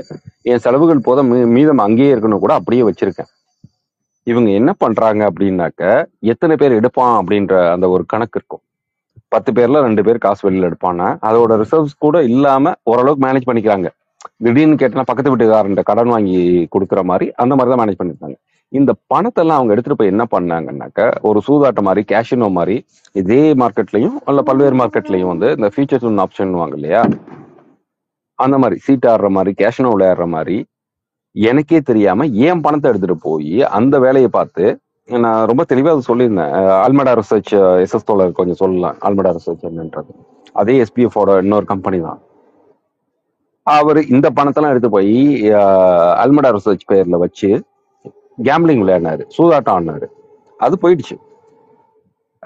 என் 0.51 0.63
செலவுகள் 0.65 1.05
போத 1.07 1.23
மீதம் 1.55 1.83
அங்கேயே 1.85 2.13
இருக்கணும் 2.13 2.43
கூட 2.45 2.53
அப்படியே 2.59 2.83
வச்சிருக்கேன். 2.89 3.31
இவங்க 4.27 4.49
என்ன 4.59 4.71
பண்றாங்க 4.83 5.21
அப்படின்னாக்க 5.29 5.81
எத்தனை 6.33 6.55
பேர் 6.61 6.77
எடுப்பான் 6.79 7.15
அப்படின்ற 7.19 7.55
அந்த 7.75 7.85
ஒரு 7.95 8.03
கணக்கு 8.13 8.37
இருக்கும். 8.39 8.63
பத்து 9.35 9.51
பேர்ல 9.57 9.81
ரெண்டு 9.87 10.01
பேர் 10.07 10.23
காசு 10.25 10.41
வெளியில 10.47 10.69
எடுப்பாங்க. 10.69 11.03
அதோட 11.29 11.51
ரிசர்வ்ஸ் 11.63 12.01
கூட 12.05 12.17
இல்லாம 12.29 12.73
ஓரளவுக்கு 12.91 13.25
மேனேஜ் 13.25 13.49
பண்ணிக்கிறாங்க. 13.49 13.87
திடீர்னு 14.45 14.79
கேட்டா 14.81 15.05
பக்கத்து 15.09 15.31
வீட்டுக்காரன் 15.31 15.89
கடன் 15.91 16.11
வாங்கி 16.13 16.39
கொடுக்குற 16.75 16.99
மாதிரி 17.11 17.25
அந்த 17.43 17.53
மாதிரி 17.55 17.71
தான் 17.73 17.81
மேனேஜ் 17.81 17.99
பண்ணிருந்தாங்க 18.01 18.37
இந்த 18.71 18.91
பணத்தை 19.11 19.41
எல்லாம் 19.43 19.59
அவங்க 19.59 19.73
எடுத்துட்டு 19.73 19.97
போய் 19.99 20.11
என்ன 20.13 20.23
பண்ணாங்கன்னாக்க 20.33 21.01
ஒரு 21.29 21.39
சூதாட்ட 21.47 21.81
மாதிரி 21.87 22.01
கேஷினோ 22.11 22.47
மாதிரி 22.57 22.75
இதே 23.15 23.41
மார்க்கெட்லயும் 23.61 24.15
அல்ல 24.29 24.41
பல்வேறு 24.49 24.75
மார்க்கெட்லயும் 24.81 25.31
வந்து 25.33 25.49
இந்த 25.57 25.67
ஃபியூச்சர்ஸ் 25.73 26.07
ஒன் 26.09 26.21
ஆப்ஷன் 26.23 26.53
வாங்க 26.61 26.75
இல்லையா? 26.79 27.01
அந்த 28.39 28.55
மாதிரி 28.61 28.77
சீட் 28.85 29.07
ஆடுற 29.11 29.29
மாதிரி 29.37 29.51
கேஷினோ 29.61 29.91
விளையாடுற 29.95 30.25
மாதிரி 30.35 30.57
எனக்கே 31.35 31.79
தெரியாம 31.89 32.25
ஏன் 32.47 32.63
பணத்தை 32.65 32.89
எடுத்துட்டு 32.91 33.17
போய் 33.27 33.53
அந்த 33.77 33.95
வேலையை 33.99 34.29
பார்த்து 34.37 34.65
நான் 35.09 35.47
ரொம்ப 35.49 35.63
தெளிவாக 35.71 35.95
அது 35.95 36.09
சொல்லியிருந்தேன். 36.09 36.53
ஆல்மடா 36.83 37.13
ரிசர்ச் 37.19 37.51
எஸ்எஸ் 37.85 38.07
தோழர் 38.09 38.37
கொஞ்சம் 38.39 38.59
சொல்லலாம். 38.61 38.95
ஆல்மடா 39.07 39.31
ரிசர்ச் 39.37 39.65
என்னன்றது. 39.69 40.11
அதே 40.61 40.75
எஸ்பிஎஃபோட 40.83 41.29
இன்னொரு 41.43 41.65
கம்பெனி 41.71 41.99
தான். 42.07 42.19
அவர் 43.67 43.99
இந்த 44.13 44.27
பணத்தெல்லாம் 44.37 44.73
எடுத்து 44.73 44.89
போய் 44.95 45.13
ஆல்மடா 46.23 46.23
அல்மடா 46.23 46.49
ரிசர்ச் 46.57 46.89
பேரில் 46.91 47.21
வச்சு 47.25 47.49
கேம்லிங் 48.47 48.81
விளையாடினாரு. 48.83 49.23
சூதாட்டம் 49.35 49.75
ஆடினாரு. 49.77 50.07
அது 50.59 50.75
போயிடுச்சு. 50.83 51.15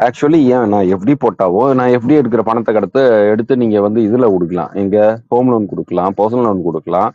ஆக்சுவலி 0.05 0.39
ஏன் 0.55 0.67
நான் 0.73 0.89
எஃப்டி 0.95 1.13
போட்டாவோ 1.23 1.61
நான் 1.77 1.93
எஃப்டி 1.97 2.15
எடுக்கிற 2.21 2.41
பணத்தை 2.49 2.71
கடத்து 2.77 3.01
எடுத்து 3.33 3.53
நீங்கள் 3.61 3.85
வந்து 3.85 3.99
இதில் 4.07 4.31
கொடுக்கலாம் 4.33 4.73
எங்க 4.81 4.97
ஹோம் 5.33 5.49
லோன் 5.53 5.69
கொடுக்கலாம் 5.71 6.15
பர்சனல் 6.19 6.47
லோன் 6.47 6.65
கொடுக்கலாம். 6.67 7.09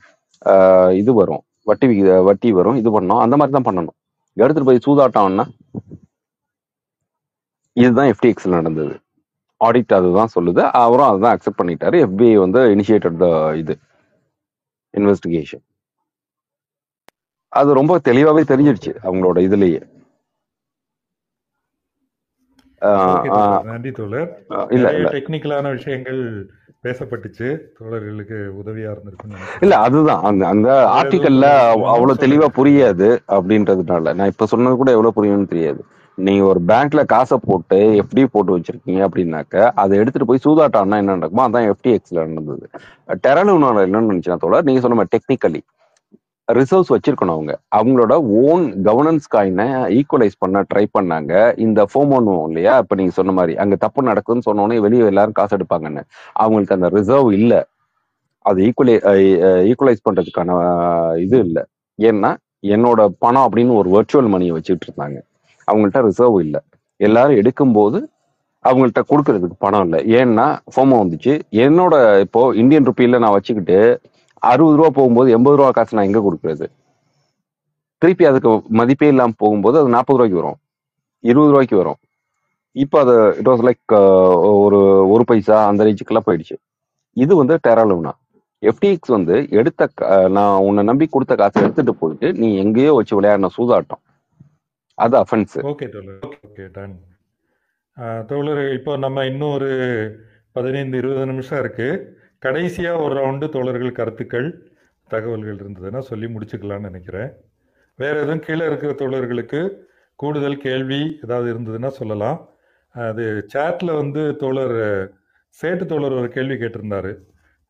இது 1.00 1.10
வரும். 1.20 1.42
வட்டி 1.70 1.86
வட்டி 2.28 2.48
வரும். 2.60 2.78
இது 2.82 2.90
பண்ணணும். 2.96 3.22
அந்த 3.24 3.34
மாதிரி 3.40 3.54
தான் 3.58 3.68
பண்ணணும். 3.68 3.96
எடுத்துட்டு 4.36 4.68
போய் 4.70 4.86
சூதாட்டம்னா 4.86 5.46
இதுதான் 7.76 8.10
எஃப்டிஎக்ஸ்ல 8.12 8.56
நடந்தது. 8.58 8.94
ஆடிட் 9.60 9.94
அதுதான் 9.98 10.34
சொல்லுது. 10.36 10.62
அவரும் 10.84 11.10
அதுதான் 11.10 11.34
அக்செப்ட் 11.36 11.60
பண்ணிட்டாரு. 11.60 11.96
எஃபிஐ 12.06 12.34
வந்து 12.44 12.60
இனிஷியேட்டட் 12.74 13.18
த 13.24 13.28
இது 13.62 13.74
இன்வெஸ்டிகேஷன் 14.94 15.64
அது 17.52 17.70
ரொம்ப 17.80 17.94
தெளிவாவே 18.08 18.42
தெரிஞ்சிடுச்சு 18.52 18.92
அவங்களோட 19.06 19.38
இதுலயே. 19.48 19.80
நன்றி 23.70 23.90
தோழர். 23.98 24.30
இல்ல 24.76 24.88
டெக்னிக்கலான 25.16 25.70
விஷயங்கள் 25.76 26.20
பேசப்பட்டுச்சு. 26.84 27.48
தோழர்களுக்கு 27.76 28.38
உதவியா 28.60 28.90
இருந்திருக்குன்னு 28.92 29.48
இல்ல 29.64 29.74
அதுதான். 29.86 30.22
அந்த 30.30 30.42
அந்த 30.48 30.68
ஆர்டிக்கல்ல 30.98 31.48
அவ்வளவு 31.94 32.22
தெளிவா 32.24 32.48
புரியாது 32.58 33.08
அப்படின்றதுனால. 33.36 34.14
நான் 34.14 34.32
இப்ப 34.32 34.46
சொன்னது 34.46 34.76
கூட 34.76 34.90
எவ்வளவு 34.96 35.16
புரியும்னு 35.18 35.52
தெரியாது. 35.54 35.82
நீங்க 36.18 36.42
ஒரு 36.44 36.60
பேங்க்ல 36.70 37.02
காசை 37.04 37.36
போட்டு 37.46 37.78
எஃப்டி 38.00 38.22
போட்டு 38.32 38.56
வச்சிருக்கீங்க 38.56 39.00
அப்படின்னாக்க 39.06 39.54
அதை 39.82 39.98
எடுத்துட்டு 39.98 40.28
போய் 40.30 40.44
சூதாட்டம்னா 40.46 40.96
என்ன 41.02 41.14
நடக்குமோ 41.14 41.46
அதான் 41.48 41.68
எஃப்டிஎக்ஸ்ல 41.72 42.18
நடந்தது. 42.24 42.66
டெரலுனால 43.26 43.84
என்ன 43.86 44.02
நினைச்சுனா 44.10 44.36
தோழ 44.44 44.60
நீங்க 44.68 44.82
சொன்ன 44.84 44.98
மாதிரி 44.98 45.14
டெக்னிக்கலி 45.16 45.62
ரிசர்வ்ஸ் 46.48 46.92
வச்சிருக்கணும் 46.94 47.36
அவங்க. 47.36 47.52
அவங்களோட 47.78 48.14
ஓன் 48.44 48.64
கவர்னன்ஸ் 48.88 49.26
காயினை 49.34 49.66
ஈக்குவலைஸ் 49.98 50.36
பண்ண 50.42 50.62
ட்ரை 50.70 50.84
பண்ணாங்க. 50.96 51.32
இந்த 51.66 51.80
ஃபோமோனோ 51.90 52.34
இல்லையா? 52.48 52.74
இப்போ 52.82 52.94
நீங்க 53.00 53.14
சொன்ன 53.18 53.32
மாதிரி. 53.38 53.54
அங்க 53.62 53.76
தப்பு 53.84 54.08
நடக்குதுன்னு 54.10 54.46
சொன்னோடனே 54.48 54.78
வெளியே 54.86 55.10
எல்லாரும் 55.12 55.38
காசு 55.40 55.56
எடுப்பாங்கன்னு. 55.58 56.02
அவங்களுக்கு 56.44 56.76
அந்த 56.78 56.90
ரிசர்வ் 56.96 57.30
இல்லை. 57.40 57.60
அது 58.50 58.60
ஈக்குவலை 58.68 58.94
ஈக்குவலைஸ் 59.70 60.06
பண்றதுக்கான 60.08 60.50
இது 61.24 61.38
இல்லை. 61.46 61.62
ஏன்னா 61.98 62.30
என்னோட 62.74 63.00
பணம் 63.24 63.44
அப்படின்னு 63.46 63.72
ஒரு 63.80 63.88
வர்ச்சுவல் 63.96 64.32
மணியை 64.34 64.52
வச்சுட்டு 64.56 64.86
இருந்தாங்க. 64.88 65.18
அவங்கள்ட்ட 65.68 66.00
ரிசர்வ் 66.08 66.38
இல்லை. 66.46 66.60
எல்லாரும் 67.06 67.38
எடுக்கும்போது 67.42 67.98
அவங்கள்ட்ட 68.64 69.00
கொடுக்கறதுக்கு 69.10 69.56
பணம் 69.64 69.84
இல்லை. 69.86 70.00
ஏன்னா 70.18 70.46
ஃபோமோ 70.72 70.96
வந்துச்சு. 71.02 71.32
என்னோட 71.64 71.94
இப்போ 72.24 72.40
இந்தியன் 72.62 72.86
ருப்பியில 72.88 73.20
நான் 73.24 73.36
வச்சுக்கிட்டு 73.36 73.78
அறுபது 74.42 74.76
ரூபா 74.76 74.88
போகும்போது 74.88 75.30
எண்பது 75.30 75.56
ரூபா 75.56 75.70
காசு 75.70 75.96
நான் 75.96 76.06
எங்க 76.06 76.20
கொடுக்கறது? 76.20 76.66
திருப்பி 77.98 78.24
அதுக்கு 78.24 78.62
மதிப்பே 78.68 79.08
இல்லாமல் 79.08 79.34
போகும்போது 79.36 79.78
அது 79.78 79.88
நாற்பது 79.88 80.18
ரூபாய்க்கு 80.18 80.42
வரும். 80.42 80.58
இருபது 81.20 81.50
ரூபாய்க்கு 81.50 81.76
வரும். 81.76 81.96
இப்போ 82.72 83.00
அது 83.00 83.34
இட் 83.38 83.46
வாஸ் 83.46 83.66
லைக் 83.68 83.92
ஒரு 84.52 85.08
ஒரு 85.08 85.24
பைசா 85.24 85.66
அந்த 85.66 85.84
ரேஞ்சுக்கெல்லாம் 85.84 86.26
போயிடுச்சு. 86.26 86.56
இது 87.12 87.36
வந்து 87.36 87.58
டெராலும்னா 87.68 88.10
எஃப்டிஎக்ஸ் 88.62 89.14
வந்து 89.16 89.46
எடுத்த 89.50 89.88
கா- 90.00 90.30
நான் 90.30 90.60
உன்னை 90.60 90.84
நம்பி 90.84 91.06
கொடுத்த 91.06 91.34
காசை 91.34 91.62
எடுத்துட்டு 91.62 91.94
போயிட்டு 91.94 92.32
நீ 92.32 92.56
எங்கேயோ 92.56 92.94
வச்சு 92.94 93.20
விளையாடின 93.20 93.48
சூதாட்டம். 93.56 94.02
அது 94.94 95.16
அஃபென்ஸ் 95.18 95.56
ஓகே 95.56 95.88
தோழர். 95.88 96.18
ஓகே 96.36 96.68
டன் 96.72 98.26
தோழர் 98.26 98.72
இப்போ 98.72 98.96
நம்ம 98.96 99.24
இன்னும் 99.24 99.52
ஒரு 99.52 99.70
பதினைந்து 100.52 100.98
இருபது 100.98 101.26
நிமிஷம் 101.26 101.58
இருக்கு. 101.58 101.88
கடைசியா 102.44 102.92
ஒரு 103.04 103.14
ரவுண்டு 103.18 103.46
தோழர்கள் 103.54 103.98
கருத்துக்கள் 103.98 104.48
தகவல்கள் 105.12 105.58
இருந்ததுன்னா 105.62 106.00
சொல்லி 106.10 106.26
முடிச்சுக்கலாம்னு 106.34 106.88
நினைக்கிறேன். 106.88 107.30
வேற 107.98 108.14
எதுவும் 108.22 108.44
கீழே 108.46 108.64
இருக்கிற 108.70 108.92
தோழர்களுக்கு 109.00 109.60
கூடுதல் 110.20 110.62
கேள்வி 110.64 111.00
ஏதாவது 111.24 111.48
இருந்ததுன்னா 111.52 111.90
சொல்லலாம். 111.98 112.38
அது 112.94 113.24
சேட்ல 113.52 113.90
வந்து 114.00 114.22
தோழர் 114.42 114.78
சேட்டு 115.60 115.84
தோழர் 115.92 116.18
ஒரு 116.20 116.28
கேள்வி 116.36 116.56
கேட்டிருந்தாரு. 116.62 117.12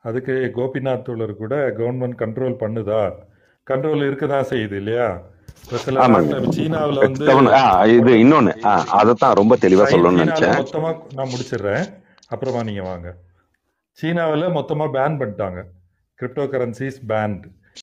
அதுக்கு 0.09 0.35
கோபிநாத் 0.57 1.05
தோழர் 1.09 1.35
கூட 1.43 1.55
கவர்மெண்ட் 1.79 2.17
கண்ட்ரோல் 2.23 2.57
பண்ணுதா? 2.63 3.03
கண்ட்ரோல் 3.71 4.07
இருக்க 4.09 4.27
தான் 4.35 4.49
செய்யுது 4.53 4.79
இல்லையா? 4.83 5.09
சீனாவில் 6.57 7.03
வந்து 7.05 7.27
இது 7.99 8.13
இன்னொன்னு 8.23 8.55
அதைத்தான் 9.01 9.39
ரொம்ப 9.41 9.57
தெளிவா 9.67 9.85
சைன் 9.85 9.95
சொல்லணும்னு 9.95 10.23
சீனாவில் 10.23 10.25
நினைச்சேன். 10.25 10.57
மொத்தமாக 10.63 10.97
நான் 11.19 11.31
முடிச்சிடுறேன். 11.35 11.85
அப்புறமா 12.33 12.63
நீங்கள் 12.71 12.89
வாங்க. 12.91 13.11
சீனாவில் 13.99 14.55
மொத்தமாக 14.57 14.95
பேன் 14.97 15.19
பண்ணிட்டாங்க. 15.21 15.61
Crypto 16.19 16.45
currencies 16.55 17.01
pant 17.11 17.45